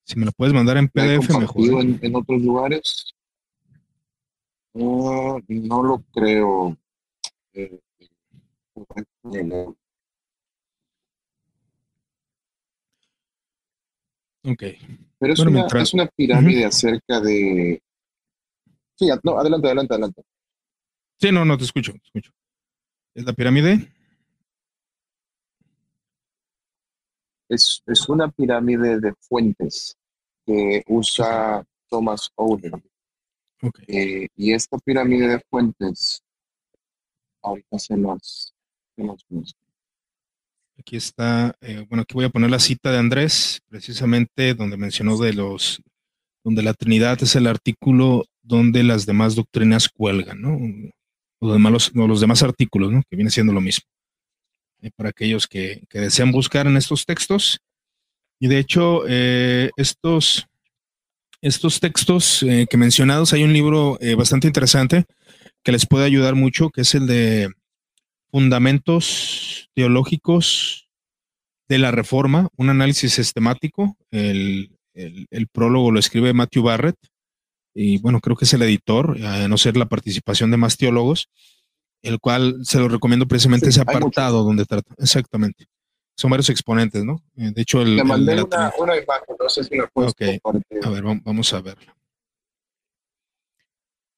[0.04, 1.70] Si me la puedes mandar en PDF mejor.
[1.70, 1.82] ¿eh?
[1.82, 3.14] En, en otros lugares.
[4.74, 5.42] no
[5.84, 6.78] lo creo.
[7.54, 7.80] Eh,
[14.44, 14.64] Ok.
[15.20, 17.82] Pero es, una, es una pirámide acerca de...
[18.96, 20.22] Sí, no, adelante, adelante, adelante.
[21.20, 22.32] Sí, no, no, te escucho, te escucho.
[23.14, 23.92] ¿Es la pirámide?
[27.50, 29.96] Es, es una pirámide de fuentes
[30.46, 32.84] que usa Thomas Oden.
[33.62, 33.86] Okay.
[33.88, 36.22] Eh, y esta pirámide de fuentes,
[37.42, 38.54] ahorita se las,
[38.96, 39.04] se
[40.80, 45.18] Aquí está, eh, bueno, aquí voy a poner la cita de Andrés, precisamente donde mencionó
[45.18, 45.82] de los,
[46.44, 50.60] donde la Trinidad es el artículo donde las demás doctrinas cuelgan, ¿no?
[51.40, 53.02] O, demás, los, los demás artículos, ¿no?
[53.10, 53.86] Que viene siendo lo mismo.
[54.82, 57.60] Eh, para aquellos que, desean buscar en estos textos.
[58.40, 60.48] Y de hecho, eh, estos,
[61.42, 65.06] estos textos que mencionados, hay un libro bastante interesante
[65.64, 67.50] que les puede ayudar mucho, que es el de
[68.30, 70.88] Fundamentos teológicos
[71.68, 73.98] de la Reforma, un análisis sistemático.
[74.12, 74.72] El,
[75.52, 76.98] prólogo lo escribe Matthew Barrett,
[77.74, 81.30] y bueno, creo que es el editor, a no ser la participación de más teólogos,
[82.02, 84.94] el cual se lo recomiendo precisamente ese apartado donde trata.
[84.98, 85.68] Exactamente.
[86.16, 87.22] Son varios exponentes, ¿no?
[87.36, 88.04] Eh, de hecho, el.
[88.04, 90.14] mandé una, imagen, no sé si la puedes
[90.84, 91.96] A ver, vamos a verla.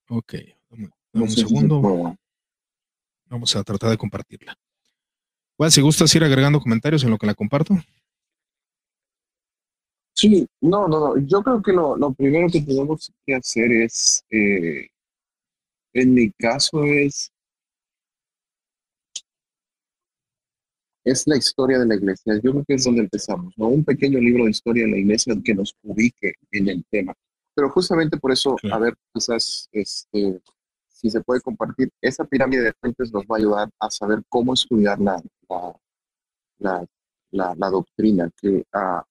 [0.10, 0.36] Ok,
[1.14, 2.16] un segundo.
[3.30, 4.58] Vamos a tratar de compartirla.
[5.58, 7.76] Bueno, si gustas ir agregando comentarios en lo que la comparto.
[10.16, 11.18] Sí, no, no, no.
[11.28, 14.88] Yo creo que lo, primero que tenemos que hacer es, eh,
[15.94, 17.32] en mi caso es,
[21.04, 22.36] es la historia de la iglesia.
[22.44, 23.68] Yo creo que es donde empezamos, ¿no?
[23.68, 27.14] Un pequeño libro de historia de la iglesia que nos ubique en el tema.
[27.56, 30.42] Pero justamente por eso, a ver, quizás este,
[31.00, 34.54] si se puede compartir, esa pirámide de fuentes nos va a ayudar a saber cómo
[34.54, 35.22] estudiar la,
[36.60, 39.04] la, doctrina, que ah,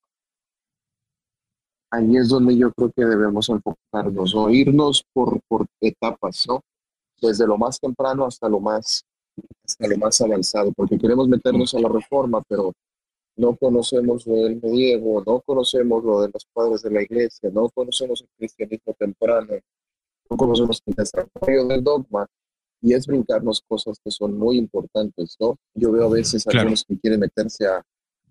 [1.91, 6.61] ahí es donde yo creo que debemos enfocarnos, o irnos por, por etapas, ¿no?
[7.23, 9.05] Desde lo más temprano hasta lo más,
[9.65, 12.73] hasta lo más avanzado, porque queremos meternos a la reforma, pero
[13.37, 17.69] no conocemos lo del medievo, no conocemos lo de los padres de la iglesia, no
[17.71, 19.55] conocemos el cristianismo temprano,
[20.31, 22.27] no conocemos el desarrollo del dogma
[22.81, 25.57] y es brincarnos cosas que son muy importantes, ¿no?
[25.75, 27.83] Yo veo a veces a algunos que quieren meterse a,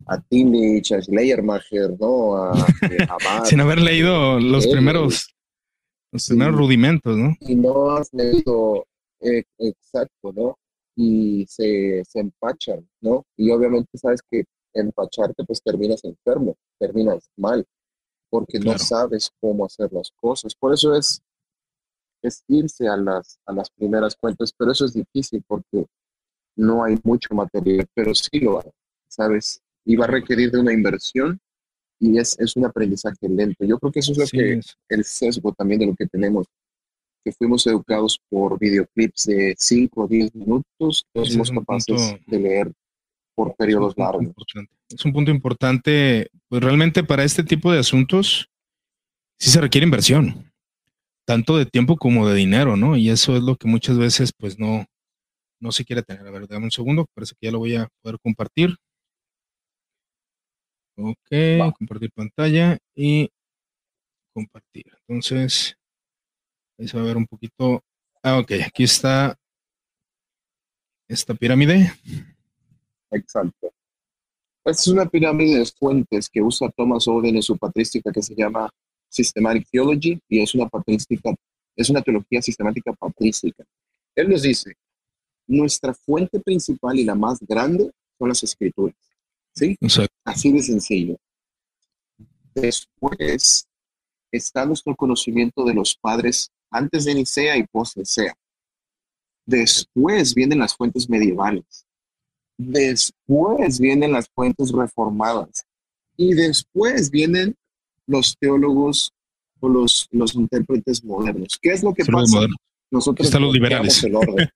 [0.07, 2.35] a a Schleiermacher, ¿no?
[2.35, 2.53] A,
[3.45, 5.35] Sin haber leído los primeros,
[6.11, 7.35] los primeros rudimentos, ¿no?
[7.41, 8.85] Y no has leído
[9.19, 10.57] Eh, exacto, ¿no?
[10.99, 13.23] Y se, se empachan, ¿no?
[13.37, 14.43] Y obviamente sabes que
[14.73, 17.65] empacharte pues terminas enfermo, terminas mal,
[18.29, 20.55] porque no sabes cómo hacer las cosas.
[20.55, 21.21] Por eso es,
[22.21, 25.85] es irse a las, a las primeras cuentas, pero eso es difícil porque
[26.55, 28.71] no hay mucho material, pero sí lo hay,
[29.07, 29.61] ¿sabes?
[29.85, 31.39] Y va a requerir de una inversión
[31.99, 33.63] y es, es un aprendizaje lento.
[33.65, 36.47] Yo creo que eso es lo que el sesgo también de lo que tenemos,
[37.27, 42.71] que fuimos educados por videoclips de 5 o 10 minutos, no somos capaces de leer
[43.35, 44.33] por periodos largos.
[44.87, 48.49] Es un punto importante, pues realmente para este tipo de asuntos
[49.37, 50.53] sí se requiere inversión,
[51.25, 52.95] tanto de tiempo como de dinero, ¿no?
[52.95, 54.85] Y eso es lo que muchas veces pues no,
[55.59, 56.25] no se quiere tener.
[56.25, 58.73] A ver, dame un segundo, parece que ya lo voy a poder compartir.
[60.95, 63.29] Ok, compartir pantalla y
[64.33, 64.85] compartir.
[65.05, 65.76] Entonces,
[66.77, 67.83] va a ver un poquito.
[68.23, 69.37] Ah, ok, aquí está
[71.07, 71.91] esta pirámide.
[73.11, 73.71] Exacto.
[74.65, 78.35] Esta es una pirámide de fuentes que usa Thomas Oden en su patrística que se
[78.35, 78.69] llama
[79.09, 81.33] Systematic Theology y es una patrística,
[81.75, 83.63] es una teología sistemática patrística.
[84.13, 84.73] Él nos dice,
[85.47, 88.95] nuestra fuente principal y la más grande son las escrituras.
[89.55, 89.77] ¿Sí?
[90.25, 91.17] Así de sencillo.
[92.53, 93.67] Después
[94.31, 98.35] está nuestro conocimiento de los padres antes de Nicea y post Nicea.
[99.45, 101.85] Después vienen las fuentes medievales.
[102.57, 105.65] Después vienen las fuentes reformadas.
[106.17, 107.55] Y después vienen
[108.07, 109.11] los teólogos
[109.59, 111.57] o los, los intérpretes modernos.
[111.61, 112.39] ¿Qué es lo que pasa?
[112.89, 114.03] Nosotros están los liberales.
[114.03, 114.49] El orden.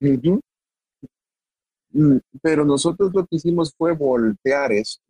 [1.94, 5.00] Mm, pero nosotros lo que hicimos fue voltear esto.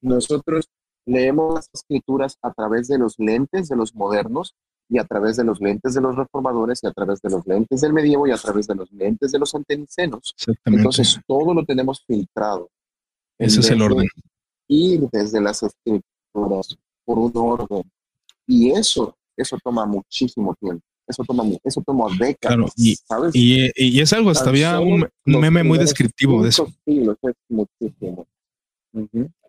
[0.00, 0.68] Nosotros
[1.06, 4.54] leemos las escrituras a través de los lentes de los modernos
[4.88, 7.80] y a través de los lentes de los reformadores y a través de los lentes
[7.80, 10.34] del medievo y a través de los lentes de los antenicenos.
[10.64, 12.70] Entonces todo lo tenemos filtrado.
[13.38, 14.06] Ese es el orden.
[14.68, 17.82] Ir desde las escrituras por un orden.
[18.46, 20.84] Y eso, eso toma muchísimo tiempo.
[21.06, 22.56] Eso toma, eso toma décadas.
[22.56, 23.30] Claro, y, ¿sabes?
[23.34, 26.72] Y, es algo, hasta había un, meme muy descriptivo de eso.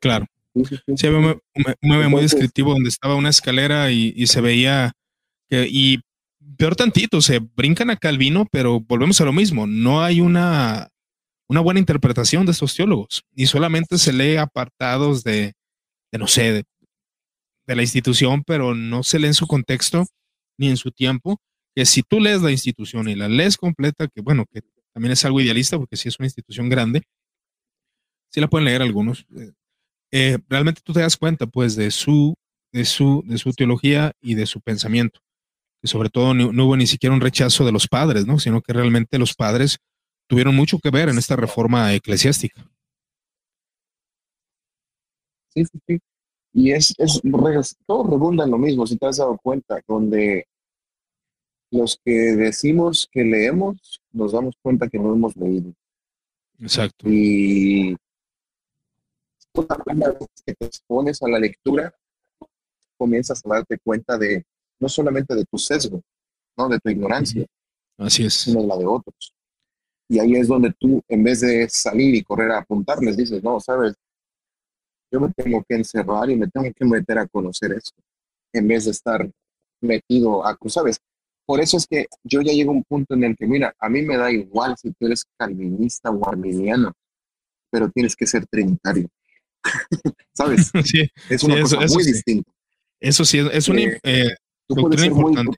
[0.01, 0.25] Claro.
[0.63, 1.41] Sí, había un,
[1.81, 4.93] meme muy descriptivo donde estaba una escalera y, se veía
[5.49, 5.99] que, y
[6.57, 10.89] peor tantito, se brincan a Calvino, pero volvemos a lo mismo, no hay una,
[11.49, 15.53] una buena interpretación de estos teólogos y solamente se lee apartados de,
[16.11, 16.63] de no sé, de,
[17.67, 20.05] de la institución, pero no se lee en su contexto
[20.57, 21.37] ni en su tiempo,
[21.75, 24.61] que si tú lees la institución y la lees completa, que bueno, que
[24.93, 27.01] también es algo idealista porque si es una institución grande,
[28.29, 29.25] sí la pueden leer algunos.
[30.11, 32.35] Eh, realmente tú te das cuenta pues de su,
[32.71, 35.19] de su, de su teología y de su pensamiento.
[35.81, 38.39] Que sobre todo no, no hubo ni siquiera un rechazo de los padres, ¿no?
[38.39, 39.77] Sino que realmente los padres
[40.27, 42.69] tuvieron mucho que ver en esta reforma eclesiástica.
[45.49, 45.99] Sí, sí, sí.
[46.53, 47.21] Y es, es,
[47.85, 50.47] todo redunda en lo mismo, si te has dado cuenta, donde
[51.69, 55.73] los que decimos que leemos, nos damos cuenta que no hemos leído.
[56.59, 57.09] Exacto.
[57.09, 57.97] Y
[60.45, 61.93] que te expones a la lectura,
[62.97, 64.45] comienzas a darte cuenta de
[64.79, 66.01] no solamente de tu sesgo,
[66.57, 66.69] ¿no?
[66.69, 67.45] de tu ignorancia,
[67.97, 68.33] Así es.
[68.33, 69.33] sino de la de otros.
[70.07, 73.59] Y ahí es donde tú, en vez de salir y correr a apuntarles, dices, no,
[73.59, 73.95] sabes,
[75.11, 78.01] yo me tengo que encerrar y me tengo que meter a conocer esto,
[78.53, 79.29] en vez de estar
[79.81, 80.99] metido a, ¿sabes?
[81.45, 83.89] Por eso es que yo ya llego a un punto en el que, mira, a
[83.89, 86.91] mí me da igual si tú eres calvinista o arminiano,
[87.71, 89.07] pero tienes que ser trinitario.
[90.33, 90.71] ¿Sabes?
[90.85, 92.51] Sí, es una cosa muy distinta.
[92.99, 94.35] Eso sí, es una eh, eh
[94.69, 95.57] importante.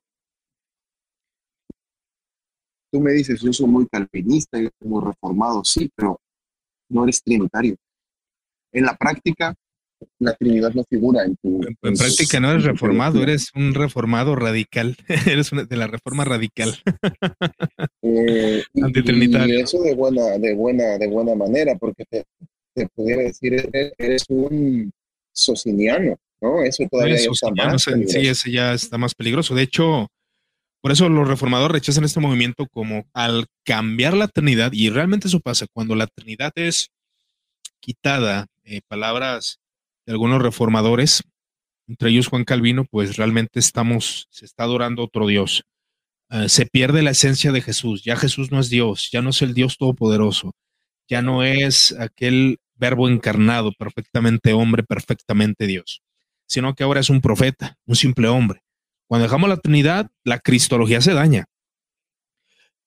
[2.92, 6.20] tú me dices, yo soy muy calvinista, yo soy muy reformado, sí, pero
[6.90, 7.76] no eres trinitario
[8.72, 9.54] en la práctica
[10.20, 11.60] la Trinidad no figura en tu...
[11.64, 14.96] En, práctica no eres reformado, eres un reformado radical,
[15.28, 16.76] eres de la reforma radical.
[18.04, 22.26] Eh, y, eso de buena, de buena, de buena manera, porque te,
[22.78, 24.92] te pudiera decir, eres un
[25.32, 26.62] sociniano, ¿no?
[26.62, 27.84] Eso todavía está más.
[27.84, 29.56] Sí, ese ya está más peligroso.
[29.56, 30.08] De hecho,
[30.82, 35.40] por eso los reformadores rechazan este movimiento como al cambiar la Trinidad, y realmente eso
[35.40, 36.90] pasa, cuando la Trinidad es
[37.80, 39.60] quitada, eh, palabras
[40.06, 41.24] de algunos reformadores,
[41.88, 45.64] entre ellos Juan Calvino, pues realmente estamos, se está adorando otro Dios.
[46.30, 48.04] Eh, se pierde la esencia de Jesús.
[48.04, 50.54] Ya Jesús no es Dios, ya no es el Dios todopoderoso,
[51.08, 56.02] ya no es aquel verbo encarnado, perfectamente hombre, perfectamente Dios,
[56.48, 58.62] sino que ahora es un profeta, un simple hombre.
[59.08, 61.46] Cuando dejamos la Trinidad, la cristología se daña.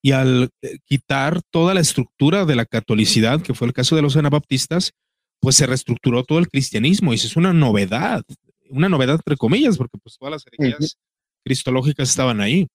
[0.02, 4.02] y al eh, quitar toda la estructura de la catolicidad, que fue el caso de
[4.02, 4.92] los anabaptistas,
[5.40, 8.22] pues se reestructuró todo el cristianismo y eso es una novedad,
[8.70, 10.96] una novedad entre comillas, porque pues todas las herejías
[11.44, 12.66] cristológicas estaban ahí.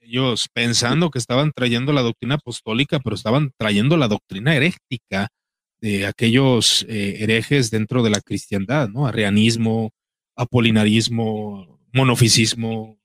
[0.00, 5.28] Ellos pensando que estaban trayendo la doctrina apostólica, pero estaban trayendo la doctrina herética
[5.86, 9.06] de aquellos eh, herejes dentro de la cristiandad, ¿no?
[9.06, 9.92] Arrianismo,
[10.34, 12.98] apolinarismo, monofisismo,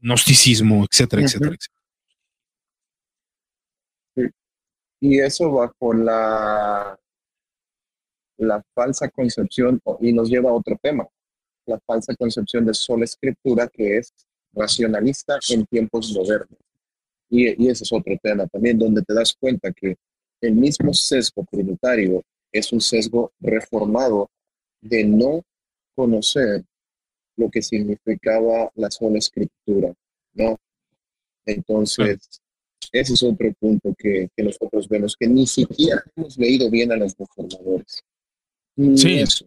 [0.00, 1.78] gnosticismo, etcétera, etcétera, etcétera.
[5.00, 6.96] Y eso bajo la,
[8.36, 11.04] la falsa concepción, y nos lleva a otro tema,
[11.66, 14.12] la falsa concepción de sola escritura que es
[14.52, 16.60] racionalista en tiempos modernos.
[17.28, 19.96] Y, y ese es otro tema también, donde te das cuenta que
[20.40, 22.22] el mismo sesgo trinitario
[22.52, 24.30] es un sesgo reformado
[24.80, 25.42] de no
[25.94, 26.64] conocer
[27.36, 29.92] lo que significaba la sola escritura,
[30.34, 30.56] ¿no?
[31.46, 32.18] Entonces,
[32.92, 37.14] ese es otro punto que, nosotros vemos, que ni siquiera hemos leído bien a los
[37.16, 38.02] reformadores.
[38.96, 39.20] sí.
[39.20, 39.46] Eso.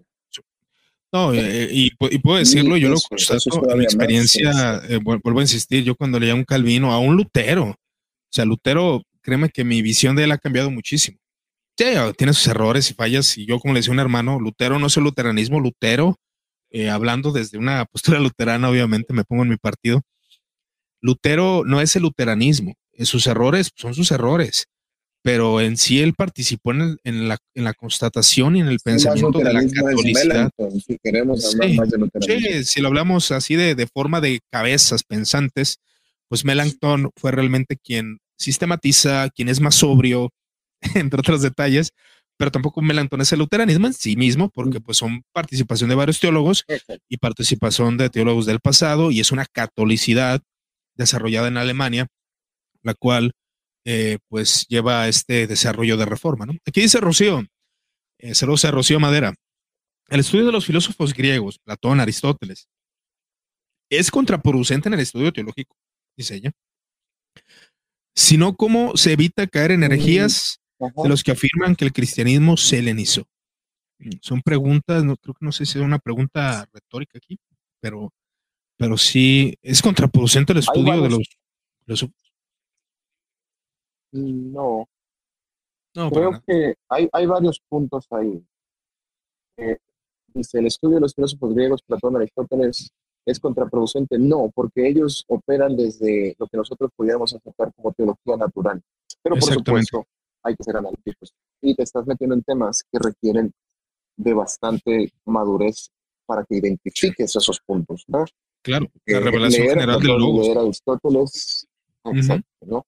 [1.13, 5.83] No, eh, y, puedo decirlo, yo lo constato en mi experiencia, eh, vuelvo a insistir,
[5.83, 9.81] yo cuando leía a un Calvino, a un Lutero, o sea, Lutero, créeme que mi
[9.81, 11.17] visión de él ha cambiado muchísimo.
[11.77, 11.85] Sí,
[12.17, 14.87] tiene sus errores y fallas, y yo como le decía a un hermano, Lutero no
[14.87, 16.17] es el luteranismo, Lutero,
[16.69, 20.01] eh, hablando desde una postura luterana, obviamente me pongo en mi partido,
[21.01, 24.67] Lutero no es el luteranismo, sus errores son sus errores,
[25.23, 29.53] pero en sí él participó en, la, en la, constatación y en el pensamiento de
[29.53, 30.51] la catolicidad.
[30.85, 35.79] si queremos hablar más de si lo hablamos así de, de, forma de cabezas pensantes,
[36.27, 40.31] pues Melanchthon fue realmente quien sistematiza, quien es más sobrio,
[40.95, 41.93] entre otros detalles,
[42.37, 46.19] pero tampoco Melanchthon es el luteranismo en sí mismo, porque pues son participación de varios
[46.19, 46.65] teólogos
[47.07, 50.41] y participación de teólogos del pasado, y es una catolicidad
[50.95, 52.07] desarrollada en Alemania,
[52.81, 53.33] la cual
[53.85, 56.45] eh, pues lleva a este desarrollo de reforma.
[56.45, 56.53] ¿no?
[56.65, 57.45] Aquí dice Rocío,
[58.19, 59.35] eh, saludos a Rocío Madera,
[60.09, 62.67] el estudio de los filósofos griegos, Platón, Aristóteles,
[63.89, 65.75] es contraproducente en el estudio teológico,
[66.17, 66.51] dice ella,
[68.15, 72.79] sino cómo se evita caer en herejías de los que afirman que el cristianismo se
[72.79, 73.23] helenizó.
[74.21, 77.37] Son preguntas, no creo que no sé si es una pregunta retórica aquí,
[77.79, 78.11] pero,
[78.77, 81.29] pero sí es contraproducente el estudio de los
[81.85, 82.33] filósofos.
[84.11, 84.87] No.
[85.93, 88.43] Creo que hay, hay varios puntos ahí.
[89.57, 89.77] Eh,
[90.33, 92.91] dice, el estudio de los filósofos griegos, Platón, Aristóteles,
[93.25, 94.17] es contraproducente.
[94.17, 98.81] No, porque ellos operan desde lo que nosotros pudiéramos aceptar como teología natural.
[99.21, 100.05] Pero por supuesto,
[100.43, 101.33] hay que ser analíticos.
[101.61, 103.51] Y te estás metiendo en temas que requieren
[104.17, 105.89] de bastante madurez
[106.25, 108.25] para que identifiques esos puntos, ¿no?
[108.63, 110.45] Claro, la revelación general del logos.
[110.45, 111.67] Leer Aristóteles,
[112.05, 112.85] exacto, ¿no?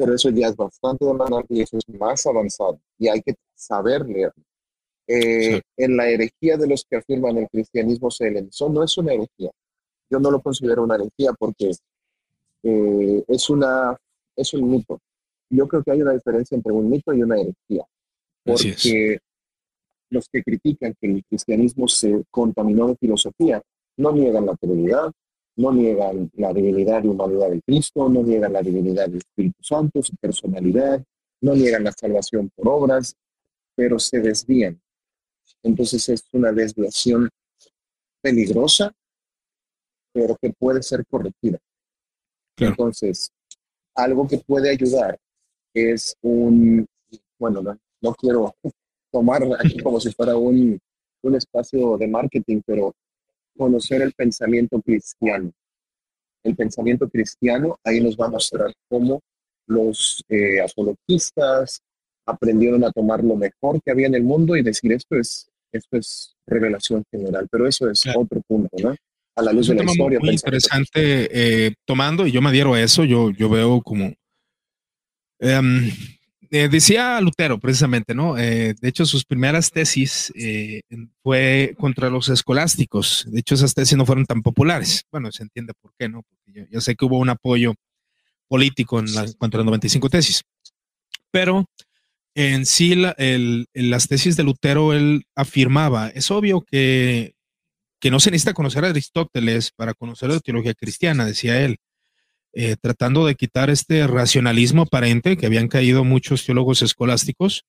[0.00, 4.06] pero eso ya es bastante demandante y eso es más avanzado y hay que saber
[4.06, 4.42] leerlo.
[5.12, 9.12] Eh, en la herejía de los que afirman el cristianismo se eso no es una
[9.12, 9.50] herejía.
[10.08, 11.72] Yo no lo considero una herejía porque
[12.62, 13.96] eh, es, una,
[14.36, 15.00] es un mito.
[15.48, 17.84] Yo creo que hay una diferencia entre un mito y una herejía.
[18.44, 19.18] Porque
[20.10, 23.60] los que critican que el cristianismo se contaminó de filosofía
[23.96, 25.10] no niegan la Trinidad,
[25.56, 30.04] no niegan la divinidad y humanidad de Cristo, no niegan la divinidad del Espíritu Santo,
[30.04, 31.04] su personalidad,
[31.40, 33.16] no niegan la salvación por obras,
[33.74, 34.80] pero se desvían.
[35.62, 37.28] Entonces es una desviación
[38.22, 38.92] peligrosa,
[40.12, 41.58] pero que puede ser corregida.
[42.56, 43.30] Entonces,
[43.94, 45.18] algo que puede ayudar
[45.74, 46.86] es un,
[47.38, 47.62] bueno,
[48.00, 48.54] no, quiero
[49.10, 50.78] tomar aquí como si fuera un,
[51.22, 52.94] un espacio de marketing, pero
[53.56, 55.52] conocer el pensamiento cristiano.
[56.42, 59.20] El pensamiento cristiano ahí nos va a mostrar cómo
[59.66, 61.82] los eh, apologistas
[62.26, 65.96] aprendieron a tomar lo mejor que había en el mundo y decir esto es, esto
[65.96, 68.94] es revelación general, pero eso es otro punto, ¿no?
[69.36, 70.18] A la luz de la historia.
[70.20, 71.28] Muy interesante
[71.66, 74.12] eh, tomando, y yo me adhiero a eso, yo, yo veo como
[75.38, 75.90] em,
[76.52, 78.36] eh, decía Lutero, precisamente, ¿no?
[78.36, 80.80] Eh, de hecho, sus primeras tesis eh,
[81.22, 83.24] fue contra los escolásticos.
[83.28, 85.04] De hecho, esas tesis no fueron tan populares.
[85.12, 86.22] Bueno, se entiende por qué, ¿no?
[86.22, 87.74] Porque yo, sé que hubo un apoyo
[88.48, 90.42] político en la, contra las 95 tesis.
[91.30, 91.66] Pero
[92.48, 97.34] en sí, en las tesis de Lutero, él afirmaba, es obvio que,
[98.00, 101.78] que no se necesita conocer a Aristóteles para conocer la teología cristiana, decía él.
[102.52, 107.64] Eh, tratando de quitar este racionalismo aparente que habían caído muchos teólogos escolásticos.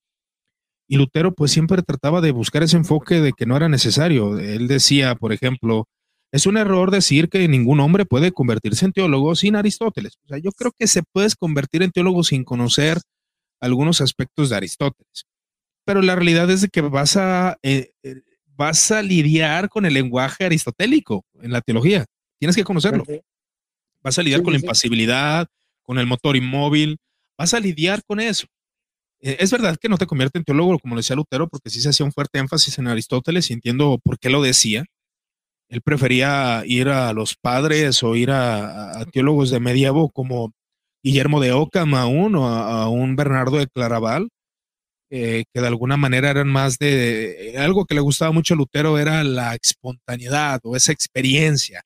[0.87, 4.39] Y Lutero pues siempre trataba de buscar ese enfoque de que no era necesario.
[4.39, 5.87] Él decía, por ejemplo,
[6.31, 10.17] es un error decir que ningún hombre puede convertirse en teólogo sin Aristóteles.
[10.25, 12.99] O sea, yo creo que se puedes convertir en teólogo sin conocer
[13.61, 15.25] algunos aspectos de Aristóteles.
[15.85, 19.93] Pero la realidad es de que vas a, eh, eh, vas a lidiar con el
[19.93, 22.05] lenguaje aristotélico en la teología.
[22.39, 23.05] Tienes que conocerlo.
[24.03, 25.47] Vas a lidiar con la impasibilidad,
[25.83, 26.97] con el motor inmóvil.
[27.37, 28.47] Vas a lidiar con eso.
[29.21, 31.89] Eh, es verdad que no te convierte en teólogo, como decía Lutero, porque sí se
[31.89, 34.85] hacía un fuerte énfasis en Aristóteles y entiendo por qué lo decía.
[35.69, 40.51] Él prefería ir a los padres o ir a, teólogos de medievo como
[41.03, 44.29] Guillermo de Ockham aún o a, un Bernardo de Claraval,
[45.09, 48.97] eh, que de alguna manera eran más de, algo que le gustaba mucho a Lutero
[48.97, 51.83] era la espontaneidad o esa experiencia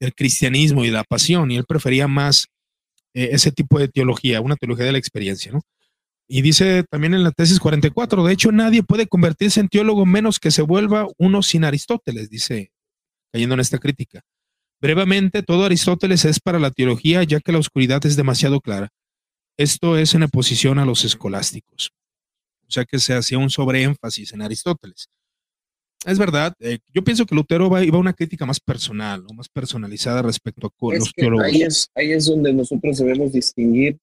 [0.00, 2.46] del cristianismo y la pasión, y él prefería más
[3.14, 5.60] eh, ese tipo de teología, una teología de la experiencia, ¿no?
[6.30, 10.38] Y dice también en la tesis 44, de hecho nadie puede convertirse en teólogo menos
[10.38, 12.70] que se vuelva uno sin Aristóteles, dice,
[13.32, 14.22] cayendo en esta crítica.
[14.80, 18.90] Brevemente, todo Aristóteles es para la teología, ya que la oscuridad es demasiado clara.
[19.56, 21.90] Esto es en oposición a los escolásticos.
[22.68, 25.08] O sea que se hacía un sobreénfasis en Aristóteles.
[26.06, 29.48] Es verdad, eh, yo pienso que Lutero iba a una crítica más personal, o más
[29.48, 31.46] personalizada respecto a los teólogos.
[31.46, 33.98] Ahí es, ahí es donde nosotros debemos distinguir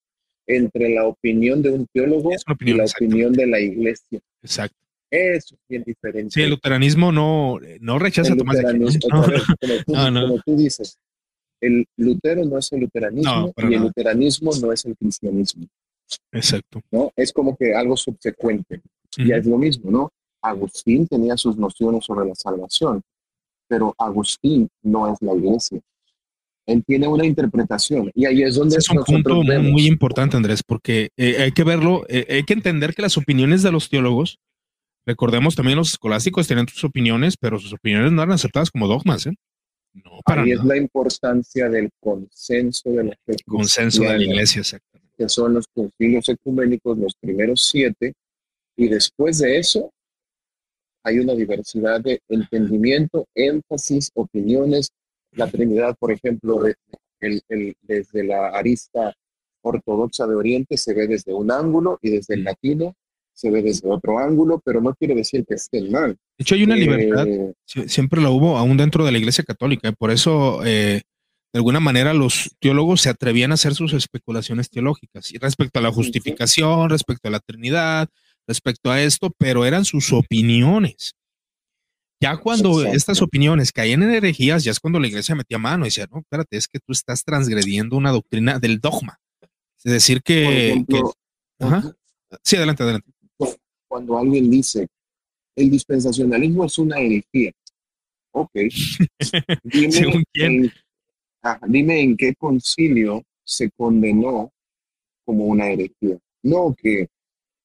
[0.45, 4.19] entre la opinión de un teólogo y la opinión de la iglesia.
[4.41, 4.77] Exacto.
[5.09, 6.31] Eso es bien diferente.
[6.31, 8.63] Sí, el luteranismo no, no rechaza el Tomás de
[9.85, 10.97] como, tú, dices,
[11.61, 15.67] el Lutero no es el luteranismo y el luteranismo no es el cristianismo.
[16.31, 16.81] Exacto.
[16.91, 17.11] ¿no?
[17.15, 18.81] Es como que algo subsecuente.
[19.17, 20.11] Y es lo mismo, ¿no?
[20.41, 23.01] Agustín tenía sus nociones sobre la salvación,
[23.67, 25.79] pero Agustín no es la iglesia
[26.65, 31.09] él tiene una interpretación y ahí es donde es un punto muy importante Andrés porque
[31.17, 34.39] eh, hay que verlo eh, hay que entender que las opiniones de los teólogos
[35.05, 39.25] recordemos también los escolásticos tienen sus opiniones pero sus opiniones no eran aceptadas como dogmas
[39.27, 39.33] ¿eh?
[39.93, 44.61] no para ahí es la importancia del consenso de la fe consenso de la iglesia
[44.61, 45.13] exactamente.
[45.17, 48.13] que son los concilios ecuménicos los primeros siete
[48.77, 49.91] y después de eso
[51.05, 54.89] hay una diversidad de entendimiento énfasis opiniones.
[55.33, 56.63] La Trinidad, por ejemplo,
[57.19, 59.13] desde la arista
[59.61, 62.95] ortodoxa de Oriente se ve desde un ángulo y desde el latino
[63.35, 66.11] se ve desde otro ángulo, pero no quiere decir que estén mal.
[66.11, 67.53] De hecho, hay una libertad, eh,
[67.87, 71.01] siempre la hubo aún dentro de la Iglesia Católica, por eso, eh,
[71.53, 75.81] de alguna manera, los teólogos se atrevían a hacer sus especulaciones teológicas y respecto a
[75.81, 78.07] la justificación, respecto a la Trinidad,
[78.47, 81.13] respecto a esto, pero eran sus opiniones.
[82.21, 85.89] Ya cuando estas opiniones caían en herejías, ya es cuando la iglesia metía mano y
[85.89, 89.19] decía, no, espérate, es que tú estás transgrediendo una doctrina del dogma.
[89.83, 90.83] Es decir, que...
[92.43, 93.11] Sí, adelante, adelante.
[93.95, 94.89] Cuando alguien dice,
[95.55, 97.53] el dispensacionalismo es una herejía.
[98.33, 98.51] Ok.
[99.63, 100.71] Dime, En,
[101.69, 104.51] dime en qué concilio se condenó
[105.23, 106.17] como una herejía.
[106.43, 107.07] No que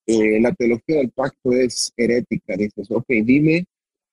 [0.07, 2.55] eh, la teología del pacto es herética.
[2.57, 3.65] Dices, ok, dime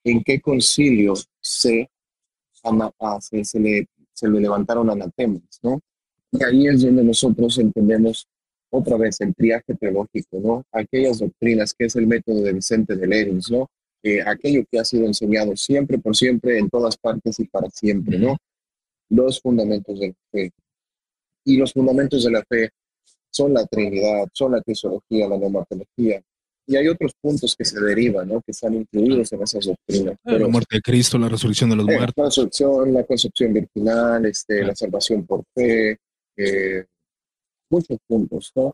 [0.04, 1.88] en qué concilio se,
[2.52, 5.80] se, le, se le levantaron anatemas, ¿no?
[6.32, 8.28] Y ahí es donde nosotros entendemos
[8.70, 10.64] otra vez el triaje teológico, ¿no?
[10.72, 13.68] Aquellas doctrinas que es el método de Vicente de Lerins, ¿no?
[14.26, 18.38] aquello que ha sido enseñado siempre, por siempre, en todas partes y para siempre, ¿no?
[19.10, 20.52] Los fundamentos de la fe.
[21.44, 22.70] Y los fundamentos de la fe
[23.30, 26.22] son la Trinidad, son la teología, la neumatología,
[26.70, 28.42] y hay otros puntos que se derivan, ¿no?
[28.42, 30.18] que están incluidos en esas doctrinas.
[30.26, 32.14] Ah, la muerte de Cristo, la resurrección de los eh, muertos.
[32.18, 35.98] La resurrección, la concepción virginal, este, la salvación por fe,
[36.36, 36.86] eh,
[37.70, 38.74] muchos puntos, ¿no?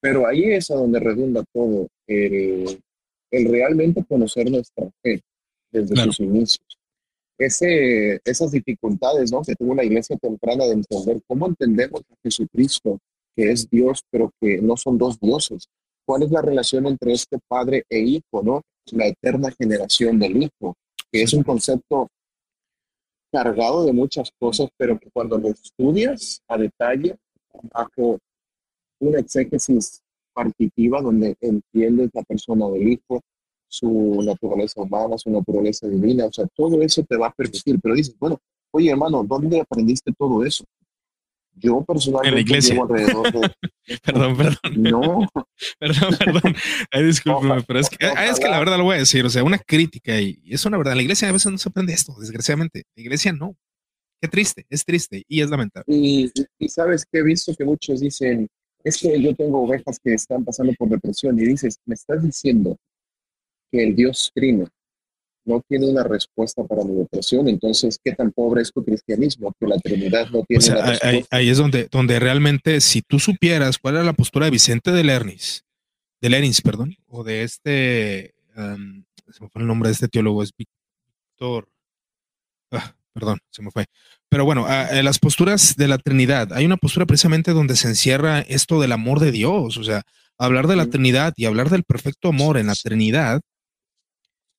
[0.00, 2.82] Pero ahí es a donde redunda todo, el,
[3.30, 5.22] el realmente conocer nuestra fe
[5.72, 6.66] desde sus inicios.
[7.38, 9.42] Ese, esas dificultades ¿no?
[9.42, 12.98] que tuvo una iglesia temprana de entender cómo entendemos a Jesucristo,
[13.34, 15.66] que es Dios, pero que no son dos dioses,
[16.06, 18.62] cuál es la relación entre este padre e hijo, ¿no?
[18.92, 20.76] La eterna generación del hijo,
[21.10, 22.08] que es un concepto
[23.32, 27.16] cargado de muchas cosas, pero que cuando lo estudias a detalle,
[27.72, 28.18] bajo
[29.00, 30.02] una exégesis
[30.32, 33.20] partitiva donde entiendes la persona del hijo,
[33.68, 37.94] su naturaleza humana, su naturaleza divina, o sea, todo eso te va a permitir, pero
[37.94, 38.38] dices, bueno,
[38.72, 40.64] oye hermano, ¿dónde aprendiste todo eso?
[41.56, 42.74] Yo personalmente en la iglesia.
[44.04, 44.58] perdón, perdón.
[44.76, 45.28] No.
[45.78, 46.54] perdón, perdón.
[46.90, 49.44] Ay, discúlpeme, pero es que, es que la verdad lo voy a decir, o sea,
[49.44, 50.94] una crítica y, es una verdad.
[50.94, 52.84] La iglesia a veces no se aprende esto, desgraciadamente.
[52.96, 53.56] La iglesia no.
[54.24, 55.84] Qué triste, es triste y es lamentable.
[55.86, 58.48] Y, y sabes que he visto que muchos dicen,
[58.82, 62.74] es que yo tengo ovejas que están pasando por depresión y dices, me estás diciendo
[63.70, 64.66] que el Dios trino
[65.44, 69.52] no tiene una respuesta para mi depresión, entonces, ¿qué tan pobre es tu cristianismo?
[69.60, 71.06] Que la Trinidad no tiene una respuesta.
[71.06, 74.90] Ahí, ahí, es donde, donde realmente, si tú supieras cuál era la postura de Vicente
[74.90, 75.66] de Lernis,
[76.22, 80.50] de Lernis, perdón, o de este, se me fue el nombre de este teólogo, es
[80.56, 81.68] Víctor,
[82.70, 83.86] ah, perdón, se me fue.
[84.28, 88.80] Pero bueno, las posturas de la Trinidad, hay una postura precisamente donde se encierra esto
[88.80, 90.02] del amor de Dios, o sea,
[90.38, 93.40] hablar de la Trinidad y hablar del perfecto amor en la Trinidad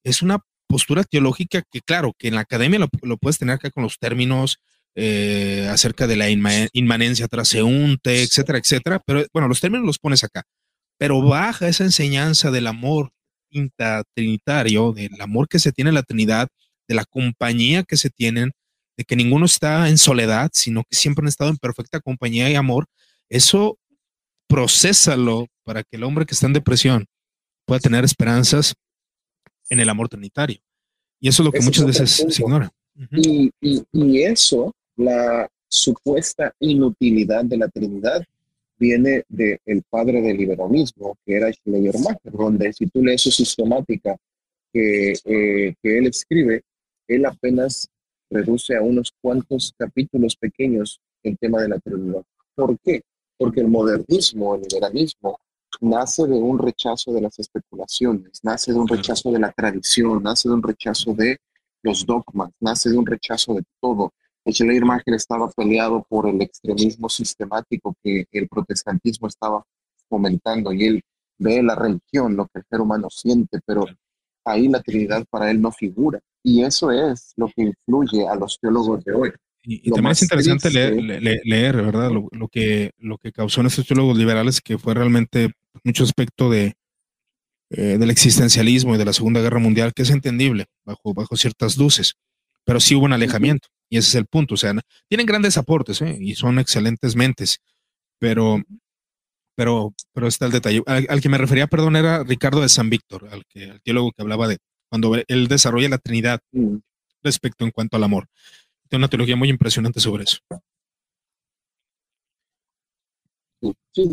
[0.03, 3.83] es una postura teológica que, claro, que en la academia lo, puedes tener acá con
[3.83, 4.57] los términos
[4.95, 10.43] eh, acerca de la inmanencia traseúnte, etcétera, etcétera, pero bueno, los términos los pones acá,
[10.97, 13.11] pero baja esa enseñanza del amor
[13.49, 16.47] intratrinitario, del amor que se tiene en la Trinidad,
[16.87, 18.51] de la compañía que se tienen,
[18.97, 22.55] de que ninguno está en soledad, sino que siempre han estado en perfecta compañía y
[22.55, 22.87] amor,
[23.29, 23.77] eso
[24.47, 27.05] procésalo para que el hombre que está en depresión
[27.65, 28.75] pueda tener esperanzas
[29.69, 30.59] en el amor trinitario.
[31.19, 32.71] Y eso es lo que muchas veces se ignora.
[33.11, 38.23] y, y, eso, la supuesta inutilidad de la Trinidad,
[38.77, 44.15] viene del el padre del liberalismo, que era Schleiermacher, donde si tú lees su sistemática
[44.71, 46.61] que, eh, que él escribe,
[47.07, 47.89] él apenas
[48.29, 52.23] reduce a unos cuantos capítulos pequeños el tema de la Trinidad.
[52.55, 53.01] ¿Por qué?
[53.37, 55.39] Porque el modernismo, el liberalismo,
[55.81, 60.47] nace de un rechazo de las especulaciones, nace de un rechazo de la tradición, nace
[60.47, 61.37] de un rechazo de
[61.83, 64.11] los dogmas, nace de un rechazo de todo.
[64.47, 69.63] Schleiermacher estaba peleado por el extremismo sistemático que el protestantismo estaba
[70.07, 71.01] fomentando y él
[71.37, 73.85] ve la religión, lo que el ser humano siente, pero
[74.45, 76.19] ahí la Trinidad para él no figura.
[76.43, 79.31] Y eso es lo que influye a los teólogos de hoy.
[79.67, 82.11] Y, también es interesante leer, ¿verdad?
[82.11, 85.51] Lo, que, lo que causó en estos teólogos liberales, que fue realmente
[85.83, 86.75] mucho aspecto de,
[87.71, 91.77] eh, del existencialismo y de la Segunda Guerra Mundial, que es entendible bajo, bajo ciertas
[91.77, 92.13] luces,
[92.63, 94.53] pero sí hubo un alejamiento, y ese es el punto.
[94.53, 94.73] O sea,
[95.07, 96.15] tienen grandes aportes ¿eh?
[96.19, 97.57] y son excelentes mentes,
[98.19, 98.61] pero,
[99.55, 100.83] pero, pero está el detalle.
[100.85, 104.21] Al, que me refería, perdón, era Ricardo de San Víctor, al, que, al teólogo que
[104.21, 104.57] hablaba de
[104.89, 106.77] cuando él desarrolla la Trinidad mm.
[107.23, 108.27] respecto en cuanto al amor.
[108.87, 110.37] Tiene una teología muy impresionante sobre eso.
[113.93, 114.09] Sí,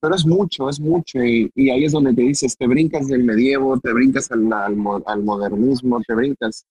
[0.00, 1.22] pero es mucho, es mucho.
[1.22, 6.00] Y, ahí es donde te dices, te brincas del medievo, te brincas al, al, modernismo,
[6.06, 6.64] te brincas.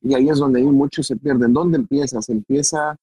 [0.00, 1.52] Y ahí es donde hay mucho se pierden.
[1.52, 2.28] ¿Dónde empiezas?
[2.28, 2.96] Empieza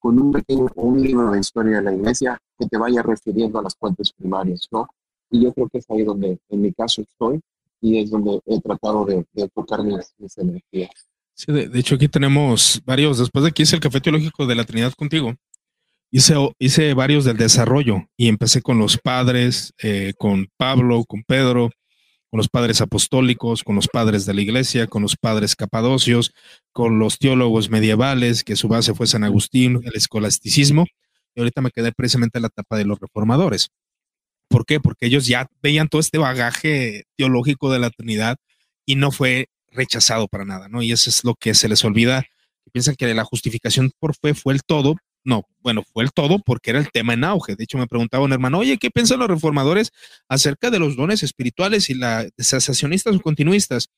[0.00, 3.62] con un pequeño un libro de historia de la iglesia que te vaya refiriendo a
[3.62, 4.88] las fuentes primarias, ¿no?
[5.30, 7.40] Y yo creo que es ahí donde, en mi caso, estoy
[7.80, 10.90] y es donde he tratado de, enfocar mis, energías.
[11.34, 14.64] Sí, de, hecho aquí tenemos varios, después de que hice el café teológico de la
[14.64, 15.34] Trinidad contigo,
[16.10, 21.70] hice, hice varios del desarrollo y empecé con los padres, eh, con Pablo, con Pedro,
[22.30, 26.32] con los padres apostólicos, con los padres de la iglesia, con los padres capadocios,
[26.72, 30.86] con los teólogos medievales, que su base fue San Agustín, el escolasticismo,
[31.34, 33.70] y ahorita me quedé precisamente en la etapa de los reformadores.
[34.48, 34.80] ¿Por qué?
[34.80, 38.36] Porque ellos ya veían todo este bagaje teológico de la Trinidad
[38.86, 40.82] y no fue rechazado para nada, ¿no?
[40.82, 42.24] Y eso es lo que se les olvida.
[42.72, 44.96] Piensan que la justificación por fe fue el todo.
[45.22, 47.54] No, bueno, fue el todo porque era el tema en auge.
[47.54, 49.90] De hecho, me preguntaba un hermano, oye, ¿qué piensan los reformadores
[50.28, 53.88] acerca de los dones espirituales y las sensacionistas o continuistas?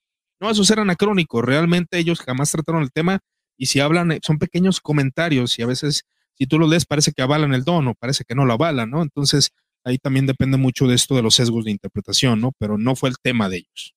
[0.40, 1.40] No, eso era anacrónico.
[1.40, 3.20] Realmente ellos jamás trataron el tema
[3.56, 6.02] y si hablan, son pequeños comentarios y a veces,
[6.34, 8.90] si tú lo lees, parece que avalan el don o parece que no lo avalan,
[8.90, 9.02] ¿no?
[9.02, 9.50] Entonces,
[9.84, 12.50] ahí también depende mucho de esto de los sesgos de interpretación, ¿no?
[12.58, 13.94] Pero no fue el tema de ellos.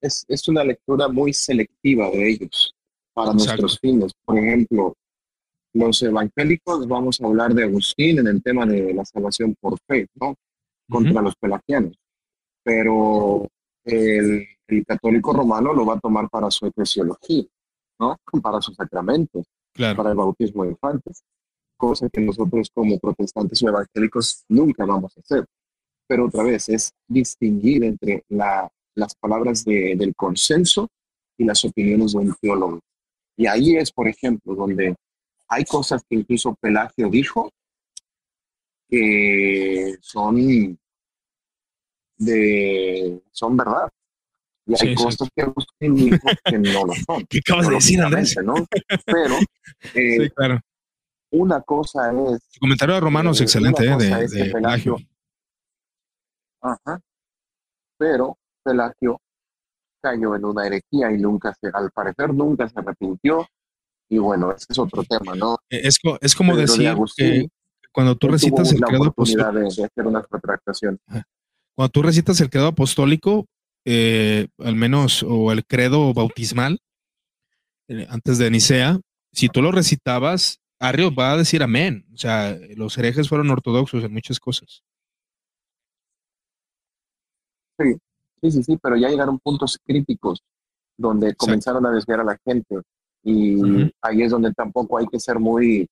[0.00, 2.75] Es, es una lectura muy selectiva de ellos
[3.16, 4.12] para nuestros fines.
[4.24, 4.94] Por ejemplo,
[5.72, 10.06] los evangélicos vamos a hablar de Agustín en el tema de la salvación por fe,
[10.20, 10.34] ¿no?
[10.88, 11.96] Contra los pelagianos.
[12.62, 13.48] Pero
[13.84, 17.44] el, el, católico romano lo va a tomar para su eclesiología,
[17.98, 18.16] ¿no?
[18.42, 21.22] Para sus sacramentos, para el bautismo de infantes
[21.76, 25.44] cosa que nosotros como protestantes o evangélicos nunca vamos a hacer.
[26.08, 30.88] Pero otra vez es distinguir entre la, las palabras del consenso
[31.38, 32.80] y las opiniones de un teólogo.
[33.36, 34.94] Y ahí es, por ejemplo, donde
[35.48, 37.50] hay cosas que incluso Pelagio dijo
[38.88, 40.78] que son
[42.18, 43.88] de son verdad.
[44.68, 47.24] Y hay cosas que Agustín dijo que no lo son.
[47.28, 48.36] ¿Qué acabas de decir, Andrés?
[48.42, 48.54] ¿no?
[49.04, 49.36] Pero
[49.94, 50.60] eh, claro.
[51.30, 52.48] Una cosa es.
[52.54, 53.96] El comentario de Romano es excelente, ¿eh?
[53.96, 54.96] De, de Pelagio.
[56.62, 57.00] Ajá.
[57.98, 59.20] Pero Pelagio
[60.06, 63.46] cayó en una herejía y nunca se, al parecer, nunca se arrepintió.
[64.08, 65.56] Y bueno, ese es otro tema, ¿no?
[65.68, 67.48] Eh, es, es como decir que
[67.92, 69.52] cuando tú recitas el credo apostólico.
[69.52, 71.00] De, hacer una retractación.
[71.74, 73.46] Cuando tú recitas el credo apostólico,
[73.84, 76.78] eh, al menos, o el credo bautismal,
[77.88, 79.00] eh, antes de Nicea,
[79.32, 82.06] si tú lo recitabas, Arrio va a decir amén.
[82.14, 84.84] O sea, los herejes fueron ortodoxos en muchas cosas.
[87.78, 87.96] Sí,
[88.40, 90.42] sí, sí, sí, pero ya llegaron puntos críticos
[90.96, 92.80] donde comenzaron a desviar a la gente.
[93.22, 93.60] Y
[94.00, 95.88] ahí es donde tampoco hay que ser muy,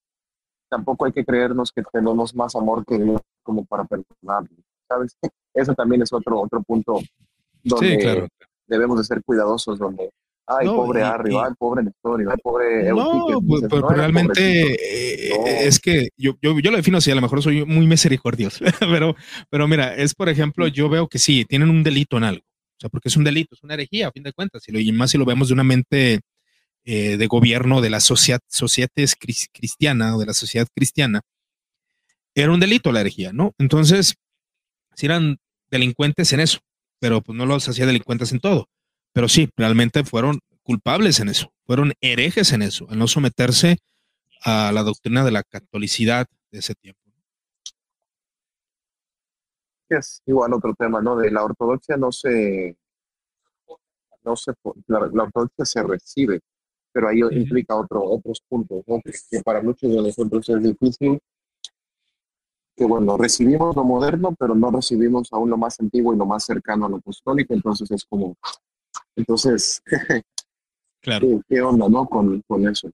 [0.69, 4.49] tampoco hay que creernos que tenemos más amor que Dios como para perdonar.
[4.87, 5.17] ¿Sabes?
[5.53, 6.99] Eso también es otro, otro punto
[7.63, 8.27] donde
[8.67, 10.11] debemos de ser cuidadosos, donde
[10.47, 16.09] Ay, pobre Arrio, ay, pobre Nestorio, ay, pobre No, pues, pero, realmente eh, es que
[16.17, 19.15] yo, yo, yo, lo defino así, a lo mejor soy muy misericordioso, pero,
[19.49, 22.79] pero mira, es por ejemplo, yo veo que sí, tienen un delito en algo, o
[22.79, 25.17] sea, porque es un delito, es una herejía, a fin de cuentas, y, más si
[25.17, 26.19] lo vemos de una mente
[26.83, 28.89] eh, de gobierno de la sociedad, sociedad
[29.51, 31.21] cristiana o de la sociedad cristiana,
[32.35, 33.53] era un delito la herejía, ¿no?
[33.57, 34.13] Entonces,
[34.93, 35.37] si eran
[35.71, 36.59] delincuentes en eso,
[36.99, 38.67] pero pues no los hacía delincuentes en todo
[39.15, 43.77] pero sí, realmente fueron culpables en eso, fueron herejes en eso, al no someterse
[44.43, 46.99] a la doctrina de la catolicidad de ese tiempo.
[49.87, 51.15] Es igual otro tema, ¿no?
[51.15, 52.75] De la ortodoxia no se,
[54.25, 54.51] no se,
[54.87, 56.41] la, ortodoxia se recibe,
[56.91, 59.01] pero ahí implica otro, otros puntos, ¿no?
[59.01, 61.19] que para muchos de nosotros es difícil
[62.75, 66.43] que bueno, recibimos lo moderno, pero no recibimos aún lo más antiguo y lo más
[66.43, 68.35] cercano a lo apostólico, entonces es como
[69.15, 69.81] entonces,
[71.01, 71.41] claro.
[71.47, 72.05] ¿qué, onda, no?
[72.07, 72.89] Con, eso.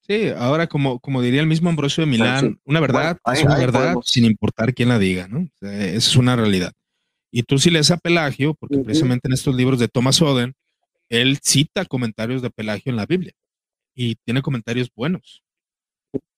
[0.00, 3.96] Sí, ahora como, como diría el mismo Ambrosio de Milán, una verdad es una verdad
[4.04, 5.48] sin importar quién la diga, ¿no?
[5.60, 6.72] esa es una realidad.
[7.32, 10.54] Y tú si lees a Pelagio, porque precisamente en estos libros de Thomas Oden,
[11.08, 13.32] él cita comentarios de Pelagio en la Biblia
[13.94, 15.42] y tiene comentarios buenos,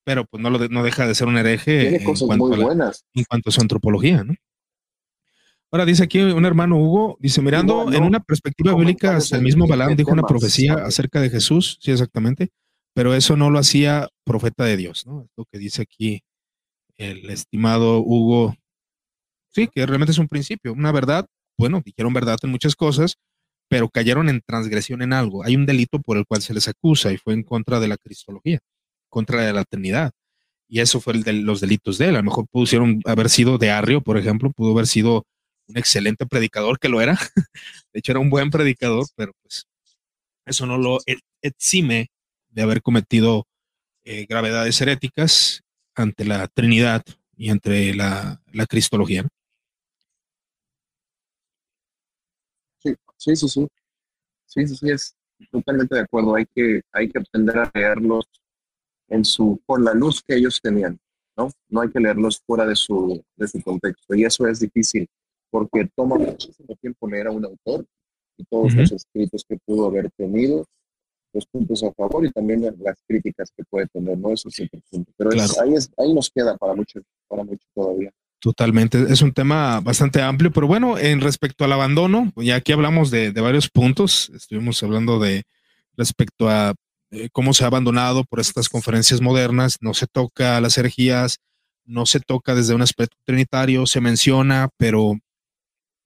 [0.05, 4.25] pero pues no, lo no deja de ser un hereje en cuanto a su antropología,
[4.25, 4.35] ¿no?
[5.71, 9.97] Ahora dice aquí un hermano Hugo, dice, mirando en una perspectiva bíblica, el mismo Balaam
[9.97, 12.49] dijo una profecía acerca de Jesús, sí, exactamente,
[12.95, 15.23] pero eso no lo hacía profeta de Dios, ¿no?
[15.23, 16.23] Es lo que dice aquí
[16.97, 18.57] el estimado Hugo.
[19.51, 21.27] Sí, que realmente es un principio, una verdad,
[21.59, 23.17] bueno, dijeron verdad en muchas cosas,
[23.69, 25.45] pero cayeron en transgresión en algo.
[25.45, 27.99] Hay un delito por el cual se les acusa y fue en contra de la
[27.99, 28.61] cristología,
[29.11, 30.13] contra de la Trinidad.
[30.67, 32.17] Y eso fue el de los delitos de él.
[32.17, 35.25] A lo mejor pudieron haber sido de Arrio, por ejemplo, pudo haber sido
[35.69, 37.13] un excelente predicador que lo era.
[37.93, 39.67] De hecho, era un buen predicador, pero pues
[40.47, 42.11] eso no lo e-, exime
[42.49, 43.47] de haber cometido
[44.05, 45.63] eh, gravedades heréticas
[45.95, 47.03] ante la Trinidad
[47.37, 49.27] y ante la, Cristología.
[52.79, 53.69] Sí, sí, sí, sí.
[54.47, 55.15] Sí, sí, sí, es
[55.51, 56.35] totalmente de acuerdo.
[56.35, 58.25] Hay que, hay que aprender a leerlos
[59.09, 60.99] en su, por la luz que ellos tenían,
[61.37, 61.51] ¿no?
[61.69, 64.15] No hay que leerlos fuera de su, de su contexto.
[64.15, 65.09] Y eso es difícil
[65.51, 67.87] porque toma muchísimo tiempo leer a un autor
[68.37, 70.65] y todos los escritos que pudo haber tenido,
[71.33, 74.33] los puntos a favor y también las críticas que puede tener, ¿no?
[74.33, 74.69] Eso es.
[75.17, 75.31] Pero
[75.63, 78.11] ahí, es, ahí nos queda para mucho, para mucho todavía.
[78.41, 83.11] Totalmente, es un tema bastante amplio, pero bueno, en respecto al abandono, ya aquí hablamos
[83.11, 85.43] de, de varios puntos, estuvimos hablando de
[85.97, 86.75] respecto a
[87.11, 91.39] eh, cómo se ha abandonado por estas conferencias modernas, no se toca las herejías,
[91.85, 95.19] no se toca desde un aspecto trinitario, se menciona, pero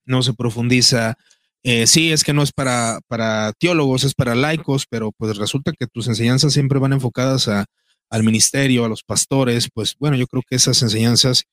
[0.05, 1.17] no se profundiza.
[1.65, 5.73] Eh, sí, es que no es para, para teólogos, es para laicos, pero pues resulta
[5.73, 7.67] que tus enseñanzas siempre van enfocadas a,
[8.13, 11.45] al ministerio, a los pastores, pues bueno, yo creo que esas enseñanzas,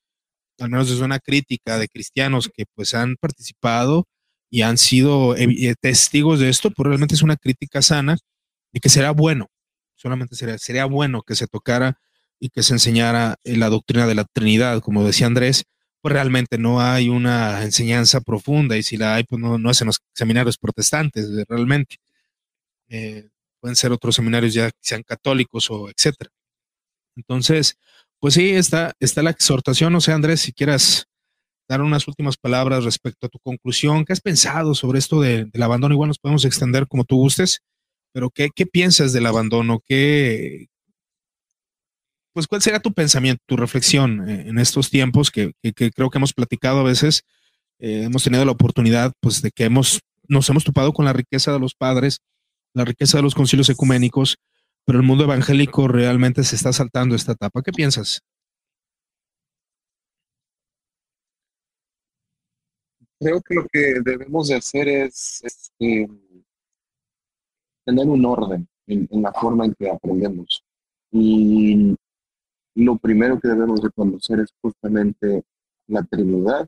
[0.58, 4.06] al menos desde una crítica de cristianos que pues han participado
[4.50, 8.18] y han sido eh, eh, testigos de esto, pues realmente es una crítica sana
[8.74, 9.46] y que será bueno,
[9.94, 11.98] solamente sería, sería bueno que se tocara
[12.38, 15.64] y que se enseñara la doctrina de la Trinidad, como decía Andrés,
[16.00, 19.86] pues realmente no hay una enseñanza profunda y si la hay, pues no, no hacen
[19.86, 21.96] los seminarios protestantes, eh, realmente.
[22.88, 23.28] Eh,
[23.60, 26.30] pueden ser otros seminarios ya sean católicos o etcétera.
[27.16, 27.76] Entonces,
[28.18, 29.92] pues sí, está, está la exhortación.
[29.92, 31.06] No sé, Andrés, si quieras
[31.70, 34.04] dar unas últimas palabras respecto a tu conclusión.
[34.04, 35.94] ¿Qué has pensado sobre esto del abandono?
[35.94, 37.60] Igual nos podemos extender como tú gustes,
[38.12, 39.80] pero ¿qué, qué piensas del abandono?
[39.84, 40.66] ¿Qué,
[42.32, 45.52] pues, ¿cuál sería tu pensamiento, tu reflexión eh, en estos tiempos que,
[45.94, 47.24] creo que hemos platicado a veces?
[47.78, 51.52] Eh, hemos tenido la oportunidad, pues, de que hemos, nos hemos topado con la riqueza
[51.52, 52.18] de los padres,
[52.74, 54.36] la riqueza de los concilios ecuménicos,
[54.84, 57.62] pero el mundo evangélico realmente se está saltando esta etapa.
[57.62, 58.20] ¿Qué piensas?
[63.18, 66.08] Creo que lo que debemos de hacer es, este,
[67.84, 70.64] tener un orden en, en, la forma en que aprendemos.
[71.12, 71.94] Y
[72.74, 75.44] lo primero que debemos de conocer es justamente
[75.86, 76.66] la Trinidad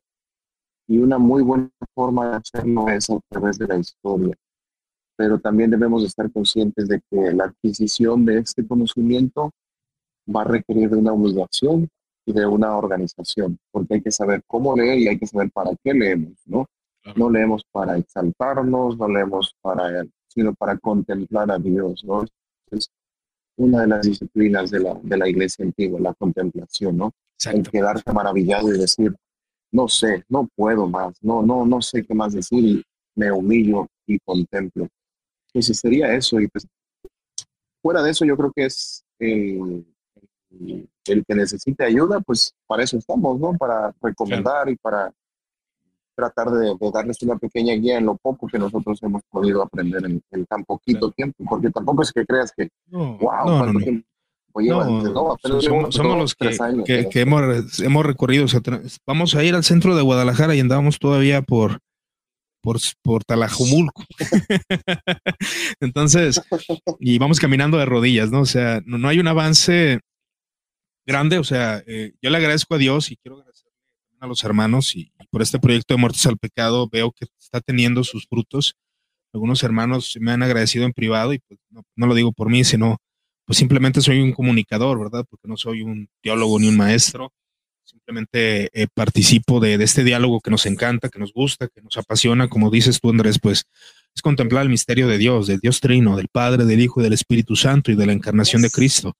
[0.88, 4.34] y una muy buena forma de hacerlo es a través de la historia.
[5.16, 9.50] Pero también debemos estar conscientes de que la adquisición de este conocimiento
[10.34, 11.88] va a requerir de una obligación
[12.26, 15.70] y de una organización, porque hay que saber cómo leer y hay que saber para
[15.82, 16.66] qué leemos, ¿no?
[17.16, 22.24] No leemos para exaltarnos, no leemos para, sino para contemplar a Dios, ¿no?
[23.62, 27.12] Una de las disciplinas de la, de la iglesia antigua, la contemplación, ¿no?
[27.50, 29.14] El quedarse maravillado y decir,
[29.70, 32.82] no sé, no puedo más, no, no, no sé qué más decir y
[33.14, 34.88] me humillo y contemplo.
[35.48, 36.66] Entonces sería eso y pues
[37.80, 39.86] fuera de eso yo creo que es el,
[41.06, 43.54] el que necesite ayuda, pues para eso estamos, ¿no?
[43.54, 45.12] Para recomendar y para
[46.14, 50.22] tratar de, darles una pequeña guía en lo poco que nosotros hemos podido aprender en,
[50.30, 54.06] en tan poquito tiempo, porque tampoco es que creas que, wow, cuánto tiempo
[55.92, 58.46] somos, los que, que, hemos, hemos recorrido.
[59.06, 61.78] vamos a ir al centro de Guadalajara y andábamos todavía por,
[62.62, 64.04] por, por Talajumulco.
[65.80, 66.40] Entonces,
[67.00, 68.40] y vamos caminando de rodillas, ¿no?
[68.40, 70.00] O sea, no, hay un avance
[71.06, 71.38] grande.
[71.38, 73.51] O sea, eh, yo le agradezco a Dios y quiero agradecer
[74.22, 78.04] a los hermanos y, por este proyecto de Muertos al Pecado veo que está teniendo
[78.04, 78.74] sus frutos.
[79.32, 82.64] Algunos hermanos me han agradecido en privado y pues no, no lo digo por mí,
[82.64, 82.98] sino
[83.44, 85.24] pues simplemente soy un comunicador, ¿verdad?
[85.28, 87.32] Porque no soy un teólogo ni un maestro.
[87.82, 92.48] Simplemente eh, participo de, este diálogo que nos encanta, que nos gusta, que nos apasiona,
[92.48, 93.64] como dices tú, Andrés, pues
[94.14, 97.14] es contemplar el misterio de Dios, del Dios Trino, del Padre, del Hijo y del
[97.14, 99.14] Espíritu Santo y de la encarnación de Cristo,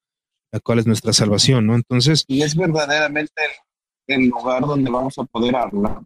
[0.53, 1.75] la cual es nuestra salvación, ¿no?
[1.75, 2.25] Entonces...
[2.29, 3.51] Y es verdaderamente el
[4.09, 6.03] lugar donde vamos a poder hablar,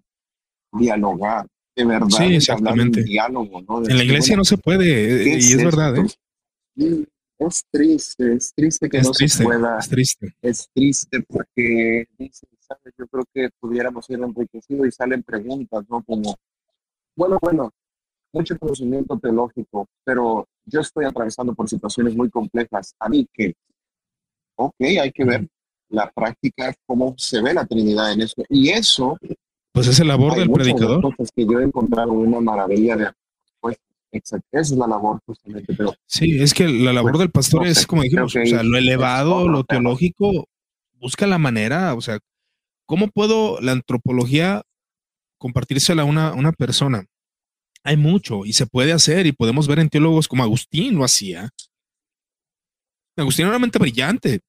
[0.73, 2.09] dialogar, de verdad.
[2.09, 3.03] Sí, exactamente.
[3.03, 3.79] Diálogo, ¿no?
[3.89, 7.07] en la iglesia no se puede, y es, verdad, ¿eh?
[7.39, 9.79] es triste, es triste que no se pueda.
[9.79, 10.35] Es triste.
[10.41, 12.07] Es triste porque
[12.99, 16.03] yo creo que pudiéramos ir enriquecidos y salen preguntas, ¿no?
[16.03, 16.35] Como,
[17.15, 17.71] bueno, bueno,
[18.33, 22.95] mucho conocimiento teológico, pero yo estoy atravesando por situaciones muy complejas.
[22.99, 23.55] A mí que,
[24.57, 25.49] ok, hay que ver
[25.89, 28.43] la práctica, cómo se ve la Trinidad en eso.
[28.49, 29.19] Y eso...
[29.73, 31.03] Pues es el labor del predicador.
[31.03, 33.11] Cosas que yo he encontrado una maravilla de
[34.13, 35.75] Exacto, esa es la labor justamente.
[35.75, 39.49] Pero, sí, es que la labor del pastor es, como dijimos, o sea, lo elevado,
[39.49, 40.49] lo teológico,
[40.95, 42.19] busca la manera, o sea,
[42.87, 44.63] ¿cómo puedo la antropología
[45.39, 47.05] compartírsela a una, una persona?
[47.83, 51.51] Hay mucho y se puede hacer y podemos ver en teólogos como Agustín lo hacía.
[53.17, 54.41] Agustín era una mente brillante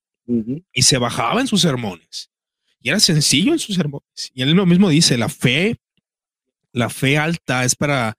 [0.73, 2.29] y se bajaba en sus sermones
[2.81, 4.31] y era sencillo en sus sermones.
[4.33, 5.77] Y él mismo dice, la fe,
[6.73, 8.17] la fe alta es para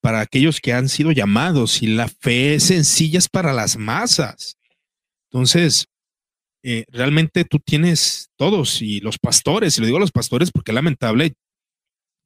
[0.00, 4.56] para aquellos que han sido llamados y la fe sencilla es para las masas.
[5.30, 5.86] Entonces,
[6.62, 10.72] eh, realmente tú tienes todos y los pastores, y lo digo a los pastores porque
[10.72, 11.34] es lamentable,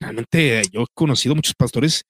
[0.00, 2.04] realmente yo he conocido muchos pastores,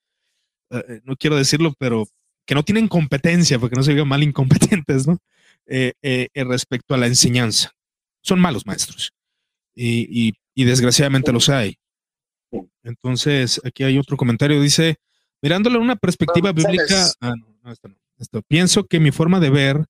[0.71, 2.07] eh, no quiero decirlo, pero
[2.47, 5.19] que no tienen competencia, porque no se diga mal incompetentes, ¿no?
[5.67, 7.73] Eh, respecto a la enseñanza.
[8.21, 9.13] Son malos maestros
[9.75, 11.77] y, y desgraciadamente los hay.
[12.83, 14.99] Entonces, aquí hay otro comentario, dice,
[15.45, 18.41] Mirándolo en una perspectiva bíblica, ah, no, esto no, esto.
[18.49, 19.85] pienso que mi forma de ver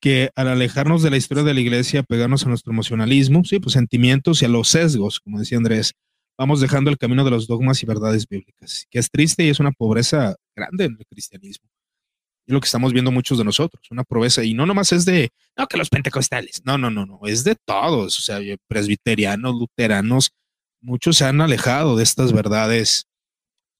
[0.00, 3.72] que al alejarnos de la historia de la iglesia, pegarnos a nuestro emocionalismo, sí, pues
[3.72, 5.94] sentimientos y a los sesgos, como decía Andrés,
[6.36, 9.60] vamos dejando el camino de los dogmas y verdades bíblicas, que es triste y es
[9.60, 11.70] una pobreza grande en el cristianismo.
[12.46, 15.30] Y lo que estamos viendo muchos de nosotros, una pobreza, y no nomás es de,
[15.56, 20.30] no, que los pentecostales, no, no, no, no, es de todos, o sea, presbiterianos, luteranos,
[20.80, 23.06] muchos se han alejado de estas verdades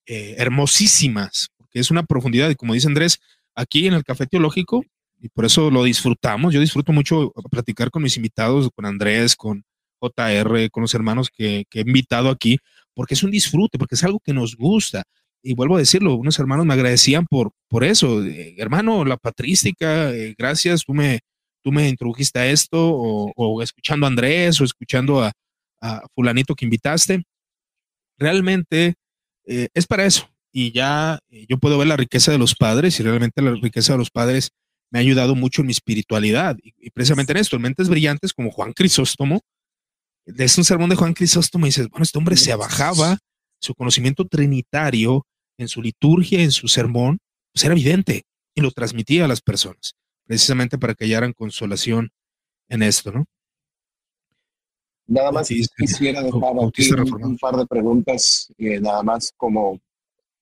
[0.07, 3.21] eh, hermosísimas, porque es una profundidad, y como dice Andrés,
[3.55, 4.85] aquí en el Café Teológico,
[5.21, 9.65] y por eso lo disfrutamos, yo disfruto mucho platicar con mis invitados, con Andrés, con
[10.01, 12.59] JR, con los hermanos que, he invitado aquí,
[12.95, 15.05] porque es un disfrute, porque es algo que nos gusta.
[15.47, 18.25] Y vuelvo a decirlo, unos hermanos me agradecían por, por eso.
[18.25, 21.21] Eh, hermano, la patrística, eh, gracias, tú me,
[21.63, 25.33] tú me introdujiste a esto, o, escuchando a Andrés, o escuchando a,
[25.81, 27.23] a, fulanito que invitaste.
[28.19, 28.95] Realmente
[29.47, 30.29] eh, es para eso.
[30.53, 33.93] Y ya eh, yo puedo ver la riqueza de los padres y realmente la riqueza
[33.93, 34.51] de los padres
[34.91, 36.57] me ha ayudado mucho en mi espiritualidad.
[36.63, 39.41] Y, precisamente en esto, en mentes brillantes como Juan Crisóstomo,
[40.25, 43.19] es un sermón de Juan Crisóstomo y dices, bueno, este hombre se abajaba,
[43.61, 45.27] su conocimiento trinitario
[45.59, 47.19] en su liturgia, en su sermón,
[47.53, 48.25] pues era evidente
[48.55, 52.11] y lo transmitía a las personas, precisamente para que hallaran consolación
[52.69, 53.25] en esto, ¿no?
[55.09, 56.91] Nada más quisiera dejar aquí
[57.23, 59.79] un, par de preguntas, eh, nada más como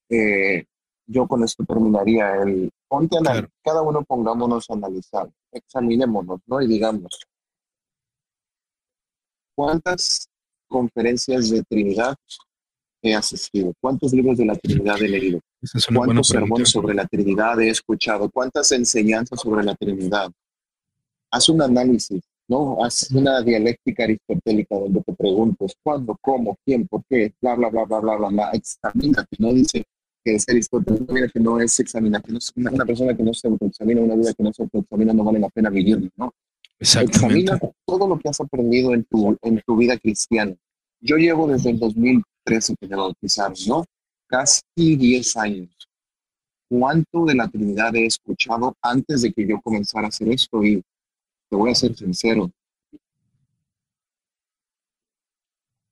[0.08, 0.64] eh,
[1.06, 6.62] yo con esto terminaría el ponte a cada uno pongámonos a analizar, examinémonos, ¿no?
[6.62, 7.20] Y digamos,
[9.54, 10.30] ¿cuántas
[10.66, 12.16] conferencias de Trinidad
[13.04, 13.72] he asistido?
[13.80, 15.40] ¿Cuántos libros de la Trinidad he leído?
[15.94, 18.30] ¿Cuántos sermones sobre la Trinidad he escuchado?
[18.30, 20.30] ¿Cuántas enseñanzas sobre la Trinidad?
[21.30, 22.82] Haz un análisis, ¿no?
[22.82, 27.84] Haz una dialéctica aristotélica donde te preguntes cuándo, cómo, quién, por qué, bla, bla, bla,
[27.84, 28.50] bla, bla, bla, bla.
[28.52, 29.84] Examínate, no dice
[30.24, 34.16] que es Aristóteles, una que no es examinación, una, persona que no se autoexamina, una
[34.16, 36.32] vida que no se autoexamina, no vale la pena vivir, ¿no?
[36.78, 40.54] Examina todo lo que has aprendido en tu, en tu vida cristiana.
[41.00, 41.78] Yo llevo desde el
[42.44, 43.84] 2013 que me bautizaron, ¿no?
[44.26, 45.70] Casi 10 años.
[46.68, 50.62] ¿Cuánto de la Trinidad he escuchado antes de que yo comenzara a hacer esto?
[50.64, 50.82] Y
[51.48, 52.50] te voy a ser sincero.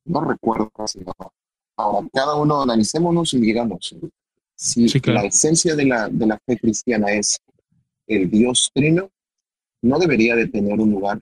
[0.05, 1.31] No recuerdo casi nada.
[1.77, 3.95] Ahora, cada uno analicémonos y digamos,
[4.57, 7.39] si la esencia de la, de la fe cristiana es
[8.07, 9.11] el Dios trino,
[9.83, 11.21] no debería de tener un lugar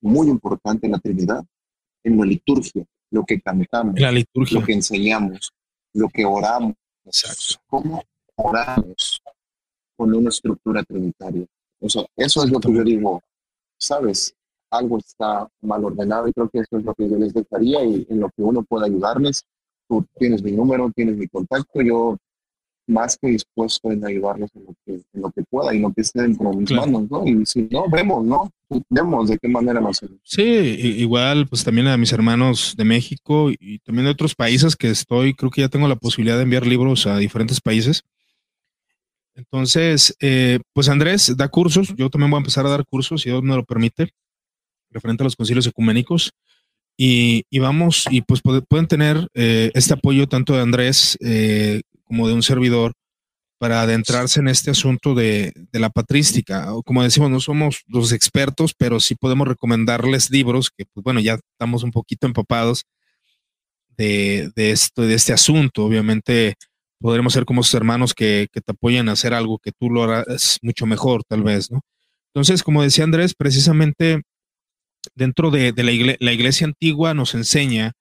[0.00, 1.44] muy importante en la Trinidad,
[2.04, 4.60] en la liturgia, lo que cantamos, la liturgia.
[4.60, 5.52] lo que enseñamos,
[5.94, 6.74] lo que oramos,
[7.04, 7.62] Exacto.
[7.66, 8.02] cómo
[8.36, 9.20] oramos
[9.96, 11.46] con una estructura trinitaria.
[11.80, 13.20] Eso, eso es lo que yo digo,
[13.78, 14.34] sabes,
[14.70, 18.06] algo está mal ordenado y creo que eso es lo que yo les dejaría y
[18.08, 19.44] en lo que uno pueda ayudarles.
[19.88, 22.16] Tú tienes mi número, tienes mi contacto, yo
[22.88, 26.00] más que dispuesto en ayudarles en lo que, en lo que pueda y lo que
[26.00, 27.26] esté dentro de mis manos, ¿no?
[27.26, 28.50] Y si no, vemos, ¿no?
[28.88, 30.18] Vemos de qué manera lo hacemos.
[30.24, 34.90] Sí, igual, pues también a mis hermanos de México y también de otros países que
[34.90, 38.04] estoy, creo que ya tengo la posibilidad de enviar libros a diferentes países.
[39.34, 43.30] Entonces, eh, pues Andrés da cursos, yo también voy a empezar a dar cursos, si
[43.30, 44.12] Dios me lo permite,
[44.90, 46.32] referente a los concilios ecuménicos.
[47.00, 52.26] Y, y vamos, y pues pueden tener eh, este apoyo tanto de Andrés eh, como
[52.26, 52.94] de un servidor
[53.58, 56.68] para adentrarse en este asunto de, la patrística.
[56.84, 61.38] Como decimos, no somos los expertos, pero sí podemos recomendarles libros que, pues bueno, ya
[61.52, 62.84] estamos un poquito empapados
[63.96, 65.84] de, esto, de este asunto.
[65.84, 66.54] Obviamente
[67.00, 70.58] podremos ser como sus hermanos que, te apoyan a hacer algo que tú lo harás
[70.62, 71.80] mucho mejor, tal vez, ¿no?
[72.32, 74.22] Entonces, como decía Andrés, precisamente
[75.14, 77.92] dentro de, la, la iglesia antigua nos enseña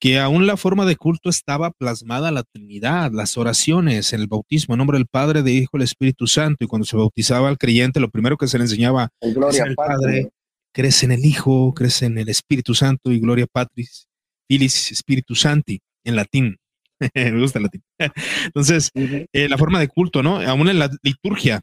[0.00, 4.78] que aún la forma de culto estaba plasmada la Trinidad, las oraciones, el bautismo, en
[4.78, 6.64] nombre del Padre, del Hijo, del Espíritu Santo.
[6.64, 9.74] Y cuando se bautizaba al creyente, lo primero que se le enseñaba el gloria el
[9.74, 10.30] Padre,
[10.72, 14.08] crece en el Hijo, crece en el Espíritu Santo y Gloria Patris,
[14.46, 16.56] Filis Espíritu Santi, en latín.
[17.14, 17.82] Me gusta el latín.
[18.44, 20.40] Entonces, eh, la forma de culto, ¿no?
[20.40, 21.60] Aún en la liturgia,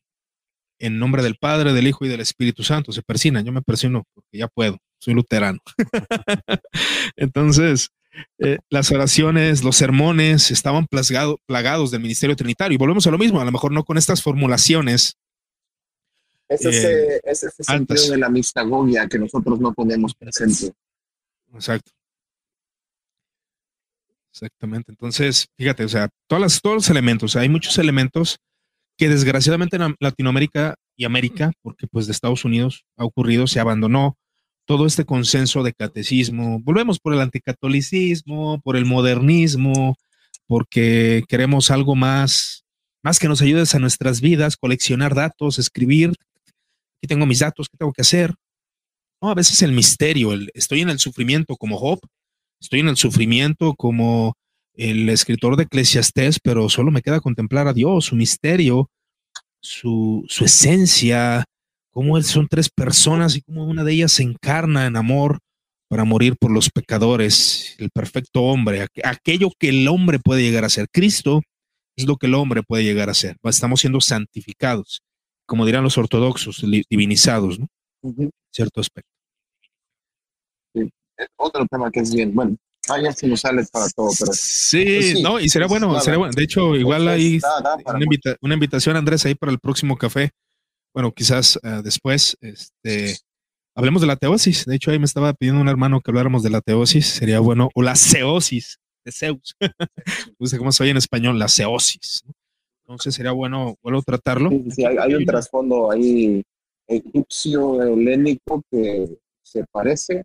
[0.80, 3.46] en nombre del Padre, del Hijo y del Espíritu Santo, se persinan.
[3.46, 5.60] Yo me persino porque ya puedo, soy luterano.
[7.16, 7.90] Entonces,
[8.40, 12.76] eh, las oraciones, los sermones estaban plagados del ministerio trinitario.
[12.76, 15.18] Y volvemos a lo mismo, a lo mejor no con estas formulaciones.
[16.48, 20.74] Ese eh, es, ese sentido de la mistagogia que nosotros no ponemos presente.
[21.54, 21.92] Exacto.
[24.32, 24.92] Exactamente.
[24.92, 28.38] Entonces, fíjate, o sea, todas todos los elementos, hay muchos elementos
[28.98, 34.18] que desgraciadamente en Latinoamérica y América, porque pues de Estados Unidos ha ocurrido, se abandonó
[34.66, 36.60] todo este consenso de catecismo.
[36.62, 39.96] Volvemos por el anticatolicismo, por el modernismo,
[40.48, 42.66] porque queremos algo más,
[43.04, 46.10] más que nos ayudes a nuestras vidas, coleccionar datos, escribir.
[46.10, 48.34] Aquí tengo mis datos, ¿qué tengo que hacer?
[49.22, 52.00] No, a veces el misterio, el, estoy en el sufrimiento como Job,
[52.60, 54.36] estoy en el sufrimiento como
[54.78, 58.90] el escritor de Eclesiastés, pero solo me queda contemplar a Dios, su misterio,
[59.62, 61.46] su, su esencia,
[61.92, 65.40] cómo son tres personas y cómo una de ellas se encarna en amor
[65.88, 70.70] para morir por los pecadores, el perfecto hombre, aquello que el hombre puede llegar a
[70.70, 70.88] ser.
[70.92, 71.42] Cristo
[71.96, 73.38] es lo que el hombre puede llegar a ser.
[73.44, 75.02] Estamos siendo santificados,
[75.46, 77.68] como dirán los ortodoxos, divinizados, ¿no?
[78.52, 79.10] Cierto aspecto.
[81.38, 82.58] Otro tema que es bien, bueno,
[82.88, 84.32] vaya si nos sale para todo, pero.
[84.34, 86.34] Sí, pues no, y será bueno, será bueno.
[86.36, 87.40] De hecho, igual hay
[87.86, 90.32] una, una, invitación, Andrés, ahí para el próximo café
[90.96, 93.18] bueno, quizás eh, después, este,
[93.76, 94.66] hablemos de la teosis.
[94.66, 97.06] De hecho, ahí me estaba pidiendo un hermano que habláramos de la teosis.
[97.06, 99.58] Sería bueno, o la ceosis de Zeus.
[100.40, 102.24] no sé cómo se oye en español, la ceosis.
[102.84, 104.50] Entonces sería bueno, vuelvo a tratarlo.
[104.70, 106.42] Sí, hay, un trasfondo ahí
[106.88, 110.24] egipcio, helénico que se parece,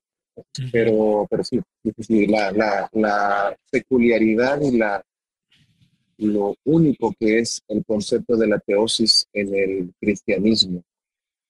[0.72, 1.60] pero, pero sí,
[1.98, 5.04] sí, la, la, la peculiaridad y la
[6.18, 10.82] lo único que es el concepto de la teosis en el cristianismo.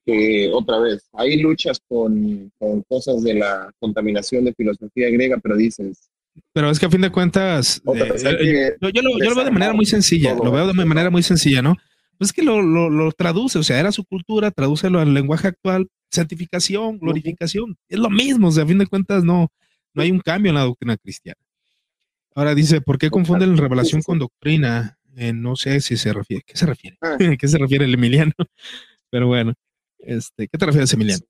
[0.07, 5.57] Que otra vez, hay luchas con, con cosas de la contaminación de filosofía griega, pero
[5.57, 6.11] dices,
[6.53, 10.35] pero es que a fin de cuentas, eh, yo, lo, veo de manera muy sencilla,
[10.35, 11.77] lo veo de manera muy sencilla, ¿no?
[12.19, 15.89] Pues es que lo, lo, traduce, o sea, era su cultura, tradúcelo al lenguaje actual,
[16.11, 19.53] santificación, glorificación, es lo mismo, o sea, a fin de cuentas no,
[19.95, 21.41] no hay un cambio en la doctrina cristiana.
[22.35, 24.99] Ahora dice, ¿por qué confunden revelación con doctrina?
[25.17, 26.43] Eh, no sé si se refiere.
[26.47, 26.97] ¿Qué se refiere?
[27.01, 27.17] Ah.
[27.39, 28.33] ¿Qué se refiere el Emiliano?
[29.11, 29.55] Pero bueno,
[29.99, 31.25] este, ¿qué te refieres, Emiliano?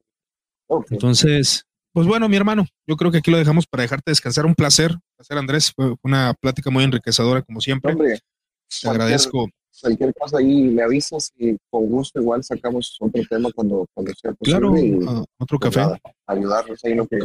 [0.90, 4.47] Entonces, pues bueno, mi hermano, yo creo que aquí lo dejamos para dejarte descansar.
[4.47, 5.73] Un placer, placer Andrés.
[5.74, 7.97] Fue una plática muy enriquecedora, como siempre.
[7.97, 9.48] te agradezco.
[9.80, 14.32] Cualquier cosa ahí me avisas y con gusto igual sacamos otro tema cuando, cuando sea
[14.32, 14.98] posible.
[14.98, 16.01] Claro, otro pues café.
[16.26, 17.18] ayudarnos ahí lo que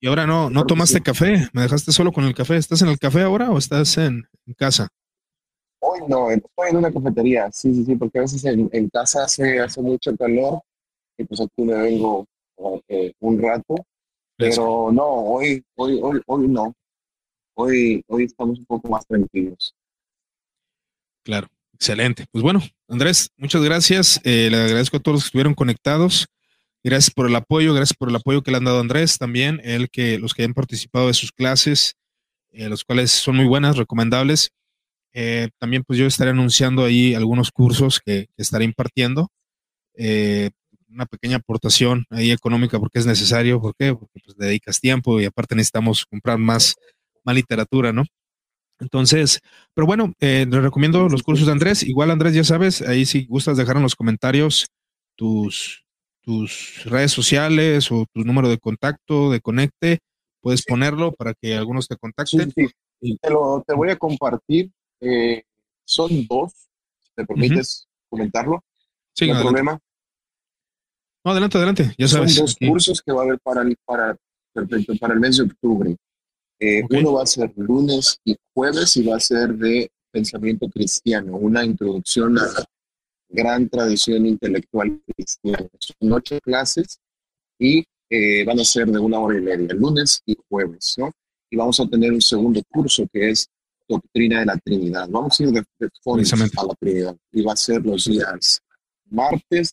[0.00, 2.56] Y ahora no, no tomaste café, me dejaste solo con el café.
[2.56, 4.26] ¿Estás en el café ahora o estás en,
[4.56, 4.88] casa?
[5.80, 9.24] Hoy no, estoy en una cafetería, sí, sí, sí, porque a veces en, en casa
[9.24, 10.60] hace, hace mucho calor
[11.16, 12.26] y pues aquí me vengo
[12.88, 13.76] eh, un rato
[14.36, 16.74] pero no, hoy, hoy, hoy, hoy no.
[17.54, 19.74] Hoy, hoy estamos un poco más tranquilos.
[21.24, 22.24] Claro, excelente.
[22.32, 24.20] Pues bueno, Andrés, muchas gracias.
[24.24, 26.26] Eh, le agradezco a todos los que estuvieron conectados.
[26.82, 29.88] Gracias por el apoyo, gracias por el apoyo que le han dado Andrés también, él
[29.90, 31.96] que los que han participado de sus clases,
[32.52, 34.50] eh, los cuales son muy buenas, recomendables.
[35.12, 39.28] Eh, también pues yo estaré anunciando ahí algunos cursos que, que estaré impartiendo.
[39.94, 40.50] Eh,
[40.88, 43.94] una pequeña aportación ahí económica porque es necesario, ¿por qué?
[43.94, 46.76] Porque pues, dedicas tiempo y aparte necesitamos comprar más,
[47.24, 48.04] más literatura, ¿no?
[48.78, 49.40] Entonces,
[49.74, 51.82] pero bueno, eh, les recomiendo los cursos de Andrés.
[51.82, 54.66] Igual, Andrés, ya sabes, ahí si gustas dejar en los comentarios
[55.16, 55.84] tus,
[56.20, 60.00] tus redes sociales o tu número de contacto, de conecte,
[60.40, 62.52] puedes ponerlo para que algunos te contacten.
[62.52, 64.70] Sí, Te, lo, te voy a compartir.
[65.00, 65.42] Eh,
[65.84, 66.52] son dos,
[67.02, 68.62] si te permites comentarlo.
[69.14, 69.78] Sí, no problema.
[71.24, 72.34] No, adelante, adelante, ya sabes.
[72.34, 74.16] Son dos cursos que va a haber para el, para,
[74.52, 75.96] perfecto, para el mes de octubre.
[76.58, 81.36] Eh, uno va a ser lunes y jueves y va a ser de pensamiento cristiano,
[81.36, 82.64] una introducción a la
[83.28, 85.68] gran tradición intelectual cristiana.
[85.78, 86.98] Son ocho clases
[87.58, 91.10] y eh, van a ser de una hora y media, lunes y jueves, ¿no?
[91.50, 93.48] Y vamos a tener un segundo curso que es
[93.88, 95.08] Doctrina de la Trinidad.
[95.08, 98.60] Vamos a ir de, de a la Trinidad y va a ser los días
[99.10, 99.72] martes,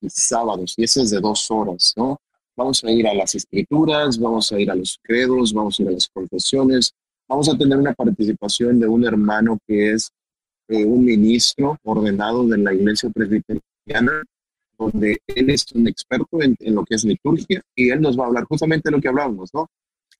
[0.00, 2.20] y sábados, y ese es de dos horas, ¿no?
[2.58, 5.88] Vamos a ir a las escrituras, vamos a ir a los credos, vamos a ir
[5.90, 6.92] a las confesiones,
[7.28, 10.10] vamos a tener una participación de un hermano que es
[10.66, 14.24] eh, un ministro ordenado de la iglesia presbiteriana,
[14.76, 18.26] donde él es un experto en, lo que es liturgia y él nos va a
[18.26, 19.68] hablar justamente de lo que hablábamos, ¿no?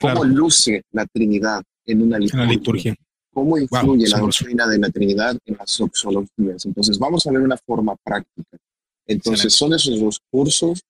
[0.01, 2.95] Cómo luce la Trinidad en una liturgia.
[3.35, 6.65] Cómo influye la doctrina de la Trinidad en las soxologías.
[6.67, 8.59] Entonces, vamos a ver una forma práctica.
[9.09, 10.85] Entonces son esos dos cursos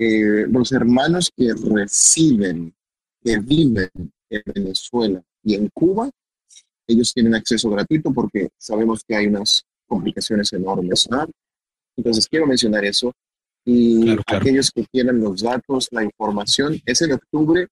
[0.00, 2.74] que los hermanos que reciben,
[3.22, 3.90] que viven
[4.30, 6.08] en Venezuela y en Cuba,
[6.86, 11.06] ellos tienen acceso gratuito porque sabemos que hay unas complicaciones enormes.
[11.98, 13.12] Entonces quiero mencionar eso.
[13.66, 17.68] Y aquellos que tienen los datos, la información, es en octubre,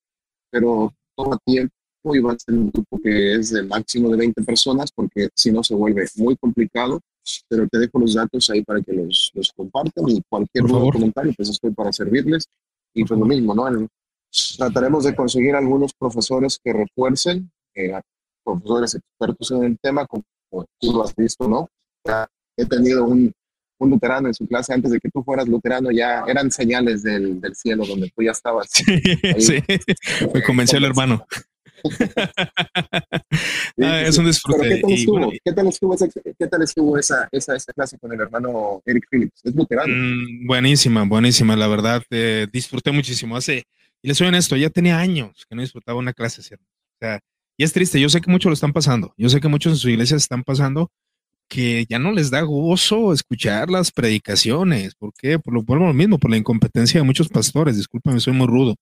[0.51, 1.73] pero toma tiempo
[2.13, 5.51] y va a ser un grupo que es de máximo de 20 personas porque si
[5.51, 7.01] no se vuelve muy complicado
[7.49, 11.49] pero te dejo los datos ahí para que los, los compartan y cualquier comentario, pues
[11.51, 12.47] estoy para servirles.
[12.95, 13.89] Y pues lo mismo, ¿no?
[14.57, 17.99] trataremos de conseguir algunos profesores que refuercen, eh,
[18.45, 20.25] profesores expertos en el tema, como
[20.79, 21.69] tú lo has visto, ¿no?
[22.57, 23.33] he tenido un,
[23.79, 27.41] un luterano en su clase antes de que tú fueras luterano, ya eran señales del,
[27.41, 28.69] del cielo donde tú ya estabas.
[29.39, 29.63] Sí,
[30.35, 31.25] me convenció el hermano.
[33.81, 34.83] Ah, es un disfrute.
[35.45, 35.69] ¿qué, tal
[36.63, 39.41] estuvo, esa, esa, esa, clase con el hermano Eric Phillips?
[39.45, 39.93] Es luterano.
[39.95, 42.03] Mm, buenísima, buenísima, la verdad.
[42.11, 43.37] Eh, disfruté muchísimo.
[43.37, 43.65] Hace,
[44.03, 46.65] y les soy honesto, ya tenía años que no disfrutaba una clase, ¿cierto?
[46.65, 47.21] O sea,
[47.57, 49.15] y es triste, yo sé que muchos lo están pasando.
[49.17, 50.91] Yo sé que muchos en su iglesia están pasando
[51.49, 54.95] que ya no les da gozo escuchar las predicaciones.
[54.97, 55.39] ¿Por qué?
[55.39, 57.77] Por lo, por lo mismo, por la incompetencia de muchos pastores.
[57.77, 58.77] Discúlpame, soy muy rudo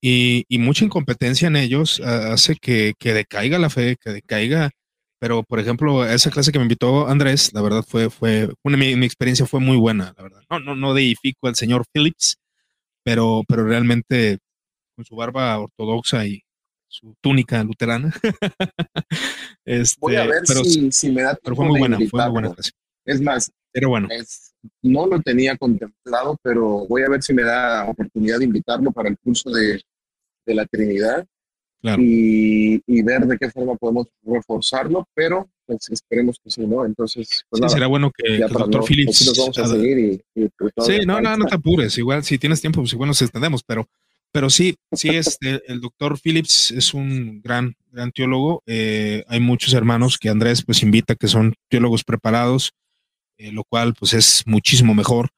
[0.00, 4.70] y, mucha incompetencia en ellos hace que, decaiga la fe, que decaiga.
[5.20, 8.92] Pero, por ejemplo, esa clase que me invitó Andrés, la verdad fue, fue una, mi,
[9.04, 10.42] experiencia fue muy buena, la verdad.
[10.48, 12.36] No, no, no deifico al señor Phillips,
[13.02, 14.38] pero, pero realmente
[14.94, 16.42] con su barba ortodoxa y
[16.86, 18.12] su túnica luterana.
[19.64, 22.54] este, Voy a ver pero, si, me da Pero fue muy buena, fue muy buena
[22.54, 22.70] clase.
[23.04, 24.08] Es más, pero bueno.
[24.82, 29.08] No lo tenía contemplado, pero voy a ver si me da oportunidad de invitarlo para
[29.08, 29.80] el curso de,
[30.46, 31.26] de la Trinidad
[31.82, 36.84] y, y, ver de qué forma podemos reforzarlo, pero pues esperemos que sí, ¿no?
[36.84, 39.26] Entonces, pues sí, será bueno que, el doctor Phillips.
[39.26, 41.96] Nos vamos a seguir y, pues, sí, no, no, no te apures.
[41.98, 43.86] Igual, si tienes tiempo, pues igual nos extendemos, pero,
[44.32, 48.62] pero sí, sí, este, el doctor Phillips es un gran, gran teólogo.
[48.66, 52.72] Eh, hay muchos hermanos que Andrés pues invita que son teólogos preparados,
[53.38, 55.30] eh, lo cual pues es muchísimo mejor.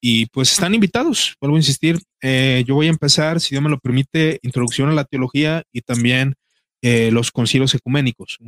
[0.00, 2.00] Y pues están invitados, vuelvo a insistir.
[2.20, 5.82] Eh, yo voy a empezar, si Dios me lo permite, introducción a la teología y
[5.82, 6.34] también
[6.82, 8.38] eh, los concilios ecuménicos,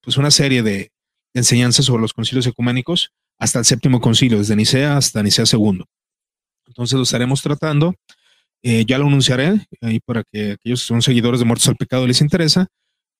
[0.00, 0.90] pues una serie de
[1.34, 5.84] enseñanzas sobre los concilios ecuménicos hasta el séptimo concilio, desde Nicea hasta Nicea II.
[6.66, 7.94] Entonces lo estaremos tratando.
[8.62, 12.20] Ya lo anunciaré ahí para que aquellos que son seguidores de Muertos al Pecado les
[12.20, 12.68] interesa,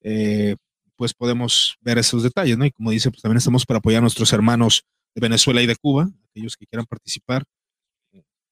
[0.02, 0.56] eh,
[1.02, 2.64] pues podemos ver esos detalles, ¿no?
[2.64, 4.84] Y como dice, pues también estamos para apoyar a nuestros hermanos
[5.16, 7.42] de Venezuela y de Cuba, aquellos que quieran participar,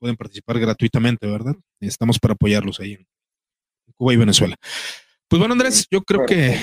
[0.01, 1.55] pueden participar gratuitamente, ¿verdad?
[1.79, 3.07] Estamos para apoyarlos ahí en
[3.95, 4.57] Cuba y Venezuela.
[5.29, 6.61] Pues bueno, Andrés, yo creo que,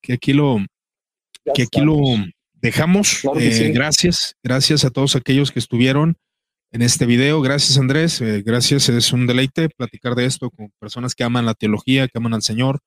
[0.00, 0.64] que aquí lo
[1.54, 1.98] que aquí lo
[2.54, 3.26] dejamos.
[3.38, 6.16] Eh, gracias, gracias a todos aquellos que estuvieron
[6.72, 7.42] en este video.
[7.42, 8.22] Gracias, Andrés.
[8.22, 12.16] Eh, gracias, es un deleite platicar de esto con personas que aman la teología, que
[12.16, 12.80] aman al Señor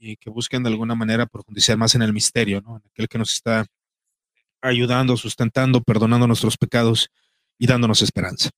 [0.00, 2.76] y que busquen de alguna manera profundizar más en el misterio, ¿no?
[2.76, 3.66] En aquel que nos está
[4.62, 7.08] ayudando, sustentando, perdonando nuestros pecados
[7.58, 8.50] y dándonos esperanza.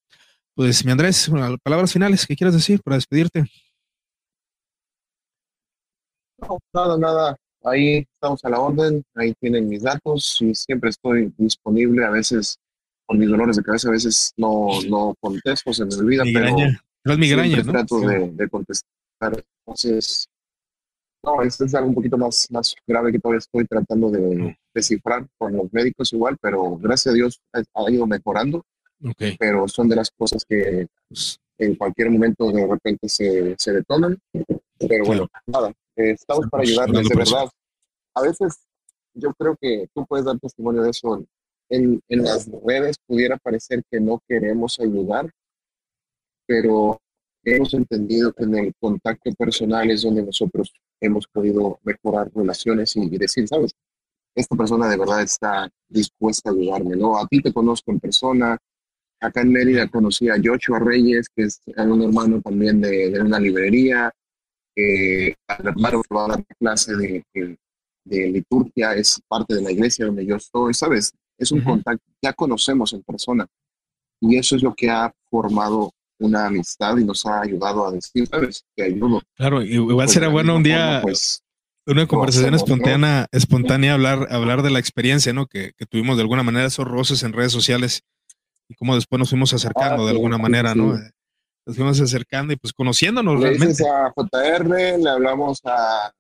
[0.55, 1.31] Pues, mi Andrés,
[1.63, 3.45] palabras finales, ¿qué quieres decir para despedirte?
[6.39, 7.37] No, nada, nada.
[7.65, 12.05] Ahí estamos a la orden, ahí tienen mis datos y siempre estoy disponible.
[12.05, 12.59] A veces,
[13.07, 16.57] con mis dolores de cabeza, a veces no, no contesto, se me olvida, pero
[17.05, 17.73] no es migraña, ¿no?
[17.73, 19.45] trato de, de, contestar.
[19.65, 20.29] Entonces,
[21.25, 25.27] no, esto es algo un poquito más, más grave que todavía estoy tratando de descifrar
[25.39, 28.65] con los médicos igual, pero gracias a Dios ha, ido mejorando.
[29.05, 29.37] Okay.
[29.37, 34.19] Pero son de las cosas que pues, en cualquier momento de repente se, se detonan.
[34.79, 37.49] Pero bueno, nada, estamos para ayudarles, de verdad.
[38.15, 38.67] A veces
[39.15, 41.25] yo creo que tú puedes dar testimonio de eso.
[41.69, 45.31] En, en las redes pudiera parecer que no queremos ayudar,
[46.47, 47.01] pero
[47.45, 50.73] hemos entendido que en el contacto personal es donde nosotros
[51.03, 53.73] hemos podido mejorar relaciones y, decir, ¿sabes?
[54.35, 57.19] Esta persona de verdad está dispuesta a ayudarme, ¿no?
[57.19, 58.57] A ti te conozco en persona.
[59.21, 63.39] Acá en Mérida conocí a Joshua Reyes, que es un hermano también de, de una
[63.39, 64.13] librería
[64.75, 67.25] eh, al hermano que va a dar clase de,
[68.05, 71.13] de, liturgia, es parte de la iglesia donde yo estoy, ¿sabes?
[71.37, 73.47] Es un contacto, ya conocemos en persona.
[74.21, 75.93] Y eso es lo que ha formado
[76.23, 78.65] una amistad y nos ha ayudado a decir, ¿sabes?
[78.77, 79.21] Que ayudo.
[79.35, 81.43] Claro, igual pues, será bueno un día, pues,
[81.87, 85.47] una conversación espontánea, espontánea hablar, hablar de la experiencia, ¿no?
[85.47, 88.03] Que, que, tuvimos de alguna manera esos roces en redes sociales
[88.69, 90.99] y cómo después nos fuimos acercando ah, de alguna manera, ¿no?
[91.65, 93.85] nos fuimos acercando y pues conociéndonos le realmente.
[93.89, 96.13] a JR, le hablamos a,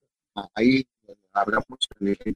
[0.54, 0.86] ahí,
[1.32, 1.78] hablamos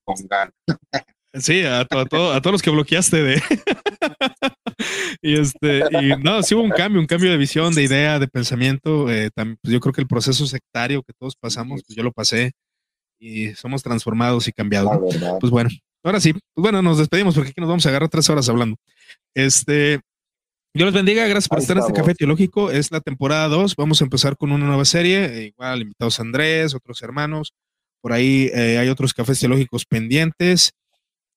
[0.05, 0.53] con Gan.
[1.41, 3.43] Sí, a, a, todos los que bloqueaste de.
[5.23, 8.29] y este, y no, sí hubo un cambio, un cambio de visión, de idea, de
[8.29, 9.11] pensamiento.
[9.11, 12.13] Eh, también, pues yo creo que el proceso sectario que todos pasamos, pues yo lo
[12.13, 12.53] pasé
[13.19, 15.15] y somos transformados y cambiados.
[15.41, 15.71] Pues bueno,
[16.03, 18.77] ahora sí, pues bueno, nos despedimos porque aquí nos vamos a agarrar tres horas hablando.
[19.35, 20.01] Este,
[20.75, 22.71] Dios los bendiga, gracias por estar en este café teológico.
[22.71, 23.77] Es la temporada 2.
[23.77, 25.25] Vamos a empezar con una nueva serie.
[25.25, 27.55] Eh, igual invitados Andrés, otros hermanos.
[28.03, 30.73] Por ahí eh, hay otros cafés teológicos pendientes.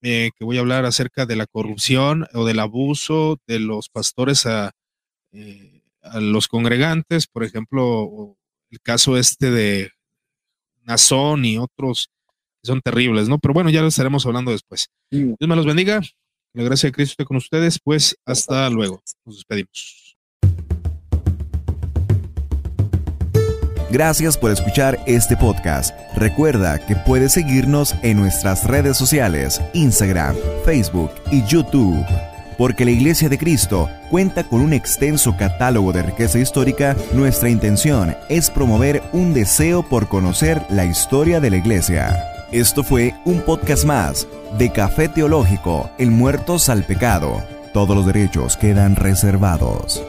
[0.01, 4.45] Eh, que voy a hablar acerca de la corrupción o del abuso de los pastores
[4.45, 4.71] a,
[6.01, 7.27] a los congregantes.
[7.27, 8.38] Por ejemplo,
[8.69, 9.91] el caso este de
[10.84, 12.09] Nazón y otros
[12.61, 13.39] que son terribles, ¿no?
[13.39, 14.88] Pero bueno, ya lo estaremos hablando después.
[15.11, 16.01] Dios me los bendiga.
[16.53, 19.03] La gracia de Cristo esté con ustedes, pues hasta luego.
[19.26, 19.98] Nos despedimos.
[23.91, 25.98] Gracias por escuchar este podcast.
[26.16, 32.06] Recuerda que puedes seguirnos en nuestras redes sociales, Instagram, Facebook y YouTube.
[32.56, 38.16] Porque la Iglesia de Cristo cuenta con un extenso catálogo de riqueza histórica, nuestra intención
[38.28, 42.16] es promover un deseo por conocer la historia de la Iglesia.
[42.52, 44.28] Esto fue un podcast más
[44.60, 47.41] de Café Teológico, El Muertos al Pecado.
[47.74, 50.03] Todos los derechos quedan reservados.